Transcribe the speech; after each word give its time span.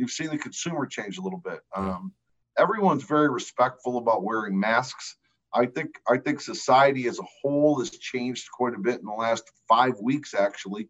you've 0.00 0.10
seen 0.10 0.30
the 0.30 0.38
consumer 0.38 0.86
change 0.86 1.18
a 1.18 1.20
little 1.20 1.38
bit. 1.38 1.60
Um, 1.76 2.12
everyone's 2.58 3.04
very 3.04 3.28
respectful 3.28 3.98
about 3.98 4.24
wearing 4.24 4.58
masks. 4.58 5.16
I 5.52 5.66
think 5.66 6.00
I 6.08 6.16
think 6.16 6.40
society 6.40 7.06
as 7.06 7.18
a 7.18 7.24
whole 7.42 7.78
has 7.80 7.90
changed 7.90 8.48
quite 8.50 8.74
a 8.74 8.78
bit 8.78 9.00
in 9.00 9.04
the 9.04 9.12
last 9.12 9.44
five 9.68 9.94
weeks, 10.00 10.32
actually, 10.32 10.88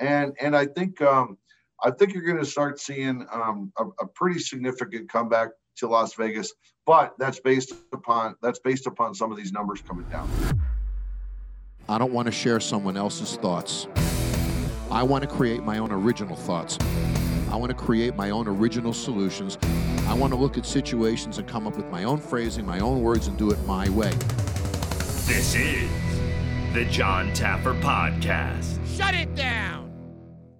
and 0.00 0.34
and 0.40 0.56
I 0.56 0.66
think 0.66 1.00
um, 1.02 1.38
I 1.84 1.92
think 1.92 2.14
you're 2.14 2.24
going 2.24 2.38
to 2.38 2.44
start 2.44 2.80
seeing 2.80 3.26
um, 3.30 3.72
a, 3.78 3.84
a 4.00 4.06
pretty 4.06 4.40
significant 4.40 5.08
comeback 5.08 5.50
to 5.76 5.88
Las 5.88 6.14
Vegas, 6.14 6.52
but 6.84 7.14
that's 7.18 7.38
based 7.38 7.74
upon 7.92 8.34
that's 8.42 8.58
based 8.58 8.86
upon 8.86 9.14
some 9.14 9.30
of 9.30 9.36
these 9.36 9.52
numbers 9.52 9.82
coming 9.82 10.08
down. 10.08 10.28
I 11.88 11.98
don't 11.98 12.12
want 12.12 12.26
to 12.26 12.32
share 12.32 12.60
someone 12.60 12.96
else's 12.96 13.36
thoughts. 13.36 13.86
I 14.90 15.02
want 15.02 15.22
to 15.22 15.28
create 15.28 15.62
my 15.62 15.78
own 15.78 15.92
original 15.92 16.34
thoughts. 16.34 16.78
I 17.50 17.56
want 17.56 17.70
to 17.70 17.76
create 17.76 18.14
my 18.14 18.30
own 18.30 18.46
original 18.46 18.92
solutions. 18.92 19.56
I 20.06 20.14
want 20.14 20.32
to 20.34 20.38
look 20.38 20.58
at 20.58 20.66
situations 20.66 21.38
and 21.38 21.48
come 21.48 21.66
up 21.66 21.76
with 21.76 21.86
my 21.90 22.04
own 22.04 22.18
phrasing, 22.18 22.66
my 22.66 22.80
own 22.80 23.00
words, 23.00 23.26
and 23.26 23.38
do 23.38 23.50
it 23.50 23.58
my 23.64 23.88
way. 23.88 24.12
This 25.26 25.54
is 25.54 25.90
the 26.74 26.84
Jon 26.90 27.32
Taffer 27.32 27.80
Podcast. 27.80 28.78
Shut 28.96 29.14
it 29.14 29.34
down. 29.34 29.90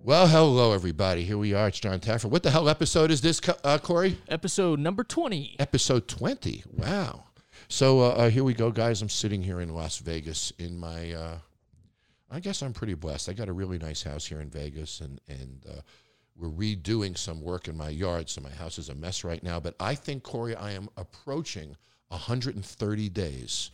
Well, 0.02 0.26
hello, 0.26 0.72
everybody. 0.72 1.24
Here 1.24 1.36
we 1.36 1.52
are. 1.52 1.68
It's 1.68 1.78
Jon 1.78 2.00
Taffer. 2.00 2.30
What 2.30 2.42
the 2.42 2.50
hell 2.50 2.70
episode 2.70 3.10
is 3.10 3.20
this, 3.20 3.40
uh, 3.62 3.76
Corey? 3.78 4.16
Episode 4.26 4.78
number 4.78 5.04
20. 5.04 5.56
Episode 5.58 6.08
20. 6.08 6.64
Wow. 6.72 7.24
So 7.68 8.00
uh, 8.00 8.08
uh, 8.08 8.30
here 8.30 8.44
we 8.44 8.54
go, 8.54 8.70
guys. 8.70 9.02
I'm 9.02 9.10
sitting 9.10 9.42
here 9.42 9.60
in 9.60 9.74
Las 9.74 9.98
Vegas 9.98 10.54
in 10.58 10.78
my. 10.78 11.12
Uh, 11.12 11.38
I 12.30 12.40
guess 12.40 12.62
I'm 12.62 12.72
pretty 12.72 12.94
blessed. 12.94 13.28
I 13.28 13.34
got 13.34 13.48
a 13.48 13.52
really 13.52 13.78
nice 13.78 14.02
house 14.02 14.24
here 14.24 14.40
in 14.40 14.48
Vegas, 14.48 15.00
and 15.00 15.20
and 15.28 15.64
uh, 15.68 15.80
we're 16.38 16.48
redoing 16.48 17.18
some 17.18 17.40
work 17.42 17.66
in 17.68 17.76
my 17.76 17.88
yard, 17.88 18.28
so 18.30 18.40
my 18.40 18.50
house 18.50 18.78
is 18.78 18.88
a 18.88 18.94
mess 18.94 19.24
right 19.24 19.42
now. 19.42 19.58
But 19.58 19.74
I 19.80 19.94
think, 19.94 20.22
Corey, 20.22 20.54
I 20.54 20.72
am 20.72 20.88
approaching 20.96 21.76
130 22.08 23.08
days 23.08 23.70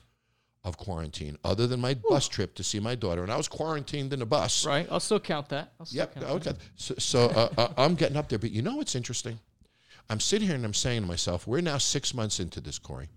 of 0.64 0.78
quarantine, 0.78 1.36
other 1.44 1.66
than 1.66 1.78
my 1.78 1.92
bus 1.92 2.26
trip 2.26 2.54
to 2.54 2.64
see 2.64 2.80
my 2.80 2.94
daughter, 2.94 3.22
and 3.22 3.30
I 3.30 3.36
was 3.36 3.48
quarantined 3.48 4.14
in 4.14 4.22
a 4.22 4.26
bus. 4.26 4.64
Right. 4.64 4.88
I'll 4.90 4.98
still 4.98 5.20
count 5.20 5.50
that. 5.50 5.74
I'll 5.78 5.84
still 5.84 5.98
Yep. 5.98 6.14
count 6.14 6.26
Okay. 6.26 6.52
that. 6.52 6.56
So, 6.76 6.94
so 6.96 7.26
uh, 7.26 7.48
uh, 7.58 7.68
I'm 7.76 7.94
getting 7.94 8.16
up 8.16 8.30
there, 8.30 8.38
but 8.38 8.50
you 8.50 8.62
know 8.62 8.76
what's 8.76 8.94
interesting? 8.94 9.38
I'm 10.08 10.20
sitting 10.20 10.46
here 10.48 10.56
and 10.56 10.64
I'm 10.64 10.72
saying 10.74 11.02
to 11.02 11.06
myself, 11.08 11.46
we're 11.46 11.60
now 11.60 11.76
six 11.78 12.14
months 12.14 12.40
into 12.40 12.60
this, 12.62 12.78
Corey. 12.78 13.08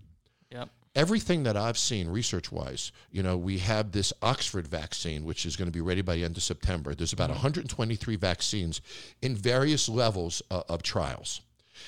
Yep. 0.50 0.68
Everything 0.94 1.42
that 1.44 1.56
I've 1.56 1.78
seen 1.78 2.08
research 2.08 2.50
wise, 2.50 2.92
you 3.10 3.22
know, 3.22 3.36
we 3.36 3.58
have 3.58 3.92
this 3.92 4.12
Oxford 4.22 4.66
vaccine, 4.66 5.24
which 5.24 5.46
is 5.46 5.56
going 5.56 5.68
to 5.68 5.72
be 5.72 5.80
ready 5.80 6.02
by 6.02 6.16
the 6.16 6.24
end 6.24 6.36
of 6.36 6.42
September. 6.42 6.94
There's 6.94 7.12
about 7.12 7.30
123 7.30 8.16
vaccines 8.16 8.80
in 9.22 9.36
various 9.36 9.88
levels 9.88 10.42
uh, 10.50 10.62
of 10.68 10.82
trials. 10.82 11.42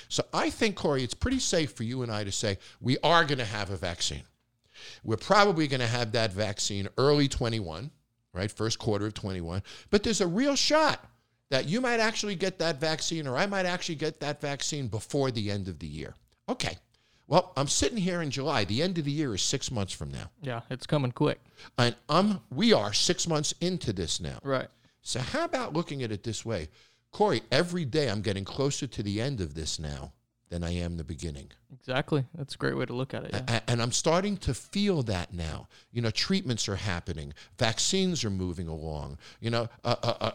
So 0.07 0.23
I 0.33 0.49
think, 0.49 0.75
Corey, 0.75 1.03
it's 1.03 1.13
pretty 1.13 1.39
safe 1.39 1.73
for 1.73 1.83
you 1.83 2.03
and 2.03 2.11
I 2.11 2.23
to 2.23 2.31
say 2.31 2.57
we 2.79 2.97
are 3.03 3.25
going 3.25 3.39
to 3.39 3.45
have 3.45 3.69
a 3.69 3.77
vaccine. 3.77 4.23
We're 5.03 5.17
probably 5.17 5.67
going 5.67 5.81
to 5.81 5.87
have 5.87 6.11
that 6.13 6.31
vaccine 6.31 6.87
early 6.97 7.27
21, 7.27 7.91
right? 8.33 8.51
First 8.51 8.79
quarter 8.79 9.07
of 9.07 9.13
21. 9.13 9.63
But 9.89 10.03
there's 10.03 10.21
a 10.21 10.27
real 10.27 10.55
shot 10.55 11.05
that 11.49 11.67
you 11.67 11.81
might 11.81 11.99
actually 11.99 12.35
get 12.35 12.59
that 12.59 12.79
vaccine 12.79 13.27
or 13.27 13.37
I 13.37 13.45
might 13.45 13.65
actually 13.65 13.95
get 13.95 14.19
that 14.21 14.41
vaccine 14.41 14.87
before 14.87 15.31
the 15.31 15.51
end 15.51 15.67
of 15.67 15.79
the 15.79 15.87
year. 15.87 16.15
Okay. 16.47 16.77
Well, 17.31 17.53
I'm 17.55 17.69
sitting 17.69 17.97
here 17.97 18.21
in 18.21 18.29
July. 18.29 18.65
The 18.65 18.83
end 18.83 18.97
of 18.97 19.05
the 19.05 19.11
year 19.11 19.33
is 19.33 19.41
six 19.41 19.71
months 19.71 19.93
from 19.93 20.11
now. 20.11 20.29
Yeah, 20.41 20.61
it's 20.69 20.85
coming 20.85 21.13
quick. 21.13 21.39
And 21.77 21.95
um, 22.09 22.41
we 22.53 22.73
are 22.73 22.91
six 22.91 23.25
months 23.25 23.53
into 23.61 23.93
this 23.93 24.19
now. 24.19 24.39
Right. 24.43 24.67
So 25.01 25.21
how 25.21 25.45
about 25.45 25.71
looking 25.71 26.03
at 26.03 26.11
it 26.11 26.23
this 26.23 26.43
way? 26.43 26.67
Corey, 27.11 27.41
every 27.49 27.85
day 27.85 28.09
I'm 28.09 28.21
getting 28.21 28.43
closer 28.43 28.85
to 28.85 29.01
the 29.01 29.21
end 29.21 29.39
of 29.39 29.53
this 29.53 29.79
now 29.79 30.11
than 30.49 30.61
I 30.61 30.71
am 30.71 30.97
the 30.97 31.05
beginning. 31.05 31.51
Exactly. 31.73 32.25
That's 32.35 32.55
a 32.55 32.57
great 32.57 32.75
way 32.75 32.85
to 32.85 32.93
look 32.93 33.13
at 33.13 33.23
it. 33.23 33.31
Yeah. 33.33 33.61
And 33.65 33.81
I'm 33.81 33.93
starting 33.93 34.35
to 34.37 34.53
feel 34.53 35.01
that 35.03 35.33
now. 35.33 35.69
You 35.93 36.01
know, 36.01 36.11
treatments 36.11 36.67
are 36.67 36.75
happening, 36.75 37.33
vaccines 37.57 38.25
are 38.25 38.29
moving 38.29 38.67
along. 38.67 39.17
You 39.39 39.51
know, 39.51 39.69
uh, 39.85 39.95
uh, 40.03 40.13
uh, 40.19 40.31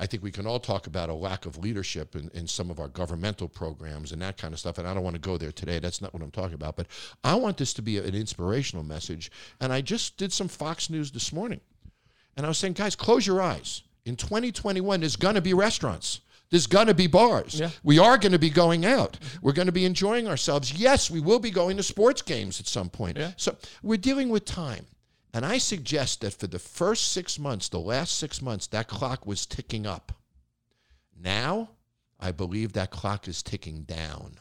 I 0.00 0.06
think 0.06 0.22
we 0.22 0.30
can 0.30 0.46
all 0.46 0.60
talk 0.60 0.86
about 0.86 1.08
a 1.08 1.14
lack 1.14 1.44
of 1.44 1.58
leadership 1.58 2.14
in, 2.14 2.30
in 2.32 2.46
some 2.46 2.70
of 2.70 2.78
our 2.78 2.88
governmental 2.88 3.48
programs 3.48 4.12
and 4.12 4.22
that 4.22 4.36
kind 4.36 4.54
of 4.54 4.60
stuff. 4.60 4.78
And 4.78 4.86
I 4.86 4.94
don't 4.94 5.02
want 5.02 5.14
to 5.14 5.20
go 5.20 5.36
there 5.36 5.50
today. 5.50 5.80
That's 5.80 6.00
not 6.00 6.14
what 6.14 6.22
I'm 6.22 6.30
talking 6.30 6.54
about. 6.54 6.76
But 6.76 6.86
I 7.24 7.34
want 7.34 7.56
this 7.56 7.74
to 7.74 7.82
be 7.82 7.98
an 7.98 8.14
inspirational 8.14 8.84
message. 8.84 9.30
And 9.60 9.72
I 9.72 9.80
just 9.80 10.16
did 10.16 10.32
some 10.32 10.46
Fox 10.46 10.88
News 10.88 11.10
this 11.10 11.32
morning. 11.32 11.60
And 12.36 12.46
I 12.46 12.48
was 12.48 12.58
saying, 12.58 12.74
guys, 12.74 12.94
close 12.94 13.26
your 13.26 13.42
eyes. 13.42 13.82
In 14.04 14.14
2021, 14.14 15.00
there's 15.00 15.16
going 15.16 15.34
to 15.34 15.40
be 15.40 15.52
restaurants. 15.52 16.20
There's 16.50 16.68
going 16.68 16.86
to 16.86 16.94
be 16.94 17.08
bars. 17.08 17.58
Yeah. 17.58 17.70
We 17.82 17.98
are 17.98 18.16
going 18.16 18.32
to 18.32 18.38
be 18.38 18.50
going 18.50 18.86
out. 18.86 19.18
We're 19.42 19.52
going 19.52 19.66
to 19.66 19.72
be 19.72 19.84
enjoying 19.84 20.28
ourselves. 20.28 20.72
Yes, 20.72 21.10
we 21.10 21.20
will 21.20 21.40
be 21.40 21.50
going 21.50 21.76
to 21.76 21.82
sports 21.82 22.22
games 22.22 22.60
at 22.60 22.66
some 22.66 22.88
point. 22.88 23.18
Yeah. 23.18 23.32
So 23.36 23.56
we're 23.82 23.98
dealing 23.98 24.28
with 24.28 24.44
time. 24.44 24.86
And 25.32 25.44
I 25.44 25.58
suggest 25.58 26.22
that 26.22 26.32
for 26.32 26.46
the 26.46 26.58
first 26.58 27.12
six 27.12 27.38
months, 27.38 27.68
the 27.68 27.78
last 27.78 28.16
six 28.18 28.40
months, 28.40 28.66
that 28.68 28.88
clock 28.88 29.26
was 29.26 29.46
ticking 29.46 29.86
up. 29.86 30.12
Now, 31.20 31.70
I 32.18 32.32
believe 32.32 32.72
that 32.72 32.90
clock 32.90 33.28
is 33.28 33.42
ticking 33.42 33.82
down. 33.82 34.38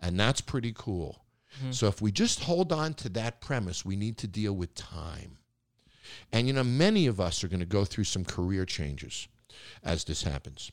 And 0.00 0.20
that's 0.20 0.40
pretty 0.40 0.72
cool. 0.76 1.24
Mm-hmm. 1.58 1.72
So 1.72 1.86
if 1.86 2.02
we 2.02 2.12
just 2.12 2.40
hold 2.40 2.72
on 2.72 2.94
to 2.94 3.08
that 3.10 3.40
premise, 3.40 3.84
we 3.84 3.96
need 3.96 4.18
to 4.18 4.26
deal 4.26 4.52
with 4.52 4.74
time. 4.74 5.38
And 6.32 6.46
you 6.46 6.52
know, 6.52 6.64
many 6.64 7.06
of 7.06 7.20
us 7.20 7.42
are 7.42 7.48
going 7.48 7.60
to 7.60 7.66
go 7.66 7.84
through 7.84 8.04
some 8.04 8.24
career 8.24 8.64
changes 8.64 9.28
as 9.82 10.04
this 10.04 10.22
happens. 10.22 10.70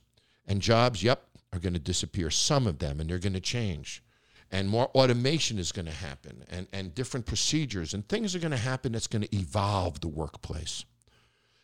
And 0.47 0.61
jobs, 0.61 1.03
yep, 1.03 1.23
are 1.53 1.59
going 1.59 1.73
to 1.73 1.79
disappear, 1.79 2.29
some 2.29 2.67
of 2.67 2.79
them, 2.79 2.99
and 2.99 3.09
they're 3.09 3.19
going 3.19 3.33
to 3.33 3.39
change. 3.39 4.03
And 4.51 4.67
more 4.67 4.87
automation 4.87 5.57
is 5.57 5.71
going 5.71 5.85
to 5.85 5.91
happen, 5.91 6.43
and, 6.49 6.67
and 6.73 6.93
different 6.93 7.25
procedures 7.25 7.93
and 7.93 8.07
things 8.07 8.35
are 8.35 8.39
going 8.39 8.51
to 8.51 8.57
happen 8.57 8.91
that's 8.91 9.07
going 9.07 9.21
to 9.21 9.35
evolve 9.35 10.01
the 10.01 10.09
workplace. 10.09 10.83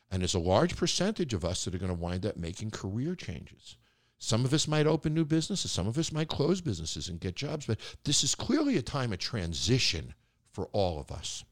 And 0.09 0.21
there's 0.21 0.35
a 0.35 0.39
large 0.39 0.77
percentage 0.77 1.33
of 1.33 1.43
us 1.43 1.65
that 1.65 1.75
are 1.75 1.79
going 1.79 1.93
to 1.93 2.01
wind 2.01 2.25
up 2.25 2.37
making 2.37 2.71
career 2.71 3.13
changes. 3.13 3.75
Some 4.19 4.45
of 4.45 4.53
us 4.53 4.67
might 4.67 4.87
open 4.87 5.13
new 5.13 5.25
businesses, 5.25 5.71
some 5.71 5.85
of 5.85 5.97
us 5.97 6.13
might 6.13 6.29
close 6.29 6.61
businesses 6.61 7.09
and 7.09 7.19
get 7.19 7.35
jobs, 7.35 7.65
but 7.65 7.77
this 8.05 8.23
is 8.23 8.35
clearly 8.35 8.77
a 8.77 8.81
time 8.81 9.11
of 9.11 9.19
transition 9.19 10.13
for 10.51 10.67
all 10.71 10.99
of 10.99 11.11
us. 11.11 11.43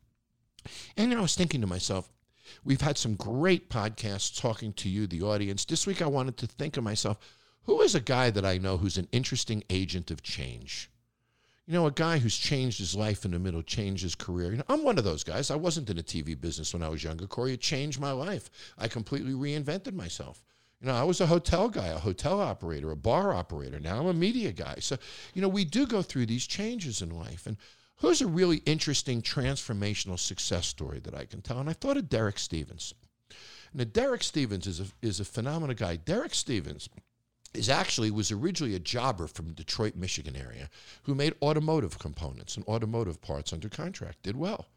And 0.95 1.13
I 1.13 1.21
was 1.21 1.35
thinking 1.35 1.61
to 1.61 1.67
myself, 1.67 2.09
we've 2.63 2.81
had 2.81 2.97
some 2.97 3.15
great 3.15 3.69
podcasts 3.69 4.39
talking 4.39 4.73
to 4.73 4.89
you, 4.89 5.05
the 5.05 5.21
audience. 5.21 5.65
This 5.65 5.85
week 5.85 6.01
I 6.01 6.07
wanted 6.07 6.37
to 6.37 6.47
think 6.47 6.77
of 6.77 6.83
myself, 6.83 7.19
who 7.63 7.81
is 7.81 7.93
a 7.93 7.99
guy 7.99 8.31
that 8.31 8.45
I 8.45 8.57
know 8.57 8.77
who's 8.77 8.97
an 8.97 9.09
interesting 9.11 9.63
agent 9.69 10.09
of 10.09 10.23
change? 10.23 10.89
You 11.67 11.73
know, 11.73 11.87
a 11.87 11.91
guy 11.91 12.19
who's 12.19 12.37
changed 12.37 12.77
his 12.77 12.93
life 12.93 13.25
in 13.25 13.31
the 13.31 13.39
middle, 13.39 13.63
changed 13.63 14.03
his 14.03 14.13
career. 14.13 14.51
You 14.51 14.57
know, 14.57 14.63
I'm 14.69 14.83
one 14.83 14.99
of 14.99 15.03
those 15.03 15.23
guys. 15.23 15.49
I 15.49 15.55
wasn't 15.55 15.89
in 15.89 15.95
the 15.95 16.03
TV 16.03 16.39
business 16.39 16.73
when 16.73 16.83
I 16.83 16.89
was 16.89 17.03
younger, 17.03 17.25
Corey. 17.25 17.53
It 17.53 17.61
changed 17.61 17.99
my 17.99 18.11
life. 18.11 18.51
I 18.77 18.87
completely 18.87 19.33
reinvented 19.33 19.93
myself. 19.93 20.43
You 20.79 20.87
know, 20.87 20.93
I 20.93 21.03
was 21.03 21.21
a 21.21 21.25
hotel 21.25 21.69
guy, 21.69 21.87
a 21.87 21.97
hotel 21.97 22.39
operator, 22.39 22.91
a 22.91 22.95
bar 22.95 23.33
operator. 23.33 23.79
Now 23.79 23.99
I'm 23.99 24.07
a 24.07 24.13
media 24.13 24.51
guy. 24.51 24.75
So, 24.79 24.97
you 25.33 25.41
know, 25.41 25.47
we 25.47 25.65
do 25.65 25.87
go 25.87 26.03
through 26.03 26.27
these 26.27 26.45
changes 26.45 27.01
in 27.01 27.09
life. 27.09 27.47
And 27.47 27.57
who's 27.95 28.21
a 28.21 28.27
really 28.27 28.57
interesting 28.65 29.23
transformational 29.23 30.19
success 30.19 30.67
story 30.67 30.99
that 30.99 31.15
I 31.15 31.25
can 31.25 31.41
tell? 31.41 31.59
And 31.59 31.69
I 31.69 31.73
thought 31.73 31.97
of 31.97 32.09
Derek 32.09 32.37
Stevens. 32.37 32.93
Now, 33.73 33.85
Derek 33.85 34.23
Stevens 34.23 34.67
is 34.67 34.79
a, 34.79 34.85
is 35.01 35.19
a 35.19 35.25
phenomenal 35.25 35.75
guy. 35.75 35.95
Derek 35.95 36.33
Stevens 36.33 36.87
is 37.55 37.69
actually 37.69 38.11
was 38.11 38.31
originally 38.31 38.75
a 38.75 38.79
jobber 38.79 39.27
from 39.27 39.53
Detroit, 39.53 39.95
Michigan 39.95 40.35
area 40.35 40.69
who 41.03 41.15
made 41.15 41.33
automotive 41.41 41.99
components 41.99 42.55
and 42.55 42.65
automotive 42.67 43.21
parts 43.21 43.53
under 43.53 43.69
contract. 43.69 44.23
Did 44.23 44.37
well. 44.37 44.67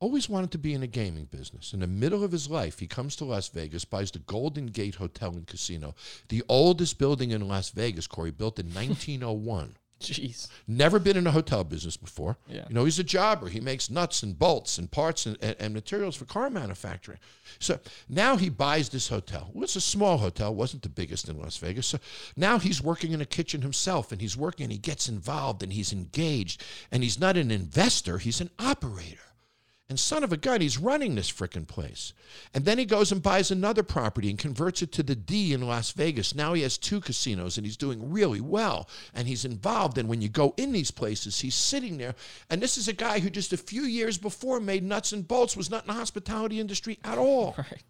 Always 0.00 0.30
wanted 0.30 0.50
to 0.52 0.58
be 0.58 0.72
in 0.72 0.80
the 0.80 0.86
gaming 0.86 1.26
business. 1.26 1.74
In 1.74 1.80
the 1.80 1.86
middle 1.86 2.24
of 2.24 2.32
his 2.32 2.48
life, 2.48 2.78
he 2.78 2.86
comes 2.86 3.16
to 3.16 3.26
Las 3.26 3.48
Vegas, 3.48 3.84
buys 3.84 4.10
the 4.10 4.18
Golden 4.20 4.66
Gate 4.66 4.94
Hotel 4.94 5.30
and 5.32 5.46
Casino, 5.46 5.94
the 6.28 6.42
oldest 6.48 6.98
building 6.98 7.32
in 7.32 7.46
Las 7.46 7.68
Vegas, 7.68 8.06
Corey, 8.06 8.30
built 8.30 8.58
in 8.58 8.66
1901. 8.66 9.76
Jeez. 10.00 10.48
Never 10.66 10.98
been 10.98 11.16
in 11.16 11.26
a 11.26 11.30
hotel 11.30 11.62
business 11.62 11.96
before. 11.96 12.38
Yeah. 12.48 12.64
You 12.68 12.74
know, 12.74 12.84
he's 12.84 12.98
a 12.98 13.04
jobber. 13.04 13.48
He 13.48 13.60
makes 13.60 13.90
nuts 13.90 14.22
and 14.22 14.38
bolts 14.38 14.78
and 14.78 14.90
parts 14.90 15.26
and, 15.26 15.36
and, 15.42 15.54
and 15.60 15.74
materials 15.74 16.16
for 16.16 16.24
car 16.24 16.48
manufacturing. 16.48 17.18
So 17.58 17.80
now 18.08 18.36
he 18.36 18.48
buys 18.48 18.88
this 18.88 19.08
hotel. 19.08 19.50
Well, 19.52 19.64
it's 19.64 19.76
a 19.76 19.80
small 19.80 20.16
hotel, 20.18 20.54
wasn't 20.54 20.82
the 20.82 20.88
biggest 20.88 21.28
in 21.28 21.38
Las 21.38 21.58
Vegas. 21.58 21.86
So 21.86 21.98
now 22.34 22.58
he's 22.58 22.82
working 22.82 23.12
in 23.12 23.20
a 23.20 23.26
kitchen 23.26 23.60
himself 23.60 24.10
and 24.10 24.20
he's 24.20 24.36
working 24.36 24.64
and 24.64 24.72
he 24.72 24.78
gets 24.78 25.08
involved 25.08 25.62
and 25.62 25.72
he's 25.72 25.92
engaged. 25.92 26.64
And 26.90 27.02
he's 27.02 27.20
not 27.20 27.36
an 27.36 27.50
investor, 27.50 28.18
he's 28.18 28.40
an 28.40 28.50
operator. 28.58 29.20
And 29.90 29.98
son 29.98 30.22
of 30.22 30.32
a 30.32 30.36
gun, 30.36 30.60
he's 30.60 30.78
running 30.78 31.16
this 31.16 31.32
frickin' 31.32 31.66
place. 31.66 32.12
And 32.54 32.64
then 32.64 32.78
he 32.78 32.84
goes 32.84 33.10
and 33.10 33.20
buys 33.20 33.50
another 33.50 33.82
property 33.82 34.30
and 34.30 34.38
converts 34.38 34.82
it 34.82 34.92
to 34.92 35.02
the 35.02 35.16
D 35.16 35.52
in 35.52 35.62
Las 35.66 35.90
Vegas. 35.90 36.32
Now 36.32 36.52
he 36.54 36.62
has 36.62 36.78
two 36.78 37.00
casinos 37.00 37.56
and 37.56 37.66
he's 37.66 37.76
doing 37.76 38.12
really 38.12 38.40
well. 38.40 38.88
And 39.12 39.26
he's 39.26 39.44
involved. 39.44 39.98
And 39.98 40.08
when 40.08 40.22
you 40.22 40.28
go 40.28 40.54
in 40.56 40.70
these 40.70 40.92
places, 40.92 41.40
he's 41.40 41.56
sitting 41.56 41.98
there. 41.98 42.14
And 42.48 42.62
this 42.62 42.78
is 42.78 42.86
a 42.86 42.92
guy 42.92 43.18
who 43.18 43.30
just 43.30 43.52
a 43.52 43.56
few 43.56 43.82
years 43.82 44.16
before 44.16 44.60
made 44.60 44.84
nuts 44.84 45.10
and 45.10 45.26
bolts, 45.26 45.56
was 45.56 45.70
not 45.70 45.82
in 45.82 45.88
the 45.88 45.94
hospitality 45.94 46.60
industry 46.60 46.98
at 47.04 47.18
all. 47.18 47.56
Right. 47.70 47.82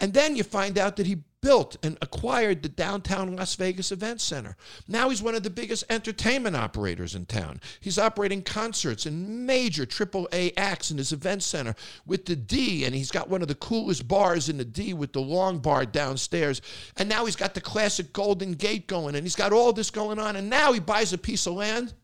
And 0.00 0.12
then 0.12 0.36
you 0.36 0.42
find 0.42 0.78
out 0.78 0.96
that 0.96 1.06
he 1.06 1.22
built 1.46 1.76
and 1.84 1.96
acquired 2.02 2.60
the 2.60 2.68
downtown 2.68 3.36
Las 3.36 3.54
Vegas 3.54 3.92
Event 3.92 4.20
Center. 4.20 4.56
Now 4.88 5.10
he's 5.10 5.22
one 5.22 5.36
of 5.36 5.44
the 5.44 5.50
biggest 5.50 5.84
entertainment 5.88 6.56
operators 6.56 7.14
in 7.14 7.24
town. 7.26 7.60
He's 7.78 8.00
operating 8.00 8.42
concerts 8.42 9.06
and 9.06 9.46
major 9.46 9.86
AAA 9.86 10.54
acts 10.56 10.90
in 10.90 10.98
his 10.98 11.12
event 11.12 11.44
center 11.44 11.76
with 12.04 12.26
the 12.26 12.34
D, 12.34 12.84
and 12.84 12.94
he's 12.96 13.12
got 13.12 13.28
one 13.30 13.42
of 13.42 13.48
the 13.48 13.54
coolest 13.54 14.08
bars 14.08 14.48
in 14.48 14.56
the 14.56 14.64
D 14.64 14.92
with 14.92 15.12
the 15.12 15.20
long 15.20 15.60
bar 15.60 15.86
downstairs. 15.86 16.60
And 16.96 17.08
now 17.08 17.26
he's 17.26 17.36
got 17.36 17.54
the 17.54 17.60
classic 17.60 18.12
Golden 18.12 18.54
Gate 18.54 18.88
going, 18.88 19.14
and 19.14 19.24
he's 19.24 19.36
got 19.36 19.52
all 19.52 19.72
this 19.72 19.90
going 19.90 20.18
on. 20.18 20.34
And 20.34 20.50
now 20.50 20.72
he 20.72 20.80
buys 20.80 21.12
a 21.12 21.18
piece 21.18 21.46
of 21.46 21.54
land 21.54 21.94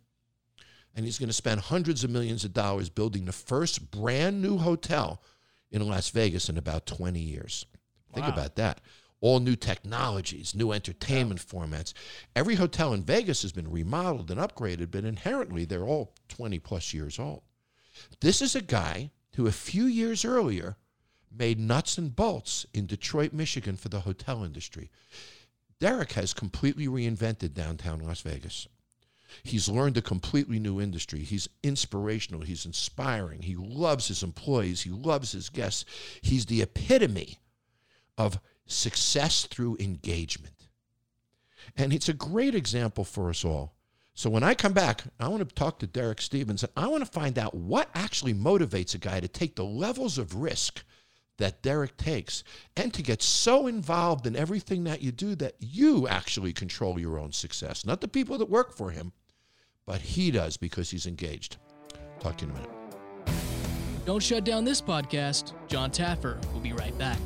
and 0.94 1.04
he's 1.04 1.18
going 1.18 1.28
to 1.28 1.32
spend 1.32 1.60
hundreds 1.60 2.04
of 2.04 2.10
millions 2.10 2.44
of 2.44 2.52
dollars 2.52 2.88
building 2.88 3.24
the 3.24 3.32
first 3.32 3.90
brand 3.90 4.42
new 4.42 4.58
hotel 4.58 5.22
in 5.72 5.86
Las 5.88 6.10
Vegas 6.10 6.48
in 6.48 6.58
about 6.58 6.86
20 6.86 7.18
years. 7.18 7.66
Think 8.14 8.26
about 8.28 8.56
that. 8.56 8.80
All 9.20 9.40
new 9.40 9.56
technologies, 9.56 10.54
new 10.54 10.72
entertainment 10.72 11.40
formats. 11.40 11.94
Every 12.36 12.56
hotel 12.56 12.92
in 12.92 13.04
Vegas 13.04 13.42
has 13.42 13.52
been 13.52 13.70
remodeled 13.70 14.30
and 14.30 14.38
upgraded, 14.38 14.90
but 14.90 15.04
inherently 15.04 15.64
they're 15.64 15.86
all 15.86 16.12
20 16.28 16.58
plus 16.58 16.92
years 16.92 17.18
old. 17.18 17.42
This 18.20 18.42
is 18.42 18.54
a 18.54 18.60
guy 18.60 19.10
who 19.36 19.46
a 19.46 19.52
few 19.52 19.84
years 19.84 20.24
earlier 20.24 20.76
made 21.34 21.58
nuts 21.58 21.96
and 21.96 22.14
bolts 22.14 22.66
in 22.74 22.86
Detroit, 22.86 23.32
Michigan 23.32 23.76
for 23.76 23.88
the 23.88 24.00
hotel 24.00 24.44
industry. 24.44 24.90
Derek 25.80 26.12
has 26.12 26.34
completely 26.34 26.86
reinvented 26.86 27.54
downtown 27.54 28.00
Las 28.00 28.20
Vegas. 28.20 28.68
He's 29.42 29.68
learned 29.68 29.96
a 29.96 30.02
completely 30.02 30.58
new 30.58 30.80
industry. 30.80 31.20
He's 31.20 31.48
inspirational. 31.62 32.42
He's 32.42 32.66
inspiring. 32.66 33.42
He 33.42 33.56
loves 33.56 34.08
his 34.08 34.22
employees. 34.22 34.82
He 34.82 34.90
loves 34.90 35.32
his 35.32 35.48
guests. 35.48 35.84
He's 36.20 36.46
the 36.46 36.62
epitome 36.62 37.38
of 38.18 38.40
success 38.66 39.44
through 39.44 39.76
engagement. 39.80 40.68
And 41.76 41.92
it's 41.92 42.08
a 42.08 42.14
great 42.14 42.54
example 42.54 43.04
for 43.04 43.30
us 43.30 43.44
all. 43.44 43.74
So 44.14 44.28
when 44.28 44.42
I 44.42 44.54
come 44.54 44.74
back, 44.74 45.04
I 45.18 45.28
want 45.28 45.48
to 45.48 45.54
talk 45.54 45.78
to 45.78 45.86
Derek 45.86 46.20
Stevens. 46.20 46.62
and 46.62 46.72
I 46.76 46.86
want 46.86 47.04
to 47.04 47.10
find 47.10 47.38
out 47.38 47.54
what 47.54 47.88
actually 47.94 48.34
motivates 48.34 48.94
a 48.94 48.98
guy 48.98 49.20
to 49.20 49.28
take 49.28 49.56
the 49.56 49.64
levels 49.64 50.18
of 50.18 50.34
risk 50.34 50.84
that 51.38 51.62
Derek 51.62 51.96
takes 51.96 52.44
and 52.76 52.92
to 52.92 53.02
get 53.02 53.22
so 53.22 53.66
involved 53.66 54.26
in 54.26 54.36
everything 54.36 54.84
that 54.84 55.00
you 55.00 55.12
do 55.12 55.34
that 55.36 55.56
you 55.60 56.06
actually 56.06 56.52
control 56.52 57.00
your 57.00 57.18
own 57.18 57.32
success. 57.32 57.86
Not 57.86 58.00
the 58.00 58.08
people 58.08 58.36
that 58.38 58.50
work 58.50 58.76
for 58.76 58.90
him, 58.90 59.12
but 59.86 60.00
he 60.00 60.30
does 60.30 60.56
because 60.56 60.90
he's 60.90 61.06
engaged. 61.06 61.56
Talk 62.20 62.36
to 62.38 62.46
you 62.46 62.52
in 62.52 62.56
a 62.56 62.60
minute. 62.60 62.76
Don't 64.04 64.22
shut 64.22 64.44
down 64.44 64.64
this 64.64 64.80
podcast. 64.80 65.52
Jon 65.68 65.90
Taffer 65.90 66.40
will 66.52 66.60
be 66.60 66.72
right 66.72 66.96
back. 66.98 67.18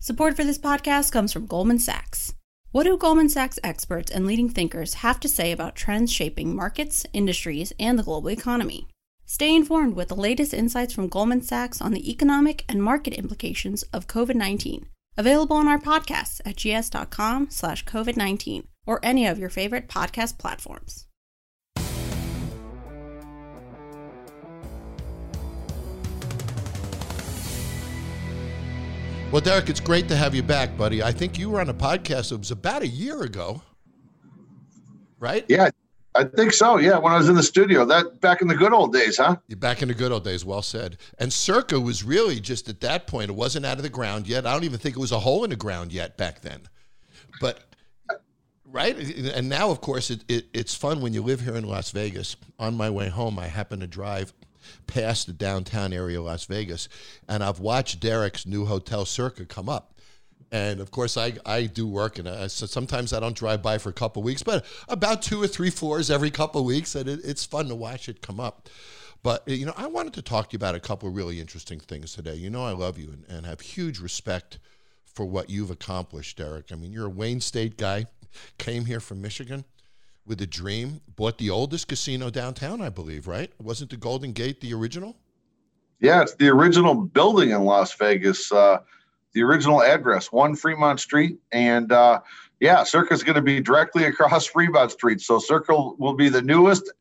Support 0.00 0.36
for 0.36 0.44
this 0.44 0.58
podcast 0.58 1.10
comes 1.10 1.32
from 1.32 1.46
Goldman 1.46 1.80
Sachs. 1.80 2.32
What 2.70 2.84
do 2.84 2.96
Goldman 2.96 3.28
Sachs 3.28 3.58
experts 3.64 4.12
and 4.12 4.24
leading 4.24 4.48
thinkers 4.48 4.94
have 4.94 5.18
to 5.18 5.28
say 5.28 5.50
about 5.50 5.74
trends 5.74 6.12
shaping 6.12 6.54
markets, 6.54 7.04
industries, 7.12 7.72
and 7.80 7.98
the 7.98 8.04
global 8.04 8.30
economy? 8.30 8.86
Stay 9.28 9.52
informed 9.56 9.96
with 9.96 10.06
the 10.06 10.14
latest 10.14 10.54
insights 10.54 10.92
from 10.92 11.08
Goldman 11.08 11.42
Sachs 11.42 11.82
on 11.82 11.92
the 11.92 12.08
economic 12.08 12.64
and 12.68 12.80
market 12.80 13.12
implications 13.14 13.82
of 13.92 14.06
COVID-19. 14.06 14.84
Available 15.16 15.56
on 15.56 15.66
our 15.66 15.80
podcasts 15.80 16.40
at 16.44 16.54
gs.com 16.54 17.48
slash 17.50 17.84
COVID-19 17.84 18.66
or 18.86 19.00
any 19.02 19.26
of 19.26 19.36
your 19.36 19.48
favorite 19.48 19.88
podcast 19.88 20.38
platforms. 20.38 21.06
Well, 29.32 29.40
Derek, 29.40 29.68
it's 29.68 29.80
great 29.80 30.06
to 30.06 30.14
have 30.14 30.36
you 30.36 30.44
back, 30.44 30.76
buddy. 30.78 31.02
I 31.02 31.10
think 31.10 31.36
you 31.36 31.50
were 31.50 31.60
on 31.60 31.68
a 31.68 31.74
podcast. 31.74 32.30
It 32.30 32.38
was 32.38 32.52
about 32.52 32.82
a 32.82 32.86
year 32.86 33.22
ago, 33.22 33.60
right? 35.18 35.44
Yeah, 35.48 35.70
I 36.16 36.24
think 36.24 36.52
so. 36.52 36.78
Yeah, 36.78 36.98
when 36.98 37.12
I 37.12 37.18
was 37.18 37.28
in 37.28 37.34
the 37.34 37.42
studio, 37.42 37.84
that 37.84 38.20
back 38.20 38.40
in 38.40 38.48
the 38.48 38.54
good 38.54 38.72
old 38.72 38.92
days, 38.92 39.18
huh? 39.18 39.36
You're 39.48 39.58
back 39.58 39.82
in 39.82 39.88
the 39.88 39.94
good 39.94 40.12
old 40.12 40.24
days. 40.24 40.44
Well 40.44 40.62
said. 40.62 40.96
And 41.18 41.32
Circa 41.32 41.78
was 41.78 42.02
really 42.02 42.40
just 42.40 42.68
at 42.68 42.80
that 42.80 43.06
point. 43.06 43.30
It 43.30 43.34
wasn't 43.34 43.66
out 43.66 43.76
of 43.76 43.82
the 43.82 43.88
ground 43.88 44.26
yet. 44.26 44.46
I 44.46 44.52
don't 44.52 44.64
even 44.64 44.78
think 44.78 44.96
it 44.96 45.00
was 45.00 45.12
a 45.12 45.20
hole 45.20 45.44
in 45.44 45.50
the 45.50 45.56
ground 45.56 45.92
yet 45.92 46.16
back 46.16 46.40
then. 46.40 46.62
But 47.40 47.60
right, 48.64 48.96
and 48.96 49.48
now 49.48 49.70
of 49.70 49.80
course 49.80 50.10
it, 50.10 50.24
it, 50.28 50.46
it's 50.54 50.74
fun 50.74 51.00
when 51.00 51.12
you 51.12 51.22
live 51.22 51.40
here 51.40 51.56
in 51.56 51.68
Las 51.68 51.90
Vegas. 51.90 52.36
On 52.58 52.74
my 52.74 52.88
way 52.88 53.08
home, 53.08 53.38
I 53.38 53.48
happen 53.48 53.80
to 53.80 53.86
drive 53.86 54.32
past 54.86 55.26
the 55.26 55.32
downtown 55.32 55.92
area 55.92 56.18
of 56.18 56.24
Las 56.24 56.44
Vegas, 56.46 56.88
and 57.28 57.44
I've 57.44 57.60
watched 57.60 58.00
Derek's 58.00 58.46
new 58.46 58.64
hotel 58.64 59.04
Circa 59.04 59.44
come 59.44 59.68
up. 59.68 59.92
And 60.52 60.80
of 60.80 60.90
course, 60.90 61.16
I, 61.16 61.34
I 61.44 61.64
do 61.64 61.88
work, 61.88 62.18
and 62.18 62.28
I, 62.28 62.46
so 62.46 62.66
sometimes 62.66 63.12
I 63.12 63.20
don't 63.20 63.36
drive 63.36 63.62
by 63.62 63.78
for 63.78 63.88
a 63.88 63.92
couple 63.92 64.22
weeks, 64.22 64.42
but 64.42 64.64
about 64.88 65.20
two 65.20 65.42
or 65.42 65.48
three 65.48 65.70
floors 65.70 66.10
every 66.10 66.30
couple 66.30 66.64
weeks, 66.64 66.94
and 66.94 67.08
it, 67.08 67.20
it's 67.24 67.44
fun 67.44 67.68
to 67.68 67.74
watch 67.74 68.08
it 68.08 68.22
come 68.22 68.38
up. 68.38 68.68
But 69.22 69.42
you 69.48 69.66
know, 69.66 69.74
I 69.76 69.88
wanted 69.88 70.14
to 70.14 70.22
talk 70.22 70.50
to 70.50 70.54
you 70.54 70.58
about 70.58 70.76
a 70.76 70.80
couple 70.80 71.08
of 71.08 71.16
really 71.16 71.40
interesting 71.40 71.80
things 71.80 72.12
today. 72.12 72.36
You 72.36 72.48
know, 72.48 72.64
I 72.64 72.72
love 72.72 72.96
you 72.96 73.08
and, 73.08 73.24
and 73.28 73.46
have 73.46 73.60
huge 73.60 73.98
respect 73.98 74.60
for 75.04 75.24
what 75.24 75.50
you've 75.50 75.70
accomplished, 75.70 76.38
Derek. 76.38 76.70
I 76.70 76.76
mean, 76.76 76.92
you're 76.92 77.06
a 77.06 77.10
Wayne 77.10 77.40
State 77.40 77.76
guy, 77.76 78.06
came 78.58 78.84
here 78.84 79.00
from 79.00 79.20
Michigan 79.20 79.64
with 80.26 80.40
a 80.42 80.46
dream, 80.46 81.00
bought 81.16 81.38
the 81.38 81.50
oldest 81.50 81.88
casino 81.88 82.30
downtown, 82.30 82.80
I 82.80 82.88
believe, 82.88 83.26
right? 83.26 83.50
Wasn't 83.60 83.90
the 83.90 83.96
Golden 83.96 84.32
Gate 84.32 84.60
the 84.60 84.74
original? 84.74 85.16
Yeah, 86.00 86.22
it's 86.22 86.34
the 86.34 86.48
original 86.48 86.94
building 86.94 87.50
in 87.50 87.64
Las 87.64 87.94
Vegas. 87.94 88.52
Uh, 88.52 88.78
the 89.32 89.42
original 89.42 89.82
address, 89.82 90.32
one 90.32 90.56
Fremont 90.56 91.00
Street, 91.00 91.38
and 91.52 91.92
uh, 91.92 92.20
yeah, 92.60 92.82
is 92.82 93.22
going 93.22 93.34
to 93.34 93.42
be 93.42 93.60
directly 93.60 94.04
across 94.04 94.46
Fremont 94.54 94.90
Street. 94.92 95.20
So 95.20 95.38
Circa 95.38 95.74
will 95.98 96.14
be 96.14 96.28
the 96.28 96.42
newest, 96.42 96.92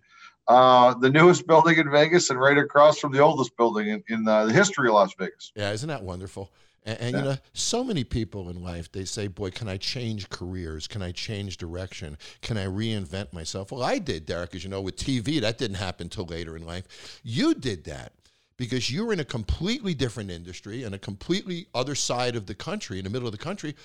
uh, 0.47 0.93
the 0.95 1.09
newest 1.09 1.47
building 1.47 1.77
in 1.77 1.89
Vegas, 1.89 2.29
and 2.29 2.39
right 2.39 2.57
across 2.57 2.99
from 2.99 3.13
the 3.13 3.19
oldest 3.19 3.55
building 3.57 3.89
in, 3.89 4.03
in 4.09 4.27
uh, 4.27 4.45
the 4.45 4.53
history 4.53 4.89
of 4.89 4.95
Las 4.95 5.13
Vegas. 5.17 5.51
Yeah, 5.55 5.71
isn't 5.71 5.87
that 5.89 6.03
wonderful? 6.03 6.51
And, 6.85 6.99
and 6.99 7.13
Yeah. 7.13 7.19
you 7.19 7.25
know, 7.29 7.37
so 7.53 7.83
many 7.83 8.03
people 8.03 8.49
in 8.49 8.61
life 8.61 8.91
they 8.91 9.05
say, 9.05 9.27
"Boy, 9.27 9.49
can 9.49 9.67
I 9.67 9.77
change 9.77 10.29
careers? 10.29 10.87
Can 10.87 11.01
I 11.01 11.11
change 11.11 11.57
direction? 11.57 12.17
Can 12.41 12.57
I 12.57 12.65
reinvent 12.65 13.33
myself?" 13.33 13.71
Well, 13.71 13.81
I 13.81 13.97
did, 13.97 14.25
Derek. 14.25 14.53
As 14.55 14.63
you 14.63 14.69
know, 14.69 14.81
with 14.81 14.97
TV, 14.97 15.39
that 15.41 15.57
didn't 15.57 15.77
happen 15.77 16.09
till 16.09 16.25
later 16.25 16.55
in 16.55 16.65
life. 16.65 17.21
You 17.23 17.53
did 17.53 17.85
that 17.85 18.11
because 18.57 18.89
you 18.89 19.05
were 19.05 19.13
in 19.13 19.19
a 19.19 19.25
completely 19.25 19.93
different 19.93 20.31
industry 20.31 20.83
and 20.83 20.95
a 20.95 20.99
completely 20.99 21.67
other 21.73 21.95
side 21.95 22.35
of 22.35 22.45
the 22.45 22.55
country, 22.55 22.97
in 22.97 23.03
the 23.03 23.09
middle 23.09 23.27
of 23.27 23.31
the 23.31 23.37
country, 23.37 23.75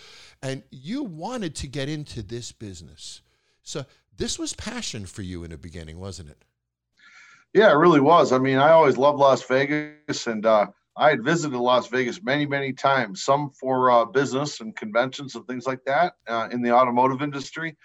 and 0.42 0.62
you 0.70 1.02
wanted 1.02 1.54
to 1.56 1.66
get 1.66 1.88
into 1.88 2.22
this 2.22 2.52
business. 2.52 3.22
So 3.62 3.84
this 4.16 4.38
was 4.38 4.52
passion 4.54 5.06
for 5.06 5.22
you 5.22 5.44
in 5.44 5.50
the 5.50 5.58
beginning, 5.58 5.98
wasn't 5.98 6.30
it? 6.30 6.44
Yeah, 7.52 7.72
it 7.72 7.76
really 7.76 8.00
was. 8.00 8.32
I 8.32 8.38
mean, 8.38 8.58
I 8.58 8.70
always 8.70 8.96
loved 8.96 9.18
Las 9.18 9.42
Vegas, 9.42 10.26
and 10.28 10.46
uh, 10.46 10.68
I 10.96 11.10
had 11.10 11.24
visited 11.24 11.58
Las 11.58 11.88
Vegas 11.88 12.22
many, 12.22 12.46
many 12.46 12.72
times. 12.72 13.24
Some 13.24 13.50
for 13.50 13.90
uh, 13.90 14.04
business 14.04 14.60
and 14.60 14.76
conventions 14.76 15.34
and 15.34 15.46
things 15.46 15.66
like 15.66 15.84
that 15.84 16.14
uh, 16.28 16.48
in 16.52 16.62
the 16.62 16.72
automotive 16.72 17.22
industry, 17.22 17.76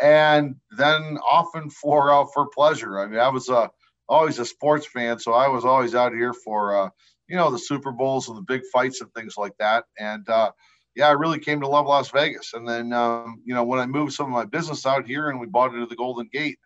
and 0.00 0.54
then 0.78 1.18
often 1.28 1.68
for 1.68 2.10
uh, 2.10 2.24
for 2.32 2.46
pleasure. 2.48 2.98
I 2.98 3.06
mean, 3.06 3.20
I 3.20 3.28
was 3.28 3.50
uh, 3.50 3.68
always 4.10 4.38
a 4.40 4.46
sports 4.46 4.86
fan, 4.86 5.18
so 5.20 5.32
I 5.34 5.48
was 5.48 5.64
always 5.64 5.94
out 5.94 6.12
here 6.12 6.34
for 6.34 6.76
uh, 6.76 6.90
you 7.28 7.36
know 7.36 7.50
the 7.50 7.58
Super 7.58 7.92
Bowls 7.92 8.28
and 8.28 8.36
the 8.38 8.42
big 8.42 8.62
fights 8.72 9.00
and 9.00 9.12
things 9.14 9.36
like 9.38 9.56
that. 9.58 9.84
And 9.98 10.28
uh, 10.28 10.52
yeah, 10.96 11.08
I 11.08 11.12
really 11.12 11.38
came 11.40 11.60
to 11.62 11.68
love 11.68 11.86
Las 11.86 12.10
Vegas. 12.10 12.54
And 12.54 12.68
then 12.68 12.92
um, 12.92 13.42
you 13.44 13.54
know 13.54 13.64
when 13.64 13.80
I 13.80 13.86
moved 13.86 14.14
some 14.14 14.26
of 14.26 14.32
my 14.32 14.44
business 14.46 14.86
out 14.86 15.06
here 15.06 15.30
and 15.30 15.40
we 15.40 15.46
bought 15.46 15.74
into 15.74 15.86
the 15.86 15.96
Golden 15.96 16.28
Gate, 16.32 16.58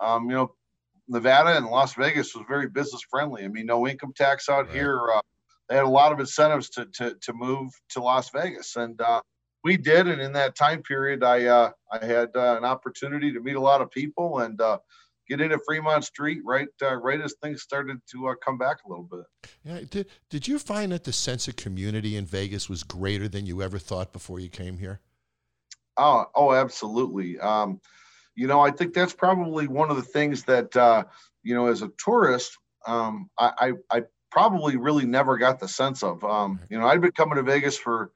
um, 0.00 0.30
you 0.30 0.36
know 0.36 0.54
Nevada 1.08 1.56
and 1.56 1.66
Las 1.66 1.94
Vegas 1.94 2.34
was 2.34 2.44
very 2.48 2.68
business 2.68 3.02
friendly. 3.10 3.44
I 3.44 3.48
mean, 3.48 3.66
no 3.66 3.86
income 3.86 4.12
tax 4.16 4.48
out 4.48 4.68
Right. 4.68 4.72
here. 4.72 5.00
Uh, 5.14 5.20
they 5.68 5.76
had 5.76 5.84
a 5.84 5.88
lot 5.88 6.12
of 6.12 6.20
incentives 6.20 6.70
to 6.70 6.86
to 6.94 7.14
to 7.22 7.32
move 7.34 7.72
to 7.90 8.02
Las 8.02 8.30
Vegas, 8.30 8.76
and 8.76 9.00
uh, 9.00 9.20
we 9.64 9.76
did. 9.76 10.08
And 10.08 10.20
in 10.20 10.32
that 10.34 10.56
time 10.56 10.82
period, 10.82 11.24
I 11.24 11.46
uh, 11.46 11.72
I 11.92 12.04
had 12.04 12.30
uh, 12.36 12.56
an 12.58 12.64
opportunity 12.64 13.32
to 13.32 13.40
meet 13.40 13.56
a 13.56 13.60
lot 13.60 13.80
of 13.82 13.90
people 13.90 14.40
and 14.40 14.60
uh, 14.60 14.78
get 15.28 15.40
into 15.40 15.58
Fremont 15.66 16.04
Street 16.04 16.40
right 16.44 16.68
uh, 16.82 16.96
right 16.96 17.20
as 17.20 17.34
things 17.42 17.62
started 17.62 17.98
to 18.12 18.28
uh, 18.28 18.34
come 18.44 18.58
back 18.58 18.78
a 18.84 18.88
little 18.88 19.08
bit. 19.10 19.50
Yeah. 19.64 19.80
Did 19.88 20.06
Did 20.30 20.48
you 20.48 20.58
find 20.58 20.92
that 20.92 21.04
the 21.04 21.12
sense 21.12 21.48
of 21.48 21.56
community 21.56 22.16
in 22.16 22.26
Vegas 22.26 22.68
was 22.68 22.82
greater 22.82 23.28
than 23.28 23.46
you 23.46 23.62
ever 23.62 23.78
thought 23.78 24.12
before 24.12 24.40
you 24.40 24.48
came 24.48 24.78
here? 24.78 25.00
Oh, 25.96 26.26
oh, 26.34 26.52
absolutely. 26.52 27.38
Um, 27.38 27.80
you 28.34 28.48
know, 28.48 28.60
I 28.60 28.72
think 28.72 28.94
that's 28.94 29.12
probably 29.12 29.68
one 29.68 29.90
of 29.90 29.96
the 29.96 30.02
things 30.02 30.42
that 30.44 30.74
uh, 30.76 31.04
you 31.44 31.54
know, 31.54 31.66
as 31.66 31.82
a 31.82 31.90
tourist, 31.98 32.58
um, 32.86 33.30
I, 33.38 33.52
I, 33.90 33.98
I 33.98 34.02
probably 34.30 34.76
really 34.76 35.06
never 35.06 35.38
got 35.38 35.60
the 35.60 35.68
sense 35.68 36.02
of. 36.02 36.24
Um, 36.24 36.58
you 36.68 36.78
know, 36.78 36.86
I'd 36.86 37.00
been 37.00 37.12
coming 37.12 37.36
to 37.36 37.42
Vegas 37.42 37.78
for 37.78 38.04
a 38.04 38.08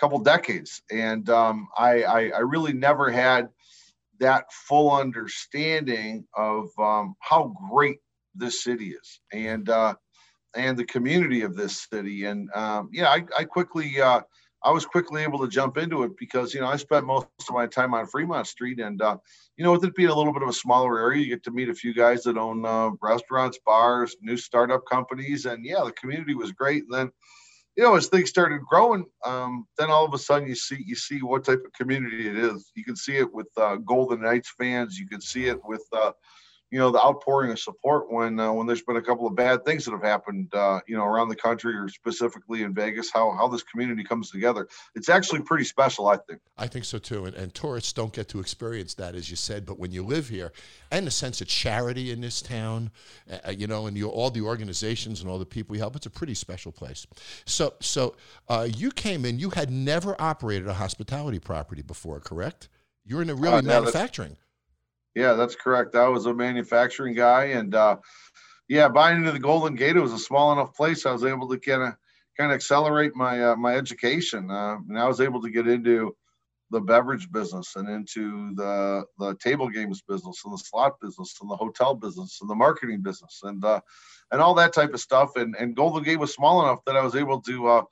couple 0.00 0.18
decades, 0.18 0.82
and 0.90 1.28
um, 1.30 1.68
I, 1.76 2.02
I, 2.02 2.20
I 2.30 2.38
really 2.38 2.72
never 2.72 3.10
had 3.10 3.50
that 4.22 4.46
full 4.52 4.92
understanding 4.92 6.24
of 6.36 6.68
um, 6.78 7.14
how 7.20 7.54
great 7.70 7.98
this 8.34 8.64
city 8.64 8.90
is 8.90 9.20
and 9.32 9.68
uh, 9.68 9.94
and 10.56 10.78
the 10.78 10.84
community 10.84 11.42
of 11.42 11.56
this 11.56 11.86
city. 11.92 12.24
And 12.24 12.48
um, 12.54 12.90
yeah, 12.92 13.08
I, 13.08 13.24
I 13.38 13.44
quickly 13.44 14.00
uh, 14.00 14.22
I 14.64 14.70
was 14.70 14.86
quickly 14.86 15.24
able 15.24 15.40
to 15.40 15.48
jump 15.48 15.76
into 15.76 16.04
it 16.04 16.12
because 16.18 16.54
you 16.54 16.60
know 16.60 16.68
I 16.68 16.76
spent 16.76 17.04
most 17.06 17.26
of 17.48 17.54
my 17.54 17.66
time 17.66 17.94
on 17.94 18.06
Fremont 18.06 18.46
Street, 18.46 18.78
and 18.80 19.02
uh, 19.02 19.18
you 19.56 19.64
know 19.64 19.72
with 19.72 19.84
it 19.84 19.96
being 19.96 20.10
a 20.10 20.14
little 20.14 20.32
bit 20.32 20.42
of 20.42 20.48
a 20.48 20.54
smaller 20.54 21.00
area, 21.00 21.22
you 21.22 21.28
get 21.28 21.44
to 21.44 21.50
meet 21.50 21.68
a 21.68 21.74
few 21.74 21.92
guys 21.92 22.22
that 22.22 22.38
own 22.38 22.64
uh, 22.64 22.90
restaurants, 23.02 23.58
bars, 23.66 24.16
new 24.22 24.36
startup 24.36 24.82
companies, 24.90 25.46
and 25.46 25.64
yeah, 25.64 25.82
the 25.84 25.92
community 25.92 26.34
was 26.36 26.52
great. 26.52 26.84
And 26.84 26.94
then 26.94 27.12
you 27.76 27.82
know, 27.82 27.96
as 27.96 28.08
things 28.08 28.28
started 28.28 28.60
growing, 28.68 29.06
um, 29.24 29.66
then 29.78 29.90
all 29.90 30.04
of 30.04 30.12
a 30.12 30.18
sudden 30.18 30.48
you 30.48 30.54
see 30.54 30.82
you 30.86 30.94
see 30.94 31.20
what 31.20 31.44
type 31.44 31.62
of 31.64 31.72
community 31.72 32.28
it 32.28 32.36
is. 32.36 32.70
You 32.74 32.84
can 32.84 32.96
see 32.96 33.16
it 33.16 33.32
with 33.32 33.48
uh, 33.56 33.76
Golden 33.76 34.22
Knights 34.22 34.52
fans. 34.58 34.98
You 34.98 35.08
can 35.08 35.20
see 35.20 35.46
it 35.46 35.58
with 35.64 35.84
uh, 35.92 36.12
you 36.72 36.78
know 36.78 36.90
the 36.90 36.98
outpouring 36.98 37.52
of 37.52 37.60
support 37.60 38.10
when 38.10 38.40
uh, 38.40 38.50
when 38.50 38.66
there's 38.66 38.82
been 38.82 38.96
a 38.96 39.02
couple 39.02 39.26
of 39.26 39.36
bad 39.36 39.62
things 39.64 39.84
that 39.84 39.92
have 39.92 40.02
happened 40.02 40.52
uh, 40.54 40.80
you 40.88 40.96
know 40.96 41.04
around 41.04 41.28
the 41.28 41.36
country 41.36 41.74
or 41.76 41.86
specifically 41.86 42.62
in 42.62 42.74
Vegas 42.74 43.10
how 43.12 43.30
how 43.32 43.46
this 43.46 43.62
community 43.62 44.02
comes 44.02 44.30
together. 44.30 44.66
It's 44.94 45.10
actually 45.10 45.42
pretty 45.42 45.64
special 45.64 46.08
I 46.08 46.16
think. 46.16 46.40
I 46.56 46.66
think 46.66 46.86
so 46.86 46.98
too 46.98 47.26
and, 47.26 47.36
and 47.36 47.54
tourists 47.54 47.92
don't 47.92 48.12
get 48.12 48.28
to 48.30 48.40
experience 48.40 48.94
that 48.94 49.14
as 49.14 49.28
you 49.28 49.36
said 49.36 49.66
but 49.66 49.78
when 49.78 49.92
you 49.92 50.02
live 50.02 50.30
here 50.30 50.50
and 50.90 51.06
the 51.06 51.10
sense 51.10 51.42
of 51.42 51.46
charity 51.46 52.10
in 52.10 52.22
this 52.22 52.40
town 52.40 52.90
uh, 53.30 53.50
you 53.50 53.66
know 53.66 53.86
and 53.86 53.96
you, 53.96 54.08
all 54.08 54.30
the 54.30 54.40
organizations 54.40 55.20
and 55.20 55.30
all 55.30 55.38
the 55.38 55.44
people 55.44 55.76
you 55.76 55.82
help 55.82 55.94
it's 55.94 56.06
a 56.06 56.10
pretty 56.10 56.34
special 56.34 56.72
place. 56.72 57.06
So 57.44 57.74
so 57.80 58.16
uh, 58.48 58.66
you 58.74 58.90
came 58.90 59.26
in 59.26 59.38
you 59.38 59.50
had 59.50 59.70
never 59.70 60.18
operated 60.18 60.68
a 60.68 60.74
hospitality 60.74 61.38
property 61.38 61.82
before 61.82 62.18
correct? 62.18 62.70
You're 63.04 63.20
in 63.20 63.28
a 63.28 63.34
really 63.34 63.58
Uh, 63.58 63.62
manufacturing 63.62 64.38
Yeah, 65.14 65.34
that's 65.34 65.56
correct. 65.56 65.94
I 65.94 66.08
was 66.08 66.26
a 66.26 66.34
manufacturing 66.34 67.14
guy, 67.14 67.44
and 67.46 67.74
uh, 67.74 67.96
yeah, 68.68 68.88
buying 68.88 69.18
into 69.18 69.32
the 69.32 69.38
Golden 69.38 69.74
Gate, 69.74 69.96
it 69.96 70.00
was 70.00 70.12
a 70.12 70.18
small 70.18 70.52
enough 70.52 70.74
place. 70.74 71.04
I 71.06 71.12
was 71.12 71.24
able 71.24 71.48
to 71.48 71.58
kind 71.58 71.82
of 71.82 71.94
kind 72.38 72.50
of 72.50 72.54
accelerate 72.54 73.14
my 73.14 73.42
uh, 73.42 73.56
my 73.56 73.74
education, 73.76 74.50
uh, 74.50 74.76
and 74.88 74.98
I 74.98 75.06
was 75.06 75.20
able 75.20 75.42
to 75.42 75.50
get 75.50 75.68
into 75.68 76.16
the 76.70 76.80
beverage 76.80 77.30
business 77.30 77.76
and 77.76 77.88
into 77.88 78.54
the 78.54 79.04
the 79.18 79.36
table 79.36 79.68
games 79.68 80.02
business 80.02 80.42
and 80.44 80.54
the 80.54 80.58
slot 80.58 80.94
business 81.02 81.36
and 81.42 81.50
the 81.50 81.56
hotel 81.56 81.94
business 81.94 82.38
and 82.40 82.48
the 82.48 82.54
marketing 82.54 83.02
business 83.02 83.40
and 83.42 83.62
uh, 83.64 83.80
and 84.30 84.40
all 84.40 84.54
that 84.54 84.72
type 84.72 84.94
of 84.94 85.00
stuff. 85.00 85.36
And 85.36 85.54
and 85.58 85.76
Golden 85.76 86.02
Gate 86.02 86.18
was 86.18 86.32
small 86.32 86.62
enough 86.62 86.80
that 86.86 86.96
I 86.96 87.02
was 87.02 87.16
able 87.16 87.42
to 87.42 87.66
uh, 87.68 87.82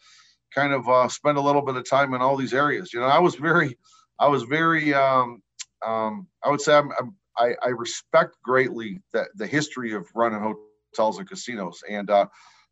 kind 0.55 0.73
of 0.73 0.89
uh, 0.89 1.09
spend 1.09 1.39
a 1.39 1.43
little 1.43 1.63
bit 1.63 1.77
of 1.77 1.89
time 1.89 2.15
in 2.15 2.23
all 2.23 2.37
these 2.37 2.55
areas. 2.55 2.93
You 2.93 3.01
know, 3.01 3.07
I 3.07 3.19
was 3.19 3.35
very, 3.37 3.77
I 4.19 4.29
was 4.29 4.45
very, 4.45 4.95
um, 4.95 5.43
um, 5.87 6.27
I 6.45 6.51
would 6.51 6.61
say 6.61 6.75
I'm, 6.75 6.91
I'm, 6.99 7.15
I, 7.37 7.55
I 7.65 7.69
respect 7.69 8.37
greatly 8.43 9.01
the, 9.13 9.27
the 9.35 9.47
history 9.47 9.93
of 9.93 10.09
running 10.15 10.41
hotels 10.41 11.19
and 11.19 11.29
casinos, 11.29 11.83
and 11.89 12.11
uh, 12.11 12.27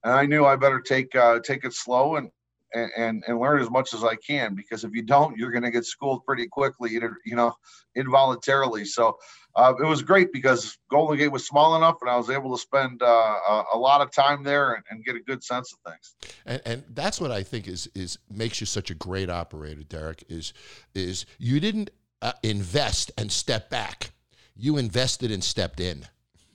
and 0.04 0.12
I 0.12 0.26
knew 0.26 0.44
I 0.44 0.56
better 0.56 0.80
take 0.80 1.14
uh, 1.14 1.40
take 1.40 1.64
it 1.64 1.74
slow 1.74 2.16
and. 2.16 2.30
And, 2.74 3.24
and 3.26 3.40
learn 3.40 3.62
as 3.62 3.70
much 3.70 3.94
as 3.94 4.04
I 4.04 4.14
can 4.16 4.54
because 4.54 4.84
if 4.84 4.92
you 4.92 5.00
don't, 5.00 5.38
you're 5.38 5.50
going 5.50 5.62
to 5.62 5.70
get 5.70 5.86
schooled 5.86 6.26
pretty 6.26 6.46
quickly, 6.46 6.90
you 6.92 7.34
know, 7.34 7.54
involuntarily. 7.96 8.84
So 8.84 9.16
uh, 9.56 9.72
it 9.82 9.86
was 9.86 10.02
great 10.02 10.34
because 10.34 10.76
Golden 10.90 11.16
Gate 11.16 11.32
was 11.32 11.46
small 11.46 11.76
enough, 11.76 11.96
and 12.02 12.10
I 12.10 12.16
was 12.18 12.28
able 12.28 12.54
to 12.54 12.60
spend 12.60 13.02
uh, 13.02 13.06
a, 13.06 13.64
a 13.72 13.78
lot 13.78 14.02
of 14.02 14.12
time 14.12 14.44
there 14.44 14.74
and, 14.74 14.84
and 14.90 15.02
get 15.02 15.16
a 15.16 15.20
good 15.20 15.42
sense 15.42 15.72
of 15.72 15.78
things. 15.90 16.14
and, 16.44 16.60
and 16.66 16.84
that's 16.90 17.18
what 17.22 17.30
I 17.30 17.42
think 17.42 17.66
is 17.68 17.88
is 17.94 18.18
makes 18.30 18.60
you 18.60 18.66
such 18.66 18.90
a 18.90 18.94
great 18.94 19.30
operator, 19.30 19.82
Derek. 19.82 20.24
Is 20.28 20.52
is 20.94 21.24
you 21.38 21.60
didn't 21.60 21.88
uh, 22.22 22.32
invest 22.42 23.10
and 23.16 23.30
step 23.30 23.70
back, 23.70 24.10
you 24.56 24.76
invested 24.76 25.30
and 25.30 25.42
stepped 25.42 25.80
in, 25.80 26.06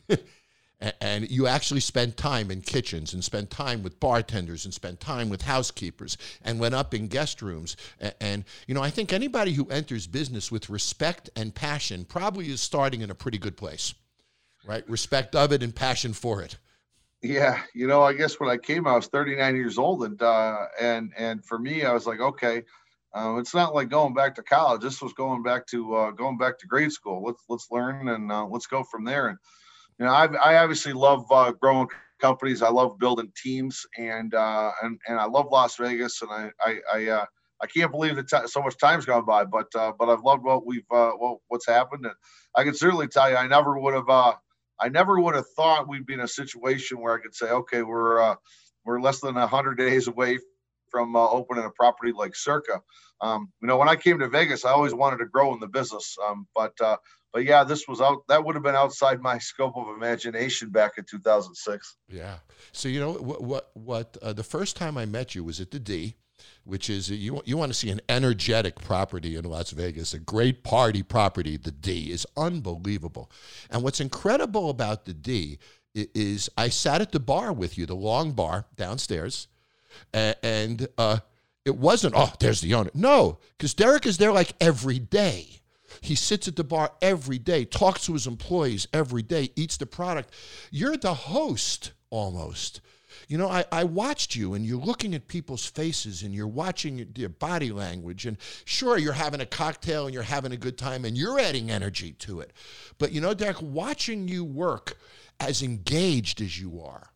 and 1.01 1.29
you 1.31 1.47
actually 1.47 1.79
spent 1.79 2.17
time 2.17 2.51
in 2.51 2.61
kitchens 2.61 3.13
and 3.13 3.23
spent 3.23 3.49
time 3.49 3.83
with 3.83 3.99
bartenders 3.99 4.65
and 4.65 4.73
spent 4.73 4.99
time 4.99 5.29
with 5.29 5.43
housekeepers 5.43 6.17
and 6.41 6.59
went 6.59 6.75
up 6.75 6.93
in 6.93 7.07
guest 7.07 7.41
rooms. 7.41 7.77
A- 8.01 8.21
And 8.21 8.43
you 8.67 8.73
know, 8.73 8.83
I 8.83 8.89
think 8.89 9.13
anybody 9.13 9.53
who 9.53 9.67
enters 9.69 10.07
business 10.07 10.51
with 10.51 10.69
respect 10.69 11.29
and 11.35 11.55
passion 11.55 12.05
probably 12.05 12.49
is 12.49 12.61
starting 12.61 13.01
in 13.01 13.09
a 13.09 13.15
pretty 13.15 13.37
good 13.37 13.55
place, 13.55 13.93
right? 14.65 14.87
Respect 14.89 15.35
of 15.35 15.51
it 15.53 15.63
and 15.63 15.73
passion 15.73 16.13
for 16.13 16.41
it. 16.41 16.57
Yeah, 17.21 17.61
you 17.73 17.87
know, 17.87 18.01
I 18.03 18.11
guess 18.11 18.37
when 18.39 18.49
I 18.49 18.57
came, 18.57 18.85
I 18.85 18.95
was 18.95 19.07
39 19.07 19.55
years 19.55 19.77
old, 19.77 20.03
and 20.03 20.21
uh, 20.21 20.65
and 20.79 21.13
and 21.17 21.43
for 21.45 21.57
me, 21.57 21.85
I 21.85 21.93
was 21.93 22.05
like, 22.05 22.19
okay, 22.19 22.63
um, 23.13 23.37
it's 23.37 23.53
not 23.53 23.75
like 23.75 23.89
going 23.89 24.13
back 24.13 24.35
to 24.35 24.43
college. 24.43 24.81
This 24.81 25.01
was 25.01 25.13
going 25.13 25.43
back 25.43 25.67
to 25.67 25.95
uh, 25.95 26.11
going 26.11 26.37
back 26.37 26.57
to 26.59 26.67
grade 26.67 26.91
school. 26.91 27.23
Let's 27.23 27.43
let's 27.47 27.67
learn 27.69 28.09
and 28.09 28.31
uh, 28.31 28.45
let's 28.45 28.65
go 28.67 28.83
from 28.83 29.05
there. 29.05 29.27
And 29.27 29.37
you 29.99 30.05
know, 30.05 30.11
I 30.11 30.25
I 30.25 30.57
obviously 30.57 30.93
love 30.93 31.25
uh, 31.31 31.51
growing 31.51 31.87
companies. 32.19 32.63
I 32.63 32.69
love 32.69 32.97
building 32.97 33.31
teams, 33.41 33.85
and 33.97 34.33
uh, 34.33 34.71
and 34.81 34.99
and 35.07 35.19
I 35.19 35.25
love 35.25 35.47
Las 35.51 35.75
Vegas, 35.77 36.21
and 36.21 36.31
I 36.31 36.51
I 36.59 36.79
I, 36.91 37.07
uh, 37.07 37.25
I 37.61 37.67
can't 37.67 37.91
believe 37.91 38.15
that 38.15 38.27
ti 38.27 38.47
so 38.47 38.61
much 38.63 38.77
time's 38.79 39.05
gone 39.05 39.25
by. 39.25 39.45
But 39.45 39.67
uh, 39.75 39.91
but 39.97 40.09
I've 40.09 40.23
loved 40.23 40.43
what 40.43 40.65
we've 40.65 40.89
uh, 40.91 41.11
what, 41.11 41.37
what's 41.49 41.67
happened, 41.67 42.05
and 42.05 42.15
I 42.55 42.63
can 42.63 42.73
certainly 42.73 43.07
tell 43.07 43.29
you, 43.29 43.35
I 43.35 43.47
never 43.47 43.77
would 43.77 43.93
have. 43.93 44.09
Uh, 44.09 44.33
I 44.79 44.89
never 44.89 45.19
would 45.19 45.35
have 45.35 45.45
thought 45.55 45.87
we'd 45.87 46.07
be 46.07 46.15
in 46.15 46.19
a 46.19 46.27
situation 46.27 46.99
where 46.99 47.13
I 47.13 47.21
could 47.21 47.35
say, 47.35 47.45
okay, 47.45 47.83
we're 47.83 48.19
uh, 48.19 48.35
we're 48.85 48.99
less 48.99 49.19
than 49.19 49.35
hundred 49.35 49.75
days 49.75 50.07
away 50.07 50.39
from 50.93 51.15
uh, 51.15 51.27
opening 51.27 51.65
a 51.65 51.71
property 51.71 52.13
like 52.15 52.35
Circa. 52.35 52.81
Um, 53.19 53.51
you 53.61 53.67
know, 53.67 53.77
when 53.77 53.89
I 53.89 53.95
came 53.95 54.19
to 54.19 54.29
Vegas, 54.29 54.63
I 54.63 54.69
always 54.69 54.93
wanted 54.93 55.17
to 55.17 55.25
grow 55.25 55.53
in 55.53 55.59
the 55.59 55.67
business, 55.67 56.15
um, 56.25 56.45
but 56.55 56.79
uh, 56.79 56.97
but 57.33 57.45
yeah, 57.45 57.63
this 57.63 57.87
was 57.87 57.99
out. 57.99 58.19
That 58.29 58.45
would 58.45 58.55
have 58.55 58.63
been 58.63 58.75
outside 58.75 59.21
my 59.21 59.37
scope 59.39 59.75
of 59.75 59.87
imagination 59.89 60.69
back 60.69 60.93
in 60.97 61.05
2006. 61.09 61.97
Yeah. 62.07 62.35
So 62.71 62.87
you 62.87 62.99
know 62.99 63.13
what? 63.13 63.41
What? 63.41 63.71
What? 63.73 64.17
Uh, 64.21 64.33
the 64.33 64.43
first 64.43 64.77
time 64.77 64.97
I 64.97 65.05
met 65.05 65.33
you 65.33 65.43
was 65.43 65.59
at 65.59 65.71
the 65.71 65.79
D, 65.79 66.15
which 66.63 66.89
is 66.89 67.09
you. 67.09 67.41
You 67.45 67.57
want 67.57 67.71
to 67.71 67.77
see 67.77 67.89
an 67.89 68.01
energetic 68.07 68.79
property 68.79 69.35
in 69.35 69.45
Las 69.45 69.71
Vegas, 69.71 70.13
a 70.13 70.19
great 70.19 70.63
party 70.63 71.01
property. 71.01 71.57
The 71.57 71.71
D 71.71 72.11
is 72.11 72.27
unbelievable, 72.37 73.31
and 73.71 73.83
what's 73.83 73.99
incredible 73.99 74.69
about 74.69 75.05
the 75.05 75.13
D 75.13 75.57
is 75.95 76.49
I 76.57 76.69
sat 76.69 77.01
at 77.01 77.11
the 77.11 77.19
bar 77.19 77.53
with 77.53 77.77
you, 77.77 77.85
the 77.85 77.95
long 77.95 78.31
bar 78.31 78.65
downstairs, 78.75 79.47
and 80.13 80.87
uh, 80.97 81.19
it 81.65 81.75
wasn't. 81.75 82.13
Oh, 82.15 82.33
there's 82.39 82.61
the 82.61 82.73
owner. 82.73 82.91
No, 82.93 83.39
because 83.57 83.73
Derek 83.73 84.05
is 84.05 84.17
there 84.17 84.31
like 84.31 84.53
every 84.59 84.99
day. 84.99 85.61
He 86.01 86.15
sits 86.15 86.47
at 86.47 86.55
the 86.55 86.63
bar 86.63 86.91
every 87.01 87.37
day, 87.37 87.65
talks 87.65 88.05
to 88.05 88.13
his 88.13 88.27
employees 88.27 88.87
every 88.93 89.21
day, 89.21 89.51
eats 89.55 89.77
the 89.77 89.85
product. 89.85 90.33
You're 90.71 90.97
the 90.97 91.13
host 91.13 91.91
almost. 92.09 92.81
You 93.27 93.37
know, 93.37 93.47
I, 93.47 93.63
I 93.71 93.83
watched 93.83 94.35
you 94.35 94.53
and 94.53 94.65
you're 94.65 94.79
looking 94.79 95.13
at 95.13 95.27
people's 95.27 95.65
faces 95.65 96.23
and 96.23 96.33
you're 96.33 96.47
watching 96.47 97.07
their 97.15 97.29
body 97.29 97.71
language. 97.71 98.25
And 98.25 98.37
sure, 98.65 98.97
you're 98.97 99.13
having 99.13 99.39
a 99.39 99.45
cocktail 99.45 100.05
and 100.05 100.13
you're 100.13 100.23
having 100.23 100.51
a 100.51 100.57
good 100.57 100.77
time 100.77 101.05
and 101.05 101.17
you're 101.17 101.39
adding 101.39 101.69
energy 101.71 102.13
to 102.13 102.39
it. 102.39 102.51
But 102.97 103.11
you 103.11 103.21
know, 103.21 103.33
Derek, 103.33 103.61
watching 103.61 104.27
you 104.27 104.43
work 104.43 104.97
as 105.39 105.61
engaged 105.61 106.41
as 106.41 106.59
you 106.59 106.81
are 106.81 107.12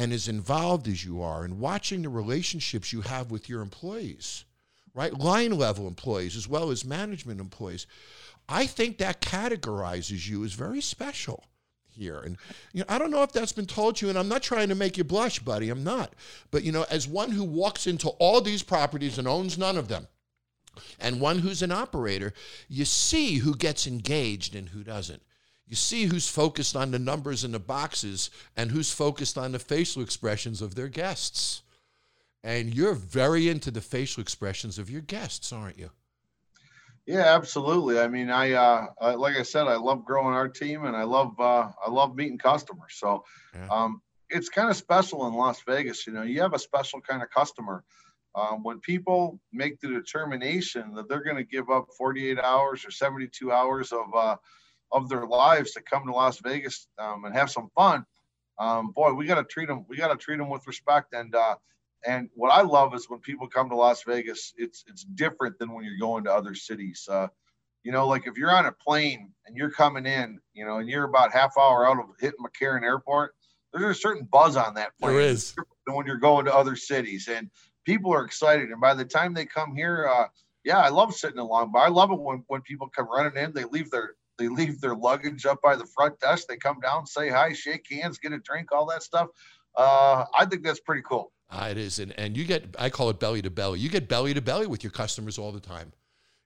and 0.00 0.14
as 0.14 0.28
involved 0.28 0.88
as 0.88 1.04
you 1.04 1.20
are 1.20 1.44
and 1.44 1.60
watching 1.60 2.00
the 2.00 2.08
relationships 2.08 2.90
you 2.90 3.02
have 3.02 3.30
with 3.30 3.50
your 3.50 3.60
employees, 3.60 4.46
right? 4.94 5.12
Line 5.12 5.52
level 5.52 5.86
employees 5.86 6.36
as 6.36 6.48
well 6.48 6.70
as 6.70 6.86
management 6.86 7.38
employees. 7.38 7.86
I 8.48 8.64
think 8.64 8.96
that 8.96 9.20
categorizes 9.20 10.26
you 10.26 10.42
as 10.42 10.54
very 10.54 10.80
special 10.80 11.44
here. 11.90 12.18
And 12.18 12.38
you 12.72 12.80
know, 12.80 12.86
I 12.88 12.96
don't 12.96 13.10
know 13.10 13.22
if 13.22 13.32
that's 13.32 13.52
been 13.52 13.66
told 13.66 13.96
to 13.96 14.06
you, 14.06 14.10
and 14.10 14.18
I'm 14.18 14.28
not 14.28 14.42
trying 14.42 14.70
to 14.70 14.74
make 14.74 14.96
you 14.96 15.04
blush, 15.04 15.38
buddy. 15.38 15.68
I'm 15.68 15.84
not. 15.84 16.14
But 16.50 16.64
you 16.64 16.72
know, 16.72 16.86
as 16.90 17.06
one 17.06 17.32
who 17.32 17.44
walks 17.44 17.86
into 17.86 18.08
all 18.18 18.40
these 18.40 18.62
properties 18.62 19.18
and 19.18 19.28
owns 19.28 19.58
none 19.58 19.76
of 19.76 19.88
them, 19.88 20.08
and 20.98 21.20
one 21.20 21.40
who's 21.40 21.60
an 21.60 21.72
operator, 21.72 22.32
you 22.70 22.86
see 22.86 23.36
who 23.36 23.54
gets 23.54 23.86
engaged 23.86 24.54
and 24.54 24.70
who 24.70 24.82
doesn't. 24.82 25.22
You 25.70 25.76
see 25.76 26.06
who's 26.06 26.28
focused 26.28 26.74
on 26.74 26.90
the 26.90 26.98
numbers 26.98 27.44
in 27.44 27.52
the 27.52 27.60
boxes 27.60 28.28
and 28.56 28.72
who's 28.72 28.90
focused 28.90 29.38
on 29.38 29.52
the 29.52 29.60
facial 29.60 30.02
expressions 30.02 30.60
of 30.60 30.74
their 30.74 30.88
guests. 30.88 31.62
And 32.42 32.74
you're 32.74 32.94
very 32.94 33.48
into 33.48 33.70
the 33.70 33.80
facial 33.80 34.20
expressions 34.20 34.80
of 34.80 34.90
your 34.90 35.00
guests, 35.00 35.52
aren't 35.52 35.78
you? 35.78 35.90
Yeah, 37.06 37.36
absolutely. 37.36 38.00
I 38.00 38.08
mean, 38.08 38.30
I, 38.30 38.52
uh, 38.52 38.86
I 39.00 39.14
like 39.14 39.36
I 39.36 39.44
said, 39.44 39.68
I 39.68 39.76
love 39.76 40.04
growing 40.04 40.34
our 40.34 40.48
team, 40.48 40.86
and 40.86 40.96
I 40.96 41.04
love 41.04 41.38
uh, 41.38 41.68
I 41.86 41.88
love 41.88 42.16
meeting 42.16 42.38
customers. 42.38 42.94
So 42.96 43.24
Yeah. 43.54 43.68
um, 43.70 44.02
it's 44.28 44.48
kind 44.48 44.70
of 44.70 44.76
special 44.76 45.28
in 45.28 45.34
Las 45.34 45.62
Vegas. 45.62 46.04
You 46.04 46.14
know, 46.14 46.22
you 46.22 46.40
have 46.40 46.52
a 46.52 46.58
special 46.58 47.00
kind 47.00 47.22
of 47.22 47.30
customer. 47.30 47.84
Um, 48.34 48.64
when 48.64 48.80
people 48.80 49.40
make 49.52 49.78
the 49.80 49.88
determination 49.88 50.94
that 50.94 51.08
they're 51.08 51.22
going 51.22 51.36
to 51.36 51.44
give 51.44 51.70
up 51.70 51.86
48 51.96 52.38
hours 52.40 52.84
or 52.84 52.90
72 52.90 53.52
hours 53.52 53.92
of 53.92 54.06
uh, 54.14 54.36
of 54.92 55.08
their 55.08 55.26
lives 55.26 55.72
to 55.72 55.82
come 55.82 56.06
to 56.06 56.12
Las 56.12 56.40
Vegas 56.40 56.88
um, 56.98 57.24
and 57.24 57.34
have 57.34 57.50
some 57.50 57.68
fun, 57.74 58.04
um, 58.58 58.92
boy, 58.92 59.12
we 59.12 59.26
got 59.26 59.36
to 59.36 59.44
treat 59.44 59.68
them. 59.68 59.86
We 59.88 59.96
got 59.96 60.08
to 60.08 60.16
treat 60.16 60.38
them 60.38 60.50
with 60.50 60.66
respect. 60.66 61.14
And 61.14 61.34
uh, 61.34 61.56
and 62.06 62.28
what 62.34 62.50
I 62.50 62.62
love 62.62 62.94
is 62.94 63.08
when 63.08 63.20
people 63.20 63.48
come 63.48 63.68
to 63.70 63.76
Las 63.76 64.02
Vegas, 64.04 64.52
it's 64.56 64.84
it's 64.86 65.04
different 65.04 65.58
than 65.58 65.72
when 65.72 65.84
you're 65.84 65.98
going 65.98 66.24
to 66.24 66.32
other 66.32 66.54
cities. 66.54 67.08
Uh, 67.10 67.28
you 67.82 67.92
know, 67.92 68.06
like 68.06 68.26
if 68.26 68.36
you're 68.36 68.54
on 68.54 68.66
a 68.66 68.72
plane 68.72 69.32
and 69.46 69.56
you're 69.56 69.70
coming 69.70 70.04
in, 70.04 70.38
you 70.52 70.66
know, 70.66 70.78
and 70.78 70.88
you're 70.88 71.04
about 71.04 71.32
half 71.32 71.54
hour 71.58 71.88
out 71.88 71.98
of 71.98 72.04
hitting 72.20 72.38
McCarran 72.44 72.82
Airport, 72.82 73.34
there's 73.72 73.96
a 73.96 74.00
certain 74.00 74.28
buzz 74.30 74.56
on 74.56 74.74
that 74.74 74.90
plane. 74.98 75.14
There 75.14 75.22
is. 75.22 75.54
When 75.86 76.06
you're 76.06 76.18
going 76.18 76.44
to 76.44 76.54
other 76.54 76.76
cities 76.76 77.28
and 77.28 77.50
people 77.84 78.12
are 78.12 78.24
excited. 78.24 78.70
And 78.70 78.80
by 78.80 78.94
the 78.94 79.04
time 79.04 79.34
they 79.34 79.46
come 79.46 79.74
here, 79.74 80.08
uh, 80.08 80.26
yeah, 80.64 80.78
I 80.78 80.90
love 80.90 81.14
sitting 81.14 81.38
along, 81.38 81.72
but 81.72 81.80
I 81.80 81.88
love 81.88 82.10
it 82.12 82.20
when, 82.20 82.44
when 82.48 82.60
people 82.62 82.88
come 82.88 83.08
running 83.10 83.42
in, 83.42 83.52
they 83.52 83.64
leave 83.64 83.90
their, 83.90 84.14
they 84.40 84.48
leave 84.48 84.80
their 84.80 84.94
luggage 84.94 85.44
up 85.44 85.60
by 85.62 85.76
the 85.76 85.84
front 85.84 86.18
desk. 86.18 86.48
They 86.48 86.56
come 86.56 86.80
down, 86.80 87.06
say 87.06 87.28
hi, 87.28 87.52
shake 87.52 87.86
hands, 87.90 88.18
get 88.18 88.32
a 88.32 88.38
drink, 88.38 88.72
all 88.72 88.86
that 88.86 89.02
stuff. 89.02 89.28
Uh, 89.76 90.24
I 90.36 90.46
think 90.46 90.64
that's 90.64 90.80
pretty 90.80 91.02
cool. 91.06 91.30
Uh, 91.50 91.68
it 91.70 91.76
is, 91.76 91.98
and 91.98 92.18
and 92.18 92.36
you 92.36 92.44
get 92.44 92.74
I 92.78 92.90
call 92.90 93.10
it 93.10 93.20
belly 93.20 93.42
to 93.42 93.50
belly. 93.50 93.80
You 93.80 93.90
get 93.90 94.08
belly 94.08 94.32
to 94.34 94.40
belly 94.40 94.66
with 94.66 94.82
your 94.82 94.92
customers 94.92 95.36
all 95.36 95.52
the 95.52 95.60
time. 95.60 95.92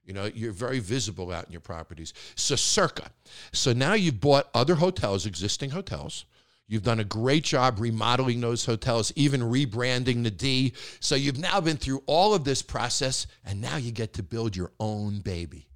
You 0.03 0.13
know, 0.13 0.25
you're 0.25 0.51
very 0.51 0.79
visible 0.79 1.31
out 1.31 1.45
in 1.45 1.51
your 1.51 1.61
properties. 1.61 2.13
So 2.35 2.55
circa. 2.55 3.09
So 3.53 3.73
now 3.73 3.93
you've 3.93 4.19
bought 4.19 4.49
other 4.53 4.75
hotels, 4.75 5.25
existing 5.25 5.71
hotels. 5.71 6.25
You've 6.67 6.83
done 6.83 6.99
a 6.99 7.03
great 7.03 7.43
job 7.43 7.79
remodeling 7.79 8.41
those 8.41 8.65
hotels, 8.65 9.11
even 9.15 9.41
rebranding 9.41 10.23
the 10.23 10.31
D. 10.31 10.73
So 10.99 11.15
you've 11.15 11.39
now 11.39 11.61
been 11.61 11.77
through 11.77 12.03
all 12.07 12.33
of 12.33 12.43
this 12.43 12.61
process, 12.61 13.25
and 13.45 13.61
now 13.61 13.77
you 13.77 13.91
get 13.91 14.13
to 14.13 14.23
build 14.23 14.55
your 14.55 14.71
own 14.79 15.19
baby 15.19 15.67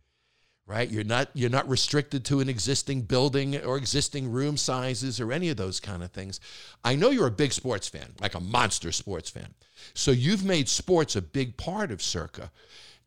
right? 0.69 0.89
You're 0.89 1.03
not 1.03 1.29
you're 1.33 1.49
not 1.49 1.67
restricted 1.67 2.23
to 2.25 2.39
an 2.41 2.47
existing 2.47 3.01
building 3.01 3.57
or 3.57 3.75
existing 3.75 4.31
room 4.31 4.55
sizes 4.55 5.19
or 5.19 5.33
any 5.33 5.49
of 5.49 5.57
those 5.57 5.79
kind 5.79 6.03
of 6.03 6.11
things. 6.11 6.39
I 6.83 6.95
know 6.95 7.09
you're 7.09 7.27
a 7.27 7.31
big 7.31 7.51
sports 7.53 7.89
fan 7.89 8.13
like 8.21 8.35
a 8.35 8.39
monster 8.39 8.91
sports 8.91 9.31
fan. 9.31 9.55
So 9.95 10.11
you've 10.11 10.45
made 10.45 10.69
sports 10.69 11.15
a 11.15 11.21
big 11.23 11.57
part 11.57 11.89
of 11.91 12.03
circa. 12.03 12.51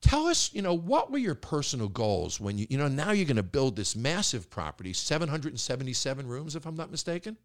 Tell 0.01 0.27
us 0.27 0.53
you 0.53 0.61
know 0.61 0.75
what 0.75 1.13
were 1.13 1.19
your 1.19 1.37
personal 1.37 1.89
goals 1.89 2.41
when 2.41 2.59
you 2.59 2.67
you 2.69 2.77
know 2.77 2.89
now 2.89 3.13
you're 3.13 3.27
going 3.27 3.37
to 3.37 3.45
build 3.45 3.77
this 3.77 3.95
massive 3.95 4.51
property 4.51 4.93
777 4.93 6.27
rooms 6.27 6.57
if 6.57 6.67
i'm 6.67 6.75
not 6.75 6.91
mistaken 6.91 7.37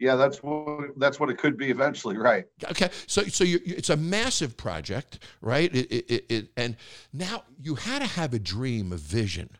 yeah, 0.00 0.16
that's 0.16 0.42
what 0.42 0.98
that's 0.98 1.20
what 1.20 1.28
it 1.28 1.36
could 1.36 1.58
be 1.58 1.70
eventually, 1.70 2.16
right? 2.16 2.46
Okay, 2.70 2.88
so 3.06 3.22
so 3.24 3.44
you, 3.44 3.60
it's 3.64 3.90
a 3.90 3.96
massive 3.96 4.56
project, 4.56 5.18
right? 5.42 5.72
It, 5.74 5.92
it, 5.92 6.24
it, 6.28 6.48
and 6.56 6.76
now 7.12 7.44
you 7.60 7.74
had 7.74 8.00
to 8.00 8.08
have 8.08 8.32
a 8.32 8.38
dream, 8.38 8.92
a 8.92 8.96
vision, 8.96 9.50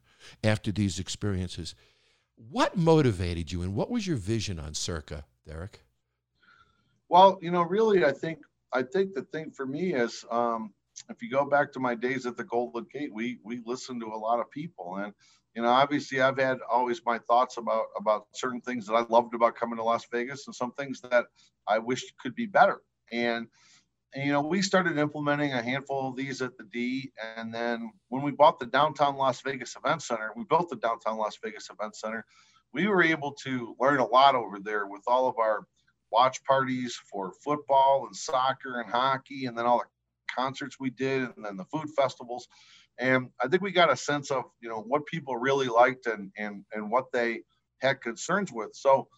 after 0.43 0.73
these 0.73 0.99
experiences. 0.99 1.75
What 2.37 2.75
motivated 2.75 3.53
you, 3.53 3.61
and 3.61 3.75
what 3.75 3.91
was 3.91 4.07
your 4.07 4.17
vision 4.17 4.59
on 4.59 4.73
Circa, 4.73 5.27
Derek? 5.47 5.83
Well, 7.11 7.39
you 7.43 7.51
know, 7.51 7.63
really, 7.63 8.07
I 8.07 8.13
think 8.13 8.39
I 8.73 8.83
think 8.83 9.15
the 9.15 9.23
thing 9.23 9.51
for 9.51 9.67
me 9.67 9.93
is, 9.93 10.25
um, 10.31 10.73
if 11.11 11.23
you 11.23 11.31
go 11.31 11.45
back 11.45 11.71
to 11.73 11.81
my 11.81 11.95
days 11.95 12.25
at 12.25 12.39
the 12.39 12.45
Golden 12.45 12.87
Gate, 12.91 13.13
we 13.13 13.39
we 13.45 13.61
listened 13.67 14.01
to 14.01 14.07
a 14.07 14.17
lot 14.17 14.41
of 14.41 14.51
people, 14.51 14.97
and 14.97 15.13
you 15.55 15.63
know, 15.63 15.69
obviously 15.69 16.21
I've 16.21 16.39
had 16.39 16.59
always 16.71 17.03
my 17.05 17.19
thoughts 17.19 17.57
about 17.57 17.87
about 17.99 18.27
certain 18.35 18.61
things 18.61 18.87
that 18.87 18.95
I 18.95 19.05
loved 19.09 19.35
about 19.35 19.57
coming 19.57 19.77
to 19.77 19.83
Las 19.83 20.07
Vegas 20.13 20.47
and 20.47 20.55
some 20.55 20.73
things 20.73 21.01
that 21.03 21.27
I 21.67 21.79
wished 21.79 22.13
could 22.21 22.35
be 22.35 22.47
better. 22.47 22.81
And, 23.13 23.49
and 24.15 24.25
you 24.25 24.33
know, 24.33 24.43
we 24.43 24.63
started 24.63 24.99
implementing 24.99 25.53
a 25.53 25.63
handful 25.63 26.09
of 26.09 26.17
these 26.17 26.41
at 26.41 26.57
the 26.57 26.65
D. 26.73 27.13
And 27.37 27.53
then 27.53 27.91
when 28.09 28.23
we 28.23 28.31
bought 28.31 28.59
the 28.61 28.67
downtown 28.67 29.17
Las 29.17 29.41
Vegas 29.41 29.77
Event 29.77 30.03
Center, 30.03 30.31
we 30.37 30.45
built 30.45 30.69
the 30.71 30.77
downtown 30.77 31.19
Las 31.19 31.37
Vegas 31.43 31.69
Event 31.71 31.97
Center. 31.97 32.25
We 32.73 32.87
were 32.87 33.03
able 33.03 33.33
to 33.45 33.75
learn 33.81 33.99
a 33.99 34.07
lot 34.07 34.37
over 34.37 34.59
there 34.61 34.87
with 34.87 35.03
all 35.09 35.29
of 35.29 35.39
our 35.39 35.67
watch 36.13 36.43
parties 36.45 36.97
for 37.11 37.33
football 37.45 38.07
and 38.07 38.15
soccer 38.15 38.81
and 38.81 38.91
hockey, 38.91 39.47
and 39.47 39.59
then 39.59 39.67
all 39.67 39.79
the 39.79 39.85
concerts 40.33 40.77
we 40.79 40.91
did, 40.91 41.23
and 41.23 41.45
then 41.45 41.57
the 41.57 41.65
food 41.65 41.89
festivals 41.97 42.47
and 43.01 43.31
I 43.43 43.49
think 43.49 43.63
we 43.63 43.73
got 43.73 43.91
a 43.91 43.97
sense 43.97 44.31
of 44.31 44.45
you 44.61 44.69
know 44.69 44.85
what 44.87 45.07
people 45.07 45.37
really 45.37 45.69
liked 45.69 46.07
and 46.07 46.31
and 46.37 46.65
and 46.73 46.91
what 46.91 47.11
they 47.13 47.41
had 47.79 48.01
concerns 48.01 48.53
with. 48.53 48.71
So 48.75 49.09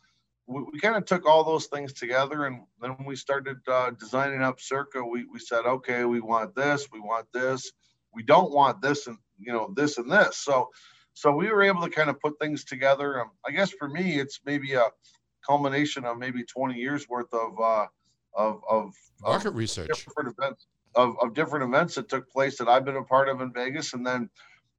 we, 0.47 0.63
we 0.73 0.81
kind 0.81 0.97
of 0.97 1.05
took 1.05 1.27
all 1.27 1.45
those 1.45 1.67
things 1.67 1.93
together, 1.93 2.47
and 2.47 2.61
then 2.81 2.97
we 3.05 3.17
started 3.17 3.59
uh, 3.69 3.91
designing 3.91 4.43
up 4.43 4.61
Circa. 4.61 5.05
We 5.05 5.25
we 5.25 5.41
said, 5.41 5.67
okay, 5.67 6.05
we 6.05 6.21
want 6.21 6.55
this, 6.55 6.89
we 6.93 7.01
want 7.01 7.27
this, 7.35 7.71
we 8.15 8.23
don't 8.23 8.53
want 8.53 8.81
this, 8.81 9.09
and 9.09 9.19
you 9.39 9.53
know 9.53 9.73
this 9.77 9.99
and 9.99 10.11
this. 10.11 10.39
So 10.39 10.71
so 11.15 11.35
we 11.35 11.49
were 11.49 11.63
able 11.63 11.83
to 11.83 11.91
kind 11.91 12.09
of 12.09 12.21
put 12.21 12.39
things 12.41 12.65
together. 12.65 13.21
Um, 13.21 13.31
I 13.47 13.51
guess 13.51 13.71
for 13.71 13.89
me, 13.89 14.19
it's 14.19 14.41
maybe 14.47 14.75
a 14.75 14.89
culmination 15.47 16.05
of 16.05 16.19
maybe 16.19 16.45
20 16.45 16.79
years 16.79 17.09
worth 17.09 17.33
of 17.35 17.61
uh, 17.61 17.87
of, 18.35 18.63
of 18.69 18.95
market 19.21 19.49
of 19.49 19.57
research, 19.57 19.89
different 19.89 20.35
events, 20.39 20.67
of, 20.95 21.17
of 21.21 21.35
different 21.35 21.65
events 21.65 21.95
that 21.95 22.09
took 22.09 22.31
place 22.31 22.59
that 22.59 22.69
I've 22.69 22.85
been 22.85 22.97
a 22.97 23.03
part 23.03 23.29
of 23.29 23.41
in 23.41 23.53
Vegas. 23.53 23.95
And 23.95 24.07
then 24.07 24.29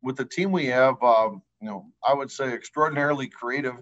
with 0.02 0.18
the 0.18 0.26
team 0.26 0.52
we 0.52 0.68
have, 0.68 1.02
um, 1.02 1.42
you 1.62 1.70
know, 1.70 1.86
I 2.08 2.14
would 2.14 2.32
say 2.32 2.54
extraordinarily 2.54 3.28
creative. 3.28 3.76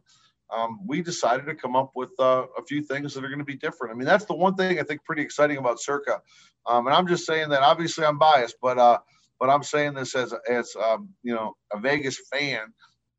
Um, 0.54 0.80
we 0.86 1.02
decided 1.02 1.46
to 1.46 1.56
come 1.56 1.76
up 1.76 1.91
with 1.96 2.12
uh, 2.20 2.46
a 2.58 2.63
few 2.63 2.82
things 2.84 3.13
that 3.13 3.24
are 3.24 3.30
going 3.30 3.39
to 3.39 3.46
be 3.46 3.56
different. 3.56 3.94
I 3.94 3.98
mean, 3.98 4.06
that's 4.06 4.26
the 4.26 4.36
one 4.36 4.56
thing 4.56 4.80
I 4.80 4.84
think 4.84 5.04
pretty 5.06 5.22
exciting 5.22 5.58
about 5.58 5.80
Circa. 5.80 6.22
Um, 6.65 6.88
and 6.88 6.96
I'm 6.96 7.08
just 7.08 7.26
saying 7.26 7.50
that 7.50 7.62
obviously 7.62 8.06
I'm 8.06 8.17
biased, 8.17 8.58
but 8.62 8.78
uh, 8.78 9.00
but 9.39 9.50
I'm 9.50 9.63
saying 9.63 9.94
this 9.94 10.13
as 10.13 10.34
as 10.50 10.76
um, 10.84 11.10
you 11.24 11.34
know 11.34 11.56
a 11.74 11.80
Vegas 11.80 12.20
fan. 12.32 12.74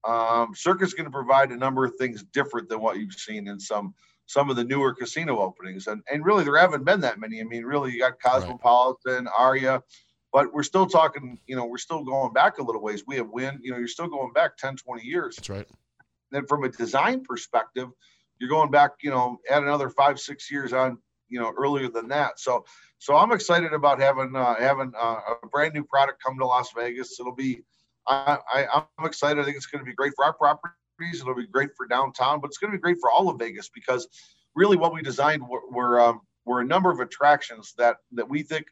Um, 0.04 0.52
Circa 0.54 0.84
is 0.84 0.94
going 0.94 1.06
to 1.06 1.10
provide 1.10 1.52
a 1.52 1.56
number 1.56 1.84
of 1.84 1.94
things 1.96 2.22
different 2.32 2.68
than 2.68 2.80
what 2.80 2.98
you've 2.98 3.12
seen 3.12 3.48
in 3.48 3.58
some 3.58 3.94
some 4.32 4.48
of 4.48 4.56
the 4.56 4.64
newer 4.64 4.94
casino 4.94 5.40
openings. 5.40 5.86
And 5.86 6.02
and 6.10 6.24
really 6.24 6.44
there 6.44 6.56
haven't 6.56 6.84
been 6.84 7.00
that 7.02 7.20
many. 7.20 7.40
I 7.40 7.44
mean, 7.44 7.64
really 7.64 7.92
you 7.92 7.98
got 7.98 8.20
Cosmopolitan, 8.20 9.24
right. 9.26 9.32
Aria, 9.38 9.82
but 10.32 10.52
we're 10.54 10.62
still 10.62 10.86
talking, 10.86 11.38
you 11.46 11.54
know, 11.54 11.66
we're 11.66 11.76
still 11.78 12.02
going 12.02 12.32
back 12.32 12.58
a 12.58 12.62
little 12.62 12.82
ways. 12.82 13.04
We 13.06 13.16
have 13.16 13.28
Wynn, 13.28 13.60
you 13.62 13.70
know, 13.70 13.78
you're 13.78 13.88
still 13.88 14.08
going 14.08 14.32
back 14.32 14.56
10, 14.56 14.76
20 14.76 15.02
years. 15.04 15.36
That's 15.36 15.50
right. 15.50 15.68
Then 16.30 16.46
from 16.46 16.64
a 16.64 16.70
design 16.70 17.22
perspective, 17.22 17.88
you're 18.38 18.48
going 18.48 18.70
back, 18.70 18.92
you 19.02 19.10
know, 19.10 19.38
add 19.50 19.62
another 19.62 19.90
five, 19.90 20.18
six 20.18 20.50
years 20.50 20.72
on, 20.72 20.96
you 21.28 21.38
know, 21.38 21.52
earlier 21.58 21.90
than 21.90 22.08
that. 22.08 22.40
So, 22.40 22.64
so 22.98 23.14
I'm 23.16 23.32
excited 23.32 23.74
about 23.74 24.00
having 24.00 24.34
uh, 24.34 24.54
having 24.54 24.92
uh, 24.98 25.20
a 25.42 25.46
brand 25.48 25.74
new 25.74 25.84
product 25.84 26.22
come 26.22 26.38
to 26.38 26.46
Las 26.46 26.70
Vegas. 26.74 27.20
It'll 27.20 27.34
be, 27.34 27.62
I, 28.06 28.38
I 28.50 28.66
I'm 28.98 29.06
excited. 29.06 29.40
I 29.40 29.44
think 29.44 29.56
it's 29.56 29.66
going 29.66 29.84
to 29.84 29.88
be 29.88 29.94
great 29.94 30.14
for 30.16 30.24
our 30.24 30.32
property 30.32 30.72
It'll 31.10 31.34
be 31.34 31.46
great 31.46 31.70
for 31.76 31.86
downtown, 31.86 32.40
but 32.40 32.48
it's 32.48 32.58
going 32.58 32.72
to 32.72 32.78
be 32.78 32.82
great 32.82 32.98
for 33.00 33.10
all 33.10 33.28
of 33.28 33.38
Vegas 33.38 33.68
because 33.74 34.08
really 34.54 34.76
what 34.76 34.94
we 34.94 35.02
designed 35.02 35.42
were 35.48 35.62
were, 35.70 36.00
um, 36.00 36.20
were 36.44 36.60
a 36.60 36.64
number 36.64 36.90
of 36.90 37.00
attractions 37.00 37.74
that 37.78 37.96
that 38.12 38.28
we 38.28 38.42
think 38.42 38.66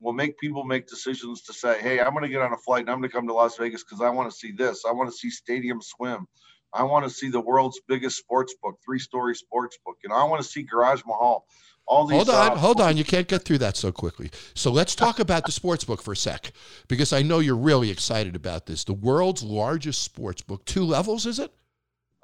will 0.00 0.12
make 0.12 0.38
people 0.38 0.64
make 0.64 0.86
decisions 0.86 1.42
to 1.42 1.52
say, 1.52 1.80
hey, 1.80 2.00
I'm 2.00 2.12
going 2.12 2.24
to 2.24 2.28
get 2.28 2.42
on 2.42 2.52
a 2.52 2.58
flight 2.58 2.82
and 2.82 2.90
I'm 2.90 2.98
going 2.98 3.08
to 3.08 3.14
come 3.14 3.26
to 3.26 3.32
Las 3.32 3.56
Vegas 3.56 3.82
because 3.82 4.02
I 4.02 4.10
want 4.10 4.30
to 4.30 4.36
see 4.36 4.52
this. 4.52 4.84
I 4.86 4.92
want 4.92 5.10
to 5.10 5.16
see 5.16 5.30
Stadium 5.30 5.80
Swim. 5.80 6.26
I 6.74 6.82
want 6.82 7.04
to 7.04 7.10
see 7.10 7.30
the 7.30 7.40
world's 7.40 7.80
biggest 7.86 8.18
sports 8.18 8.54
book, 8.60 8.78
three-story 8.84 9.36
sports 9.36 9.78
book. 9.86 9.96
You 10.02 10.10
know, 10.10 10.16
I 10.16 10.24
want 10.24 10.42
to 10.42 10.48
see 10.48 10.62
Garage 10.62 11.02
Mahal. 11.06 11.46
All 11.86 12.06
these. 12.06 12.16
Hold 12.16 12.30
on, 12.30 12.52
uh, 12.52 12.56
hold 12.56 12.80
on. 12.80 12.96
You 12.96 13.04
can't 13.04 13.28
get 13.28 13.44
through 13.44 13.58
that 13.58 13.76
so 13.76 13.92
quickly. 13.92 14.30
So 14.54 14.72
let's 14.72 14.94
talk 14.94 15.20
about 15.20 15.44
the 15.44 15.52
sports 15.52 15.84
book 15.84 16.02
for 16.02 16.12
a 16.12 16.16
sec, 16.16 16.50
because 16.88 17.12
I 17.12 17.22
know 17.22 17.38
you're 17.38 17.56
really 17.56 17.90
excited 17.90 18.34
about 18.34 18.66
this. 18.66 18.84
The 18.84 18.94
world's 18.94 19.42
largest 19.42 20.02
sports 20.02 20.42
book, 20.42 20.64
two 20.64 20.84
levels, 20.84 21.26
is 21.26 21.38
it? 21.38 21.52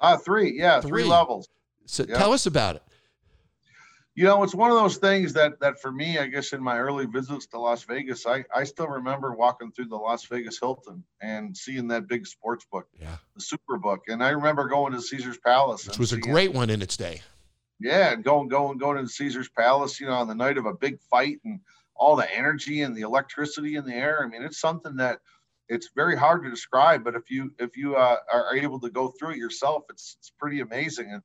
Uh, 0.01 0.17
three, 0.17 0.57
yeah, 0.57 0.81
three, 0.81 0.89
three 0.89 1.03
levels. 1.03 1.47
So 1.85 2.05
yeah. 2.07 2.17
tell 2.17 2.33
us 2.33 2.47
about 2.47 2.75
it. 2.75 2.83
You 4.13 4.25
know, 4.25 4.43
it's 4.43 4.53
one 4.53 4.71
of 4.71 4.77
those 4.77 4.97
things 4.97 5.31
that 5.33 5.59
that 5.61 5.79
for 5.79 5.91
me, 5.91 6.17
I 6.17 6.27
guess 6.27 6.51
in 6.51 6.61
my 6.61 6.77
early 6.79 7.05
visits 7.05 7.45
to 7.47 7.59
Las 7.59 7.83
Vegas, 7.83 8.25
I, 8.25 8.43
I 8.53 8.65
still 8.65 8.87
remember 8.87 9.33
walking 9.33 9.71
through 9.71 9.85
the 9.85 9.95
Las 9.95 10.25
Vegas 10.25 10.59
Hilton 10.59 11.03
and 11.21 11.55
seeing 11.55 11.87
that 11.89 12.07
big 12.07 12.27
sports 12.27 12.65
book, 12.69 12.87
yeah, 12.99 13.15
the 13.35 13.41
Super 13.41 13.77
Book, 13.77 14.01
and 14.09 14.21
I 14.21 14.29
remember 14.31 14.67
going 14.67 14.91
to 14.93 15.01
Caesar's 15.01 15.37
Palace, 15.37 15.87
which 15.87 15.97
was 15.97 16.11
a 16.11 16.17
great 16.17 16.53
one 16.53 16.69
in 16.69 16.81
its 16.81 16.97
day. 16.97 17.21
Yeah, 17.79 18.11
and 18.11 18.23
going 18.23 18.49
going 18.49 18.77
going 18.77 18.97
into 18.97 19.11
Caesar's 19.11 19.49
Palace, 19.49 19.99
you 19.99 20.07
know, 20.07 20.13
on 20.13 20.27
the 20.27 20.35
night 20.35 20.57
of 20.57 20.65
a 20.65 20.73
big 20.73 20.99
fight 21.09 21.37
and 21.45 21.61
all 21.95 22.15
the 22.15 22.35
energy 22.35 22.81
and 22.81 22.95
the 22.95 23.01
electricity 23.01 23.75
in 23.75 23.85
the 23.85 23.93
air. 23.93 24.23
I 24.23 24.27
mean, 24.27 24.41
it's 24.41 24.59
something 24.59 24.97
that 24.97 25.19
it's 25.71 25.89
very 25.95 26.17
hard 26.17 26.43
to 26.43 26.49
describe, 26.49 27.03
but 27.03 27.15
if 27.15 27.31
you 27.31 27.51
if 27.57 27.77
you 27.77 27.95
uh, 27.95 28.17
are 28.31 28.55
able 28.55 28.79
to 28.81 28.89
go 28.89 29.07
through 29.07 29.31
it 29.31 29.37
yourself, 29.37 29.83
it's 29.89 30.17
it's 30.19 30.31
pretty 30.37 30.59
amazing. 30.59 31.11
And 31.13 31.23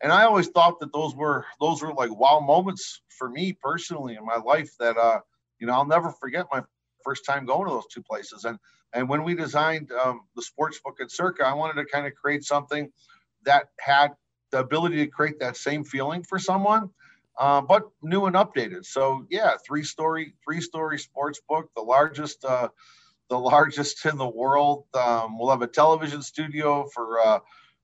and 0.00 0.12
I 0.12 0.24
always 0.24 0.48
thought 0.48 0.78
that 0.80 0.92
those 0.92 1.14
were 1.14 1.44
those 1.60 1.82
were 1.82 1.92
like 1.92 2.14
wow 2.14 2.40
moments 2.40 3.02
for 3.18 3.28
me 3.28 3.52
personally 3.52 4.14
in 4.14 4.24
my 4.24 4.36
life 4.36 4.70
that 4.78 4.96
uh 4.96 5.20
you 5.58 5.66
know 5.66 5.74
I'll 5.74 5.86
never 5.86 6.12
forget 6.12 6.46
my 6.52 6.62
first 7.04 7.26
time 7.26 7.46
going 7.46 7.66
to 7.66 7.74
those 7.74 7.88
two 7.92 8.02
places. 8.02 8.44
And 8.44 8.58
and 8.92 9.08
when 9.08 9.24
we 9.24 9.34
designed 9.34 9.90
um, 9.92 10.22
the 10.36 10.42
sports 10.42 10.80
book 10.84 10.98
at 11.00 11.10
Circa, 11.10 11.44
I 11.44 11.54
wanted 11.54 11.82
to 11.82 11.84
kind 11.84 12.06
of 12.06 12.14
create 12.14 12.44
something 12.44 12.90
that 13.44 13.66
had 13.80 14.12
the 14.52 14.60
ability 14.60 14.96
to 14.96 15.06
create 15.08 15.40
that 15.40 15.56
same 15.56 15.84
feeling 15.84 16.22
for 16.22 16.38
someone. 16.38 16.90
Uh, 17.38 17.60
but 17.60 17.84
new 18.02 18.26
and 18.26 18.36
updated. 18.36 18.84
So 18.84 19.26
yeah, 19.30 19.52
three 19.66 19.84
story, 19.84 20.34
three 20.44 20.60
story 20.60 20.98
sports 20.98 21.40
book, 21.48 21.70
the 21.74 21.82
largest 21.82 22.44
uh, 22.44 22.68
the 23.30 23.38
largest 23.38 24.04
in 24.06 24.18
the 24.18 24.28
world. 24.28 24.84
Um, 24.92 25.38
we'll 25.38 25.50
have 25.50 25.62
a 25.62 25.68
television 25.68 26.22
studio 26.22 26.86
for 26.92 27.20
uh, 27.24 27.38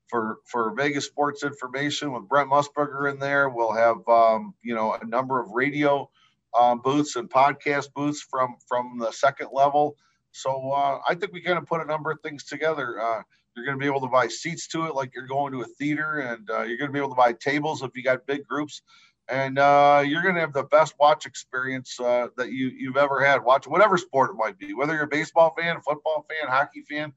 for 0.08 0.38
for 0.44 0.74
Vegas 0.74 1.06
sports 1.06 1.44
information 1.44 2.12
with 2.12 2.28
Brent 2.28 2.50
Musburger 2.50 3.10
in 3.10 3.18
there. 3.18 3.48
We'll 3.48 3.72
have 3.72 4.06
um, 4.08 4.54
you 4.62 4.74
know 4.74 4.92
a 5.00 5.06
number 5.06 5.40
of 5.40 5.50
radio 5.52 6.10
um, 6.58 6.80
booths 6.82 7.16
and 7.16 7.30
podcast 7.30 7.92
booths 7.94 8.26
from 8.28 8.56
from 8.68 8.98
the 8.98 9.12
second 9.12 9.48
level. 9.52 9.96
So 10.32 10.72
uh, 10.72 10.98
I 11.08 11.14
think 11.14 11.32
we 11.32 11.40
kind 11.40 11.58
of 11.58 11.66
put 11.66 11.80
a 11.80 11.86
number 11.86 12.10
of 12.10 12.20
things 12.20 12.44
together. 12.44 13.00
Uh, 13.00 13.22
you're 13.56 13.64
going 13.64 13.78
to 13.78 13.82
be 13.82 13.86
able 13.86 14.02
to 14.02 14.08
buy 14.08 14.28
seats 14.28 14.68
to 14.68 14.84
it 14.84 14.94
like 14.94 15.14
you're 15.14 15.26
going 15.26 15.52
to 15.52 15.62
a 15.62 15.66
theater, 15.66 16.18
and 16.18 16.50
uh, 16.50 16.62
you're 16.62 16.76
going 16.76 16.90
to 16.90 16.92
be 16.92 16.98
able 16.98 17.08
to 17.10 17.14
buy 17.14 17.32
tables 17.32 17.82
if 17.82 17.92
you 17.94 18.02
got 18.02 18.26
big 18.26 18.46
groups. 18.46 18.82
And 19.28 19.58
uh, 19.58 20.04
you're 20.06 20.22
going 20.22 20.36
to 20.36 20.40
have 20.40 20.52
the 20.52 20.64
best 20.64 20.94
watch 21.00 21.26
experience 21.26 21.98
uh, 21.98 22.28
that 22.36 22.52
you, 22.52 22.68
you've 22.68 22.96
ever 22.96 23.24
had. 23.24 23.42
Watch 23.42 23.66
whatever 23.66 23.98
sport 23.98 24.30
it 24.30 24.36
might 24.36 24.56
be, 24.58 24.72
whether 24.72 24.94
you're 24.94 25.04
a 25.04 25.08
baseball 25.08 25.54
fan, 25.58 25.80
football 25.80 26.26
fan, 26.28 26.48
hockey 26.48 26.82
fan. 26.88 27.12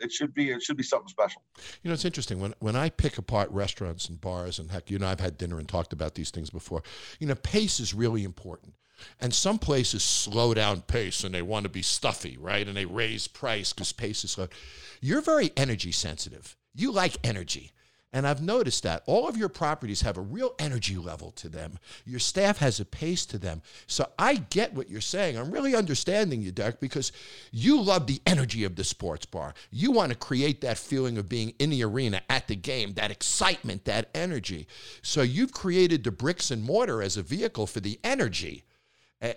It 0.00 0.10
should 0.10 0.34
be 0.34 0.50
it 0.50 0.62
should 0.62 0.76
be 0.76 0.82
something 0.82 1.08
special. 1.08 1.42
You 1.82 1.88
know, 1.88 1.94
it's 1.94 2.04
interesting 2.04 2.40
when 2.40 2.54
when 2.58 2.74
I 2.74 2.90
pick 2.90 3.18
apart 3.18 3.50
restaurants 3.50 4.08
and 4.08 4.20
bars, 4.20 4.58
and 4.58 4.70
heck, 4.70 4.90
you 4.90 4.98
know, 4.98 5.06
I've 5.06 5.20
had 5.20 5.38
dinner 5.38 5.58
and 5.58 5.68
talked 5.68 5.92
about 5.92 6.16
these 6.16 6.30
things 6.30 6.50
before. 6.50 6.82
You 7.20 7.28
know, 7.28 7.36
pace 7.36 7.78
is 7.78 7.94
really 7.94 8.24
important. 8.24 8.74
And 9.20 9.34
some 9.34 9.58
places 9.58 10.02
slow 10.02 10.54
down 10.54 10.82
pace 10.82 11.24
and 11.24 11.34
they 11.34 11.42
want 11.42 11.64
to 11.64 11.68
be 11.68 11.82
stuffy, 11.82 12.36
right? 12.38 12.66
And 12.66 12.76
they 12.76 12.84
raise 12.84 13.26
price 13.26 13.72
because 13.72 13.92
pace 13.92 14.24
is 14.24 14.32
slow. 14.32 14.48
You're 15.00 15.20
very 15.20 15.50
energy 15.56 15.92
sensitive. 15.92 16.56
You 16.74 16.92
like 16.92 17.16
energy. 17.24 17.72
And 18.12 18.26
I've 18.26 18.42
noticed 18.42 18.82
that 18.82 19.02
all 19.06 19.26
of 19.26 19.38
your 19.38 19.48
properties 19.48 20.02
have 20.02 20.18
a 20.18 20.22
real 20.22 20.54
energy 20.58 20.96
level 20.96 21.30
to 21.32 21.48
them. 21.48 21.78
Your 22.04 22.18
staff 22.18 22.58
has 22.58 22.78
a 22.78 22.84
pace 22.84 23.24
to 23.26 23.38
them. 23.38 23.62
So 23.86 24.06
I 24.18 24.34
get 24.34 24.74
what 24.74 24.90
you're 24.90 25.00
saying. 25.00 25.38
I'm 25.38 25.50
really 25.50 25.74
understanding 25.74 26.42
you, 26.42 26.52
Derek, 26.52 26.78
because 26.78 27.12
you 27.52 27.80
love 27.80 28.06
the 28.06 28.20
energy 28.26 28.64
of 28.64 28.76
the 28.76 28.84
sports 28.84 29.24
bar. 29.24 29.54
You 29.70 29.92
want 29.92 30.12
to 30.12 30.18
create 30.18 30.60
that 30.60 30.76
feeling 30.76 31.16
of 31.16 31.28
being 31.28 31.54
in 31.58 31.70
the 31.70 31.84
arena 31.84 32.20
at 32.28 32.48
the 32.48 32.56
game, 32.56 32.92
that 32.94 33.10
excitement, 33.10 33.86
that 33.86 34.10
energy. 34.14 34.66
So 35.00 35.22
you've 35.22 35.52
created 35.52 36.04
the 36.04 36.10
bricks 36.10 36.50
and 36.50 36.62
mortar 36.62 37.02
as 37.02 37.16
a 37.16 37.22
vehicle 37.22 37.66
for 37.66 37.80
the 37.80 37.98
energy. 38.04 38.64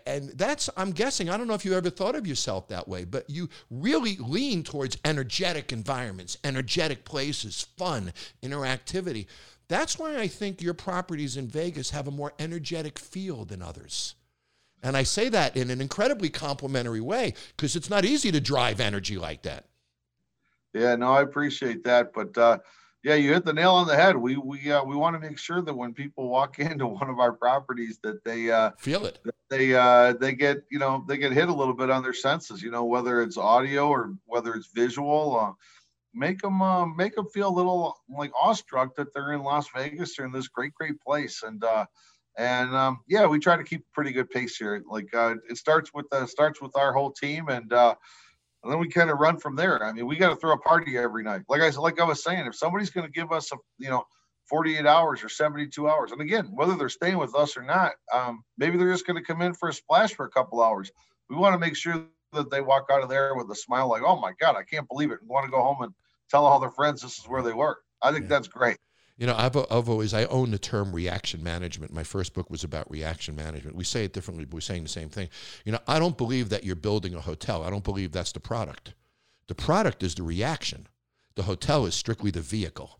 And 0.08 0.30
that's, 0.30 0.68
I'm 0.76 0.92
guessing, 0.92 1.30
I 1.30 1.38
don't 1.38 1.48
know 1.48 1.54
if 1.54 1.64
you 1.64 1.76
ever 1.76 1.92
thought 1.92 2.16
of 2.16 2.26
yourself 2.26 2.68
that 2.70 2.88
way, 2.88 3.06
but 3.06 3.30
you 3.30 3.50
really 3.70 4.16
lean 4.18 4.64
towards 4.64 4.98
energetic 5.06 5.72
environments, 5.72 6.40
energetic 6.44 7.06
places, 7.06 7.68
fun, 7.78 8.12
interactivity. 8.42 9.28
That's 9.68 10.00
why 10.00 10.18
I 10.18 10.28
think 10.28 10.60
your 10.60 10.74
properties 10.74 11.38
in 11.38 11.48
Vegas 11.48 11.92
have 11.92 12.08
a 12.08 12.12
more 12.12 12.34
energetic 12.40 12.98
feel 12.98 13.46
than 13.46 13.62
others. 13.62 14.16
And 14.82 14.98
I 14.98 15.04
say 15.04 15.30
that 15.30 15.56
in 15.56 15.70
an 15.70 15.82
incredibly 15.82 16.30
complimentary 16.30 17.02
way 17.02 17.36
because 17.56 17.76
it's 17.76 17.90
not 17.90 18.06
easy 18.06 18.32
to 18.32 18.42
drive 18.42 18.80
energy 18.80 19.18
like 19.18 19.44
that. 19.44 19.66
Yeah, 20.74 20.96
no, 20.96 21.12
I 21.12 21.22
appreciate 21.22 21.84
that. 21.84 22.12
But, 22.12 22.36
uh, 22.36 22.58
yeah, 23.06 23.14
you 23.14 23.32
hit 23.34 23.46
the 23.46 23.54
nail 23.54 23.74
on 23.74 23.86
the 23.86 23.96
head. 23.96 24.18
We 24.18 24.36
we 24.36 24.72
uh, 24.72 24.84
we 24.84 24.96
want 24.96 25.16
to 25.16 25.20
make 25.20 25.38
sure 25.38 25.62
that 25.62 25.74
when 25.76 25.94
people 25.94 26.28
walk 26.28 26.58
into 26.60 26.88
one 26.88 27.08
of 27.08 27.20
our 27.20 27.32
properties, 27.34 28.00
that 28.02 28.24
they 28.24 28.50
uh, 28.50 28.72
feel 28.80 29.06
it. 29.06 29.20
they 29.50 29.76
uh, 29.76 30.14
they 30.14 30.34
get 30.34 30.64
you 30.72 30.80
know 30.80 31.06
they 31.08 31.18
get 31.18 31.32
hit 31.32 31.48
a 31.48 31.54
little 31.54 31.76
bit 31.76 31.92
on 31.92 32.02
their 32.02 32.16
senses. 32.16 32.64
You 32.64 32.72
know 32.72 32.84
whether 32.86 33.22
it's 33.22 33.38
audio 33.38 33.90
or 33.90 34.16
whether 34.26 34.56
it's 34.56 34.72
visual. 34.74 35.40
Uh, 35.40 35.52
make 36.16 36.42
them 36.42 36.64
uh, 36.64 36.88
make 36.88 37.16
them 37.16 37.28
feel 37.30 37.48
a 37.48 37.56
little 37.56 37.96
like 38.10 38.32
awestruck 38.42 38.96
that 38.96 39.14
they're 39.14 39.34
in 39.34 39.44
Las 39.44 39.68
Vegas. 39.76 40.16
They're 40.16 40.26
in 40.26 40.32
this 40.32 40.48
great 40.48 40.74
great 40.74 41.00
place, 41.00 41.44
and 41.44 41.64
uh, 41.64 41.86
and 42.40 42.76
um, 42.76 43.02
yeah, 43.08 43.28
we 43.28 43.38
try 43.38 43.56
to 43.56 43.64
keep 43.64 43.86
pretty 43.94 44.14
good 44.14 44.32
pace 44.32 44.58
here. 44.58 44.84
Like 44.90 45.14
uh, 45.14 45.36
it 45.48 45.58
starts 45.58 45.92
with 45.94 46.08
starts 46.28 46.60
with 46.60 46.76
our 46.76 46.92
whole 46.92 47.12
team, 47.12 47.50
and 47.50 47.72
uh, 47.72 47.94
and 48.66 48.74
then 48.74 48.80
we 48.80 48.90
kind 48.90 49.12
of 49.12 49.20
run 49.20 49.38
from 49.38 49.56
there. 49.56 49.84
I 49.84 49.92
mean, 49.92 50.08
we 50.08 50.16
got 50.16 50.30
to 50.30 50.36
throw 50.36 50.54
a 50.54 50.58
party 50.58 50.98
every 50.98 51.24
night. 51.24 51.44
Like 51.48 51.62
I 51.62 51.70
like 51.80 52.00
I 52.00 52.04
was 52.04 52.24
saying, 52.24 52.48
if 52.48 52.56
somebody's 52.56 52.90
going 52.90 53.06
to 53.06 53.12
give 53.12 53.32
us 53.32 53.52
a 53.52 53.58
you 53.78 53.90
know 53.90 54.04
48 54.50 54.86
hours 54.88 55.24
or 55.24 55.30
72 55.30 55.88
hours, 55.88 56.12
and 56.12 56.20
again, 56.20 56.50
whether 56.52 56.76
they're 56.76 56.90
staying 56.90 57.20
with 57.20 57.36
us 57.36 57.56
or 57.56 57.62
not, 57.62 57.94
um, 58.12 58.44
maybe 58.58 58.78
they're 58.78 58.92
just 58.92 59.06
going 59.06 59.18
to 59.18 59.24
come 59.24 59.44
in 59.44 59.54
for 59.54 59.70
a 59.70 59.74
splash 59.74 60.16
for 60.16 60.26
a 60.26 60.32
couple 60.32 60.62
hours. 60.64 60.92
We 61.30 61.36
want 61.36 61.54
to 61.54 61.60
make 61.60 61.76
sure 61.76 62.08
that 62.34 62.50
they 62.50 62.62
walk 62.62 62.88
out 62.92 63.04
of 63.04 63.10
there 63.10 63.36
with 63.36 63.50
a 63.52 63.56
smile, 63.56 63.88
like, 63.88 64.02
"Oh 64.04 64.20
my 64.20 64.34
God, 64.42 64.56
I 64.56 64.64
can't 64.64 64.88
believe 64.90 65.12
it!" 65.12 65.22
and 65.22 65.30
want 65.30 65.46
to 65.46 65.52
go 65.52 65.62
home 65.62 65.84
and 65.84 65.94
tell 66.32 66.46
all 66.46 66.60
their 66.60 66.72
friends 66.72 67.04
this 67.04 67.20
is 67.20 67.26
where 67.28 67.44
they 67.44 67.54
work. 67.54 67.84
I 68.02 68.12
think 68.12 68.24
yeah. 68.24 68.30
that's 68.30 68.48
great. 68.48 68.78
You 69.18 69.28
know, 69.28 69.36
I've, 69.38 69.56
I've 69.56 69.88
always, 69.88 70.14
I 70.14 70.26
own 70.26 70.52
the 70.52 70.60
term 70.60 70.92
reaction 70.92 71.42
management. 71.42 71.94
My 71.94 72.04
first 72.04 72.34
book 72.34 72.50
was 72.50 72.66
about 72.66 72.92
reaction 72.92 73.36
management. 73.36 73.78
We 73.78 73.86
say 73.86 74.04
it 74.04 74.14
differently, 74.14 74.44
but 74.44 74.56
we're 74.56 74.62
saying 74.62 74.84
the 74.84 74.90
same 74.90 75.10
thing. 75.10 75.30
You 75.64 75.72
know, 75.72 75.80
I 75.88 76.00
don't 76.00 76.18
believe 76.18 76.50
that 76.50 76.66
you're 76.66 76.76
building 76.76 77.16
a 77.16 77.22
hotel. 77.22 77.64
I 77.64 77.70
don't 77.70 77.84
believe 77.84 78.12
that's 78.12 78.34
the 78.34 78.42
product. 78.42 78.94
The 79.48 79.56
product 79.56 80.04
is 80.04 80.16
the 80.16 80.24
reaction. 80.24 80.88
The 81.36 81.44
hotel 81.44 81.86
is 81.86 81.96
strictly 81.96 82.32
the 82.32 82.42
vehicle. 82.42 83.00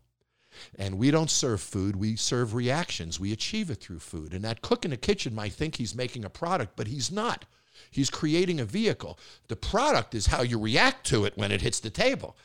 And 0.78 0.96
we 0.96 1.10
don't 1.10 1.30
serve 1.30 1.60
food, 1.60 1.96
we 1.96 2.16
serve 2.16 2.54
reactions. 2.54 3.20
We 3.20 3.32
achieve 3.32 3.70
it 3.70 3.82
through 3.82 3.98
food. 3.98 4.32
And 4.32 4.42
that 4.44 4.62
cook 4.62 4.86
in 4.86 4.92
the 4.92 4.96
kitchen 4.96 5.34
might 5.34 5.52
think 5.52 5.76
he's 5.76 5.94
making 5.94 6.24
a 6.24 6.30
product, 6.30 6.76
but 6.76 6.86
he's 6.86 7.12
not. 7.12 7.44
He's 7.90 8.08
creating 8.08 8.60
a 8.60 8.64
vehicle. 8.64 9.18
The 9.48 9.56
product 9.56 10.14
is 10.14 10.26
how 10.26 10.40
you 10.40 10.58
react 10.58 11.06
to 11.08 11.26
it 11.26 11.36
when 11.36 11.52
it 11.52 11.60
hits 11.60 11.80
the 11.80 11.90
table. 11.90 12.36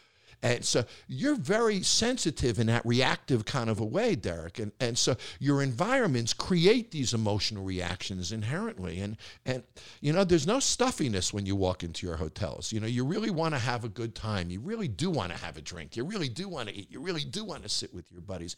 And 0.44 0.66
so 0.66 0.86
you're 1.08 1.36
very 1.36 1.84
sensitive 1.84 2.58
in 2.58 2.68
that 2.68 2.84
reactive 2.86 3.46
kind 3.46 3.70
of 3.70 3.80
a 3.80 3.86
way, 3.86 4.16
Derek. 4.16 4.58
And, 4.58 4.72
and 4.80 4.98
so 4.98 5.16
your 5.40 5.62
environments 5.62 6.34
create 6.34 6.90
these 6.90 7.14
emotional 7.14 7.64
reactions 7.64 8.32
inherently. 8.32 9.00
And, 9.02 9.18
and, 9.46 9.64
you 10.02 10.12
know, 10.12 10.24
there's 10.24 10.48
no 10.48 10.60
stuffiness 10.60 11.32
when 11.32 11.46
you 11.46 11.56
walk 11.56 11.84
into 11.84 12.08
your 12.08 12.18
hotels. 12.18 12.72
You 12.72 12.80
know, 12.80 12.88
you 12.88 13.06
really 13.06 13.30
want 13.30 13.54
to 13.54 13.60
have 13.60 13.84
a 13.84 13.90
good 13.90 14.16
time. 14.16 14.50
You 14.50 14.62
really 14.62 14.88
do 14.88 15.12
want 15.12 15.32
to 15.32 15.38
have 15.38 15.58
a 15.58 15.62
drink. 15.62 15.96
You 15.96 16.06
really 16.06 16.30
do 16.30 16.50
want 16.50 16.70
to 16.70 16.76
eat. 16.76 16.92
You 16.92 17.02
really 17.02 17.24
do 17.24 17.46
want 17.46 17.62
to 17.62 17.70
sit 17.70 17.94
with 17.94 18.12
your 18.12 18.22
buddies. 18.22 18.56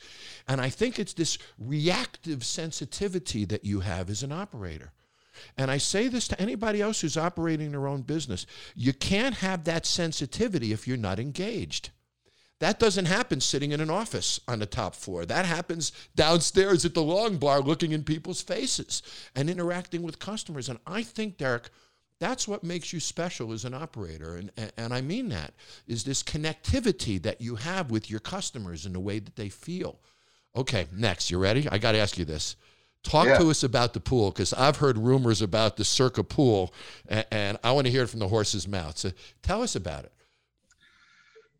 And 0.48 0.62
I 0.62 0.70
think 0.70 1.00
it's 1.00 1.14
this 1.14 1.38
reactive 1.60 2.46
sensitivity 2.46 3.44
that 3.46 3.66
you 3.66 3.82
have 3.82 4.10
as 4.10 4.24
an 4.24 4.32
operator. 4.32 4.94
And 5.58 5.70
I 5.72 5.78
say 5.78 6.08
this 6.08 6.28
to 6.30 6.42
anybody 6.42 6.82
else 6.82 7.02
who's 7.02 7.18
operating 7.18 7.72
their 7.72 7.88
own 7.88 8.02
business. 8.02 8.46
You 8.76 8.94
can't 8.94 9.36
have 9.36 9.64
that 9.66 9.86
sensitivity 9.86 10.72
if 10.72 10.88
you're 10.88 10.98
not 10.98 11.20
engaged. 11.20 11.90
That 12.60 12.80
doesn't 12.80 13.06
happen 13.06 13.42
sitting 13.42 13.72
in 13.72 13.82
an 13.82 13.90
office 13.90 14.40
on 14.48 14.60
the 14.60 14.66
top 14.66 14.96
floor. 14.96 15.26
That 15.26 15.46
happens 15.46 15.92
downstairs 16.16 16.86
at 16.86 16.94
the 16.94 17.04
long 17.04 17.38
bar 17.38 17.60
looking 17.60 17.92
in 17.92 18.04
people's 18.04 18.42
faces 18.42 19.04
and 19.36 19.50
interacting 19.50 20.02
with 20.02 20.20
customers. 20.20 20.70
And 20.70 20.80
I 20.88 21.04
think, 21.04 21.38
Derek, 21.38 21.70
that's 22.20 22.48
what 22.48 22.64
makes 22.64 22.94
you 22.94 23.02
special 23.02 23.52
as 23.52 23.66
an 23.66 23.74
operator. 23.74 24.38
And, 24.38 24.52
and 24.78 24.94
I 24.94 25.02
mean 25.02 25.28
that 25.30 25.54
is 25.88 26.06
this 26.06 26.24
connectivity 26.24 27.22
that 27.24 27.42
you 27.42 27.56
have 27.56 27.92
with 27.92 28.10
your 28.10 28.22
customers 28.22 28.86
in 28.86 28.94
the 28.94 29.00
way 29.02 29.20
that 29.20 29.36
they 29.36 29.50
feel. 29.50 30.00
Okay, 30.56 30.86
next, 30.94 31.32
you 31.32 31.40
ready? 31.40 31.68
I 31.70 31.80
got 31.80 31.94
to 31.94 31.98
ask 31.98 32.18
you 32.18 32.24
this. 32.24 32.56
Talk 33.04 33.28
yeah. 33.28 33.38
to 33.38 33.50
us 33.50 33.64
about 33.64 33.94
the 33.94 34.00
pool 34.00 34.32
because 34.32 34.54
I've 34.54 34.78
heard 34.78 34.98
rumors 34.98 35.42
about 35.42 35.76
the 35.76 35.84
Circa 35.84 36.24
pool, 36.24 36.74
and, 37.08 37.26
and 37.32 37.58
I 37.64 37.74
want 37.74 37.86
to 37.86 37.92
hear 37.92 38.04
it 38.04 38.08
from 38.08 38.22
the 38.22 38.30
horse's 38.30 38.68
mouth. 38.68 38.98
So 38.98 39.12
tell 39.42 39.62
us 39.62 39.76
about 39.76 40.06
it. 40.06 40.14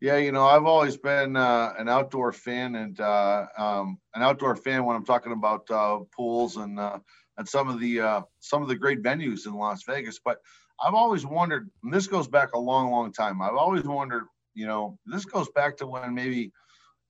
Yeah, 0.00 0.16
you 0.16 0.32
know, 0.32 0.46
I've 0.46 0.64
always 0.64 0.96
been 0.96 1.36
uh, 1.36 1.72
an 1.78 1.88
outdoor 1.88 2.32
fan, 2.32 2.74
and 2.74 2.98
uh, 3.00 3.46
um, 3.56 3.98
an 4.14 4.22
outdoor 4.22 4.56
fan 4.56 4.84
when 4.84 4.96
I'm 4.96 5.04
talking 5.04 5.32
about 5.32 5.70
uh, 5.70 6.00
pools 6.14 6.56
and 6.56 6.78
uh, 6.78 6.98
and 7.36 7.48
some 7.48 7.68
of 7.68 7.80
the 7.80 8.00
uh, 8.00 8.22
some 8.40 8.62
of 8.62 8.68
the 8.68 8.76
great 8.76 9.02
venues 9.02 9.46
in 9.46 9.54
Las 9.54 9.82
Vegas. 9.84 10.18
But 10.22 10.38
I've 10.82 10.94
always 10.94 11.24
wondered, 11.24 11.70
and 11.82 11.92
this 11.92 12.06
goes 12.06 12.28
back 12.28 12.54
a 12.54 12.58
long, 12.58 12.90
long 12.90 13.12
time. 13.12 13.40
I've 13.40 13.54
always 13.54 13.84
wondered, 13.84 14.24
you 14.54 14.66
know, 14.66 14.98
this 15.06 15.24
goes 15.24 15.48
back 15.54 15.76
to 15.78 15.86
when 15.86 16.14
maybe 16.14 16.52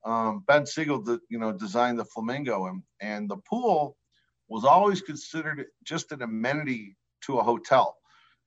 um, 0.05 0.45
Ben 0.47 0.67
Siegel, 0.67 1.19
you 1.29 1.39
know, 1.39 1.53
designed 1.53 1.99
the 1.99 2.05
Flamingo, 2.05 2.67
and 2.67 2.83
and 3.01 3.29
the 3.29 3.39
pool 3.39 3.97
was 4.55 4.65
always 4.65 5.03
considered 5.03 5.67
just 5.83 6.13
an 6.13 6.23
amenity 6.23 6.97
to 7.23 7.39
a 7.39 7.43
hotel. 7.43 7.97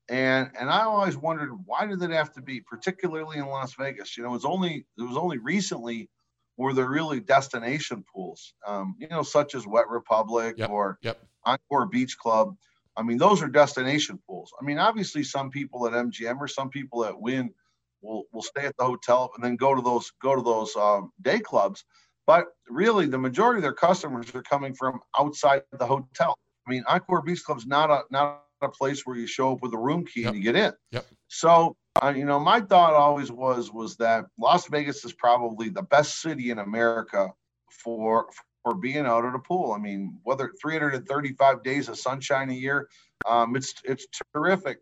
And 0.08 0.50
and 0.58 0.70
I 0.70 0.84
always 0.84 1.18
wondered 1.18 1.50
why 1.66 1.86
did 1.86 2.02
it 2.02 2.12
have 2.12 2.32
to 2.36 2.42
be, 2.42 2.62
particularly 2.62 3.40
in 3.40 3.48
Las 3.48 3.74
Vegas? 3.78 4.16
You 4.16 4.24
know, 4.24 4.30
it 4.30 4.34
was 4.34 4.46
only 4.46 4.86
it 4.98 5.02
was 5.02 5.18
only 5.18 5.38
recently 5.38 6.10
were 6.56 6.74
there 6.74 6.88
really 6.88 7.20
destination 7.20 8.06
pools, 8.12 8.54
um, 8.66 8.96
you 8.98 9.10
know, 9.10 9.22
such 9.22 9.54
as 9.54 9.68
Wet 9.68 9.90
Republic 9.90 10.56
yep. 10.58 10.70
or 10.70 10.98
yep. 11.02 11.20
Encore 11.46 11.86
Beach 11.88 12.18
Club. 12.18 12.56
I 12.96 13.04
mean, 13.04 13.18
those 13.18 13.44
are 13.44 13.50
destination 13.50 14.18
pools. 14.26 14.54
I 14.60 14.64
mean, 14.64 14.80
obviously, 14.80 15.24
some 15.24 15.50
people 15.50 15.88
at 15.88 15.94
MGM 15.94 16.40
or 16.40 16.48
some 16.48 16.70
people 16.70 17.04
at 17.04 17.20
Wynn 17.20 17.54
will 18.02 18.24
will 18.32 18.44
stay 18.44 18.66
at 18.66 18.78
the 18.78 18.86
hotel 18.86 19.30
and 19.36 19.44
then 19.44 19.58
go 19.58 19.76
to 19.76 19.82
those 19.82 20.14
go 20.22 20.38
to 20.38 20.42
those 20.42 20.74
um, 20.78 21.12
day 21.22 21.40
clubs. 21.40 21.84
But 22.28 22.48
really, 22.70 23.08
the 23.08 23.18
majority 23.18 23.60
of 23.60 23.64
their 23.64 23.74
customers 23.74 24.36
are 24.36 24.44
coming 24.44 24.76
from 24.76 25.00
outside 25.18 25.64
the 25.72 25.88
hotel. 25.88 26.38
I 26.68 26.70
mean, 26.70 26.84
Encore 26.88 27.22
Beach 27.22 27.44
Club's 27.44 27.66
not 27.66 27.90
a 27.90 28.04
not 28.12 28.44
a 28.62 28.68
place 28.68 29.06
where 29.06 29.16
you 29.16 29.26
show 29.26 29.54
up 29.54 29.62
with 29.62 29.74
a 29.74 29.78
room 29.78 30.06
key 30.06 30.22
yep. 30.22 30.34
and 30.34 30.38
you 30.38 30.44
get 30.44 30.56
in. 30.56 30.74
Yep. 30.92 31.06
So, 31.30 31.76
uh, 32.04 32.14
you 32.16 32.26
know, 32.26 32.40
my 32.40 32.60
thought 32.60 32.94
always 32.94 33.32
was 33.32 33.72
was 33.72 33.96
that 33.98 34.26
Las 34.38 34.68
Vegas 34.68 35.06
is 35.06 35.14
probably 35.14 35.70
the 35.70 35.84
best 35.84 36.22
city 36.22 36.52
in 36.52 36.60
America 36.60 37.30
for 37.72 38.28
for 38.64 38.76
being 38.76 39.06
out 39.06 39.24
at 39.24 39.34
a 39.34 39.40
pool. 39.40 39.72
I 39.72 39.78
mean, 39.78 40.20
whether 40.24 40.52
335 40.62 41.64
days 41.64 41.88
of 41.88 41.98
sunshine 41.98 42.50
a 42.50 42.54
year, 42.54 42.90
um, 43.26 43.56
it's 43.56 43.74
it's 43.86 44.06
terrific. 44.34 44.80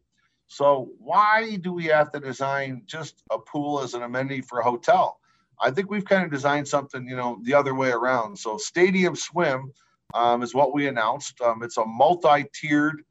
So 0.48 0.90
why 0.98 1.58
do 1.58 1.74
we 1.74 1.86
have 1.86 2.12
to 2.14 2.20
design 2.20 2.84
just 2.88 3.22
a 3.30 3.38
pool 3.38 3.82
as 3.82 3.94
an 3.94 4.02
amenity 4.02 4.42
for 4.42 4.60
a 4.60 4.64
hotel? 4.64 5.20
I 5.62 5.72
think 5.72 5.90
we've 5.90 6.06
kind 6.06 6.24
of 6.24 6.32
designed 6.32 6.68
something, 6.68 7.08
you 7.08 7.16
know, 7.16 7.40
the 7.44 7.54
other 7.54 7.74
way 7.76 7.92
around. 7.92 8.38
So 8.38 8.58
Stadium 8.58 9.16
Swim 9.16 9.72
um, 10.14 10.44
is 10.44 10.54
what 10.54 10.74
we 10.74 10.88
announced. 10.88 11.40
Um, 11.42 11.64
it's 11.64 11.78
a 11.78 11.86
multi-tiered 11.86 13.04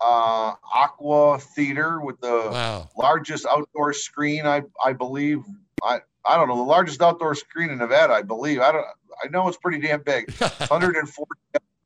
uh, 0.00 0.54
Aqua 0.74 1.38
Theater 1.38 2.00
with 2.00 2.20
the 2.20 2.50
Wow. 2.52 2.88
largest 2.96 3.46
outdoor 3.46 3.92
screen. 3.92 4.46
I 4.46 4.62
I 4.84 4.92
believe 4.92 5.42
I 5.82 6.00
I 6.24 6.36
don't 6.36 6.48
know 6.48 6.56
the 6.56 6.62
largest 6.62 7.02
outdoor 7.02 7.34
screen 7.34 7.70
in 7.70 7.78
Nevada. 7.78 8.12
I 8.14 8.22
believe 8.22 8.60
I 8.60 8.72
don't. 8.72 8.86
I 9.24 9.28
know 9.28 9.48
it's 9.48 9.56
pretty 9.56 9.80
damn 9.80 10.02
big. 10.02 10.30
140, 10.68 11.30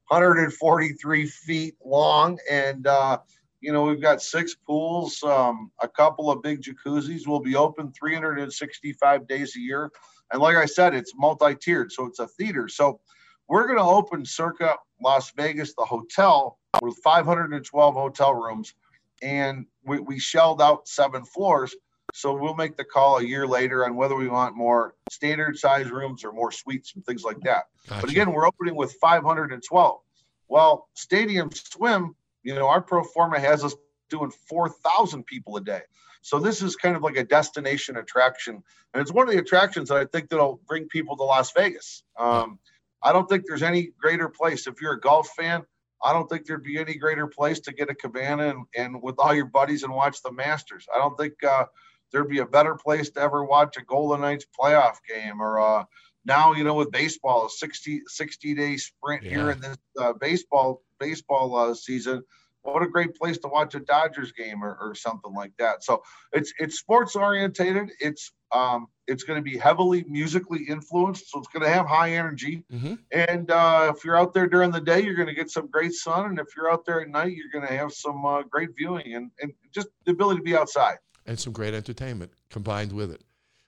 143 0.09 1.27
feet 1.27 1.75
long, 1.85 2.39
and 2.51 2.87
uh, 2.87 3.19
you 3.63 3.73
know 3.73 3.85
we've 3.85 4.03
got 4.03 4.21
six 4.21 4.55
pools, 4.55 5.23
um, 5.23 5.71
a 5.81 5.89
couple 5.89 6.31
of 6.31 6.43
big 6.43 6.61
jacuzzis. 6.63 7.27
We'll 7.27 7.41
be 7.41 7.57
open 7.57 7.93
365 7.93 9.27
days 9.27 9.57
a 9.57 9.61
year, 9.61 9.91
and 10.33 10.43
like 10.43 10.57
I 10.57 10.67
said, 10.67 10.95
it's 10.95 11.13
multi-tiered, 11.17 11.93
so 11.93 12.07
it's 12.07 12.19
a 12.19 12.27
theater. 12.27 12.69
So 12.69 13.01
we're 13.49 13.67
going 13.67 13.79
to 13.79 13.85
open 13.85 14.25
circa 14.25 14.77
Las 15.03 15.33
Vegas, 15.37 15.75
the 15.75 15.85
hotel 15.85 16.59
with 16.81 16.97
512 17.05 17.95
hotel 17.95 18.35
rooms, 18.35 18.75
and 19.23 19.67
we, 19.85 20.01
we 20.01 20.19
shelled 20.19 20.61
out 20.61 20.89
seven 20.89 21.25
floors. 21.25 21.75
So 22.15 22.35
we'll 22.35 22.55
make 22.55 22.77
the 22.77 22.85
call 22.85 23.19
a 23.19 23.25
year 23.25 23.47
later 23.47 23.87
on 23.87 23.95
whether 23.97 24.15
we 24.15 24.29
want 24.29 24.57
more 24.57 24.95
standard 25.11 25.57
size 25.57 25.91
rooms 25.91 26.25
or 26.25 26.33
more 26.33 26.53
suites 26.53 26.93
and 26.95 27.05
things 27.07 27.25
like 27.25 27.41
that. 27.41 27.65
Gotcha. 27.89 28.01
But 28.03 28.11
again, 28.11 28.33
we're 28.33 28.47
opening 28.47 28.75
with 28.75 28.93
512. 29.01 30.01
Well, 30.49 30.89
Stadium 30.95 31.51
Swim, 31.53 32.15
you 32.43 32.55
know, 32.55 32.69
our 32.69 32.81
pro 32.81 33.03
forma 33.03 33.39
has 33.41 33.65
us 33.65 33.75
doing 34.11 34.31
4,000 34.31 35.25
people 35.25 35.57
a 35.57 35.61
day. 35.61 35.83
So 36.23 36.39
this 36.39 36.63
is 36.63 36.77
kind 36.77 36.95
of 36.95 37.03
like 37.03 37.17
a 37.17 37.25
destination 37.25 37.97
attraction, 37.97 38.63
and 38.95 39.01
it's 39.01 39.13
one 39.13 39.27
of 39.27 39.35
the 39.35 39.41
attractions 39.41 39.89
that 39.89 39.99
I 39.99 40.05
think 40.05 40.29
that'll 40.29 40.61
bring 40.69 40.87
people 40.87 41.17
to 41.17 41.25
Las 41.25 41.53
Vegas. 41.53 42.05
Um, 42.17 42.59
I 43.03 43.13
don't 43.13 43.29
think 43.29 43.45
there's 43.47 43.65
any 43.65 43.91
greater 43.99 44.29
place. 44.29 44.69
If 44.69 44.81
you're 44.81 44.93
a 44.93 45.01
golf 45.01 45.31
fan, 45.37 45.65
I 46.05 46.13
don't 46.13 46.29
think 46.29 46.47
there'd 46.47 46.63
be 46.63 46.79
any 46.79 46.95
greater 46.95 47.27
place 47.27 47.61
to 47.61 47.73
get 47.73 47.91
a 47.91 47.95
cabana 47.95 48.51
and, 48.51 48.65
and 48.77 49.03
with 49.03 49.17
all 49.19 49.35
your 49.35 49.47
buddies 49.47 49.83
and 49.83 49.93
watch 49.93 50.23
the 50.23 50.33
Masters. 50.33 50.87
I 50.95 50.99
don't 50.99 51.17
think 51.19 51.43
uh, 51.43 51.67
there'd 52.13 52.29
be 52.29 52.41
a 52.41 52.47
better 52.47 52.75
place 52.75 53.11
to 53.11 53.21
ever 53.21 53.45
watch 53.45 53.77
a 53.77 53.85
Golden 53.85 54.21
Knights 54.21 54.47
playoff 54.59 54.97
game 55.09 55.41
or 55.41 55.61
uh, 55.61 55.85
now 56.25 56.53
you 56.53 56.65
know 56.65 56.75
with 56.75 56.91
baseball 56.91 57.47
a 57.47 57.51
60 57.51 58.03
60 58.07 58.55
day 58.55 58.77
sprint 58.77 59.25
here 59.25 59.51
in 59.51 59.61
this 59.61 59.77
uh, 59.99 60.13
baseball 60.13 60.83
baseball 60.99 61.57
uh, 61.57 61.75
season. 61.75 62.23
What 62.65 62.85
a 62.85 62.87
great 62.87 63.17
place 63.17 63.39
to 63.39 63.49
watch 63.49 63.75
a 63.75 63.81
dodgers 63.81 64.31
game 64.31 64.63
or, 64.63 64.79
or 64.81 64.95
something 64.95 65.35
like 65.35 65.53
that. 65.59 65.83
So 65.83 66.05
it's 66.33 66.53
it's 66.61 66.79
sports 66.79 67.17
orientated. 67.17 67.91
It's 67.99 68.31
um 68.53 68.87
it's 69.09 69.25
going 69.25 69.37
to 69.37 69.43
be 69.43 69.59
heavily 69.59 70.05
musically 70.07 70.63
influenced 70.69 71.29
so 71.29 71.41
it's 71.41 71.49
going 71.49 71.65
to 71.65 71.69
have 71.69 71.87
high 71.89 72.13
energy. 72.13 72.63
Mhm. 72.73 72.99
and 73.11 73.51
uh, 73.51 73.93
if 73.97 74.05
you're 74.05 74.17
out 74.17 74.33
there 74.33 74.47
during 74.47 74.71
the 74.71 74.81
day 74.81 75.01
you're 75.03 75.17
going 75.17 75.27
to 75.29 75.35
get 75.35 75.51
some 75.51 75.67
great 75.67 75.93
sun 75.93 76.27
and 76.27 76.39
if 76.39 76.55
you're 76.57 76.71
out 76.71 76.85
there 76.85 77.01
at 77.01 77.09
night 77.09 77.35
you're 77.35 77.51
going 77.53 77.67
to 77.67 77.77
have 77.77 77.93
some 77.93 78.25
uh, 78.25 78.43
great 78.43 78.71
viewing 78.77 79.15
and, 79.15 79.31
and 79.41 79.53
just 79.73 79.89
the 80.05 80.13
ability 80.13 80.39
to 80.39 80.45
be 80.45 80.55
outside. 80.57 80.99
And 81.27 81.39
some 81.39 81.53
great 81.53 81.75
entertainment 81.75 82.31
combined 82.49 82.93
with 82.93 83.11
it. 83.11 83.23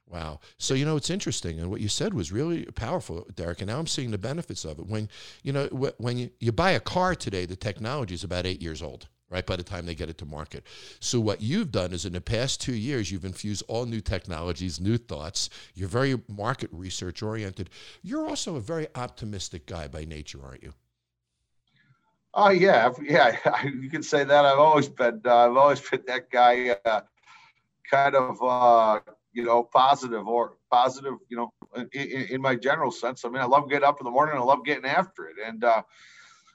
Wow. 0.07 0.41
So 0.59 0.75
you 0.75 0.85
know 0.85 0.97
it's 0.97 1.11
interesting, 1.11 1.59
and 1.59 1.71
what 1.71 1.81
you 1.81 1.89
said 1.89 2.15
was 2.15 2.31
really 2.31 2.67
powerful, 2.67 3.27
Derek. 3.35 3.61
And 3.61 3.69
now 3.69 3.79
I'm 3.79 3.87
seeing 3.87 4.11
the 4.11 4.19
benefits 4.19 4.65
of 4.65 4.79
it. 4.79 4.87
When 4.87 5.09
you 5.43 5.53
know 5.53 5.67
when 5.99 6.19
you, 6.19 6.31
you 6.41 6.53
buy 6.53 6.73
a 6.73 6.81
car 6.81 7.15
today, 7.15 7.47
the 7.47 7.57
technology 7.57 8.15
is 8.15 8.25
about 8.25 8.47
eight 8.47 8.63
years 8.63 8.83
old. 8.83 9.09
Right 9.31 9.47
by 9.47 9.57
the 9.57 9.65
time 9.65 9.87
they 9.87 9.97
get 9.97 10.11
it 10.11 10.19
to 10.19 10.27
market. 10.27 10.65
So 11.01 11.19
what 11.19 11.41
you've 11.41 11.73
done 11.73 11.93
is 11.93 12.05
in 12.05 12.13
the 12.13 12.21
past 12.21 12.61
two 12.61 12.75
years, 12.75 13.11
you've 13.11 13.25
infused 13.25 13.65
all 13.67 13.85
new 13.87 14.01
technologies, 14.01 14.79
new 14.79 14.97
thoughts. 14.97 15.51
You're 15.75 15.89
very 15.89 16.21
market 16.29 16.69
research 16.71 17.21
oriented. 17.23 17.71
You're 18.03 18.29
also 18.29 18.55
a 18.55 18.61
very 18.61 18.87
optimistic 18.95 19.67
guy 19.67 19.89
by 19.89 20.05
nature, 20.05 20.41
aren't 20.45 20.63
you? 20.63 20.75
Oh 22.35 22.51
yeah, 22.51 22.91
yeah. 23.03 23.37
You 23.65 23.89
can 23.89 24.03
say 24.03 24.25
that. 24.25 24.45
I've 24.45 24.59
always 24.59 24.89
been. 24.89 25.21
Uh, 25.25 25.37
I've 25.51 25.57
always 25.57 25.81
been 25.81 26.03
that 26.07 26.31
guy, 26.31 26.77
uh, 26.85 27.01
kind 27.91 28.15
of, 28.17 28.43
uh, 28.43 29.01
you 29.35 29.45
know, 29.45 29.63
positive 29.63 30.27
or 30.27 30.57
positive. 30.71 31.15
You 31.29 31.37
know, 31.37 31.53
in, 31.93 32.27
in, 32.31 32.41
my 32.41 32.55
general 32.55 32.91
sense. 32.91 33.25
I 33.25 33.29
mean, 33.29 33.43
I 33.43 33.47
love 33.47 33.69
getting 33.69 33.87
up 33.87 34.01
in 34.01 34.05
the 34.05 34.11
morning. 34.11 34.37
I 34.37 34.43
love 34.43 34.65
getting 34.65 34.87
after 34.87 35.27
it. 35.27 35.37
And 35.45 35.65
uh, 35.65 35.83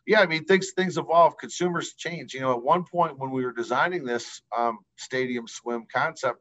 yeah, 0.07 0.21
I 0.21 0.25
mean, 0.25 0.45
things 0.45 0.71
things 0.71 0.97
evolve. 0.97 1.37
Consumers 1.37 1.93
change. 1.93 2.33
You 2.33 2.41
know, 2.41 2.53
at 2.53 2.63
one 2.63 2.83
point 2.83 3.19
when 3.19 3.31
we 3.31 3.45
were 3.45 3.53
designing 3.53 4.03
this 4.03 4.41
um, 4.57 4.79
stadium 4.97 5.47
swim 5.47 5.85
concept, 5.93 6.39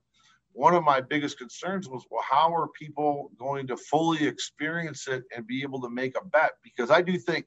one 0.52 0.74
of 0.74 0.82
my 0.82 1.00
biggest 1.00 1.38
concerns 1.38 1.88
was, 1.88 2.04
well, 2.10 2.24
how 2.28 2.54
are 2.54 2.68
people 2.68 3.30
going 3.38 3.66
to 3.68 3.76
fully 3.76 4.26
experience 4.26 5.06
it 5.06 5.24
and 5.34 5.46
be 5.46 5.62
able 5.62 5.80
to 5.82 5.90
make 5.90 6.16
a 6.16 6.24
bet? 6.24 6.52
Because 6.64 6.90
I 6.90 7.02
do 7.02 7.18
think 7.18 7.46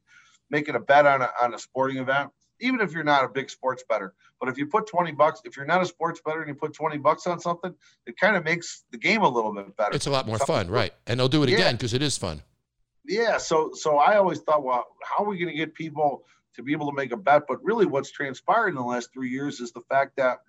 making 0.50 0.76
a 0.76 0.80
bet 0.80 1.06
on 1.06 1.22
a, 1.22 1.30
on 1.42 1.54
a 1.54 1.60
sporting 1.60 1.98
event, 1.98 2.30
even 2.62 2.80
if 2.80 2.94
you're 2.94 3.04
not 3.04 3.26
a 3.26 3.28
big 3.30 3.50
sports 3.50 3.84
bettor, 3.90 4.14
but 4.40 4.48
if 4.50 4.58
you 4.58 4.66
put 4.68 4.88
20 4.88 5.12
bucks, 5.12 5.42
if 5.44 5.58
you're 5.58 5.66
not 5.66 5.82
a 5.82 5.86
sports 5.86 6.22
bettor 6.26 6.40
and 6.42 6.48
you 6.48 6.56
put 6.56 6.74
20 6.74 6.98
bucks 7.00 7.28
on 7.28 7.40
something, 7.40 7.74
it 8.06 8.18
kind 8.18 8.36
of 8.36 8.44
makes 8.44 8.84
the 8.92 8.98
game 8.98 9.22
a 9.24 9.28
little 9.30 9.54
bit 9.54 9.76
better. 9.76 9.96
It's 9.96 10.08
a 10.08 10.12
lot 10.12 10.26
more 10.28 10.40
fun, 10.40 10.70
right? 10.70 10.94
And 11.08 11.20
they'll 11.20 11.28
do 11.28 11.44
it 11.44 11.50
Yeah. 11.50 11.56
again 11.58 11.76
because 11.76 11.94
it 11.94 12.02
is 12.02 12.18
fun. 12.18 12.42
Yeah. 13.06 13.38
So, 13.38 13.72
so 13.74 13.98
I 13.98 14.16
always 14.18 14.40
thought, 14.40 14.64
well, 14.64 14.86
how 15.04 15.24
are 15.24 15.28
we 15.28 15.38
going 15.38 15.50
to 15.52 15.58
get 15.58 15.74
people 15.74 16.24
to 16.56 16.64
be 16.64 16.72
able 16.72 16.90
to 16.90 16.96
make 16.96 17.12
a 17.12 17.18
bet? 17.18 17.44
But 17.48 17.64
really 17.64 17.86
what's 17.86 18.12
transpired 18.12 18.70
in 18.70 18.76
the 18.76 18.82
last 18.82 19.12
three 19.14 19.30
years 19.30 19.60
is 19.60 19.72
the 19.72 19.82
fact 19.90 20.16
that 20.18 20.40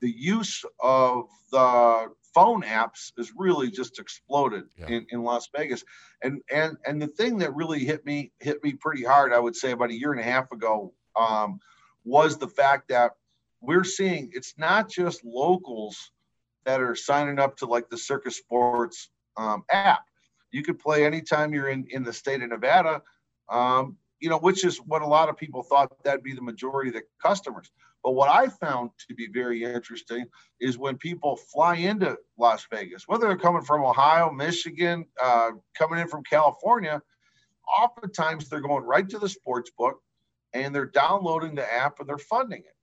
the 0.00 0.10
use 0.10 0.64
of 0.80 1.24
the 1.52 2.08
phone 2.34 2.62
apps 2.62 3.12
has 3.18 3.32
really 3.36 3.70
just 3.70 3.98
exploded 3.98 4.64
Yeah. 4.78 4.86
in, 4.86 5.06
in 5.10 5.22
Las 5.24 5.48
Vegas. 5.54 5.84
And 6.22 6.40
and 6.50 6.76
and 6.86 7.02
the 7.02 7.08
thing 7.08 7.38
that 7.38 7.54
really 7.54 7.80
hit 7.80 8.06
me 8.06 8.32
hit 8.40 8.62
me 8.64 8.72
pretty 8.74 9.04
hard, 9.04 9.32
I 9.32 9.38
would 9.38 9.56
say 9.56 9.72
about 9.72 9.90
a 9.90 9.94
year 9.98 10.12
and 10.12 10.20
a 10.20 10.24
half 10.24 10.52
ago, 10.52 10.94
um, 11.16 11.60
was 12.04 12.38
the 12.38 12.48
fact 12.48 12.88
that 12.88 13.12
we're 13.60 13.84
seeing 13.84 14.30
it's 14.32 14.54
not 14.56 14.88
just 14.88 15.24
locals 15.24 16.12
that 16.64 16.80
are 16.80 16.94
signing 16.94 17.38
up 17.38 17.56
to 17.58 17.66
like 17.66 17.88
the 17.88 17.98
Circa 17.98 18.30
Sports 18.30 19.10
um, 19.36 19.64
app. 19.70 20.04
You 20.50 20.62
could 20.62 20.78
play 20.78 21.04
anytime 21.04 21.52
you're 21.52 21.68
in 21.68 21.86
in 21.90 22.02
the 22.02 22.12
state 22.12 22.42
of 22.42 22.50
Nevada. 22.50 23.02
Um, 23.48 23.96
you 24.20 24.28
know, 24.28 24.38
which 24.38 24.64
is 24.64 24.76
what 24.78 25.02
a 25.02 25.06
lot 25.06 25.30
of 25.30 25.36
people 25.36 25.62
thought 25.62 25.90
that'd 26.04 26.22
be 26.22 26.34
the 26.34 26.42
majority 26.42 26.90
of 26.90 26.94
the 26.94 27.02
customers. 27.22 27.70
But 28.04 28.12
what 28.12 28.30
I 28.30 28.48
found 28.48 28.90
to 29.08 29.14
be 29.14 29.28
very 29.32 29.64
interesting 29.64 30.26
is 30.60 30.78
when 30.78 30.96
people 30.96 31.36
fly 31.36 31.76
into 31.76 32.16
Las 32.38 32.66
Vegas, 32.70 33.08
whether 33.08 33.26
they're 33.26 33.36
coming 33.36 33.62
from 33.62 33.82
Ohio, 33.82 34.30
Michigan, 34.30 35.06
uh, 35.22 35.52
coming 35.76 35.98
in 35.98 36.08
from 36.08 36.22
California, 36.24 37.00
oftentimes 37.78 38.48
they're 38.48 38.60
going 38.60 38.84
right 38.84 39.08
to 39.08 39.18
the 39.18 39.28
sports 39.28 39.70
book 39.76 40.02
and 40.52 40.74
they're 40.74 40.86
downloading 40.86 41.54
the 41.54 41.72
app 41.72 42.00
and 42.00 42.08
they're 42.08 42.18
funding 42.18 42.60
it. 42.60 42.74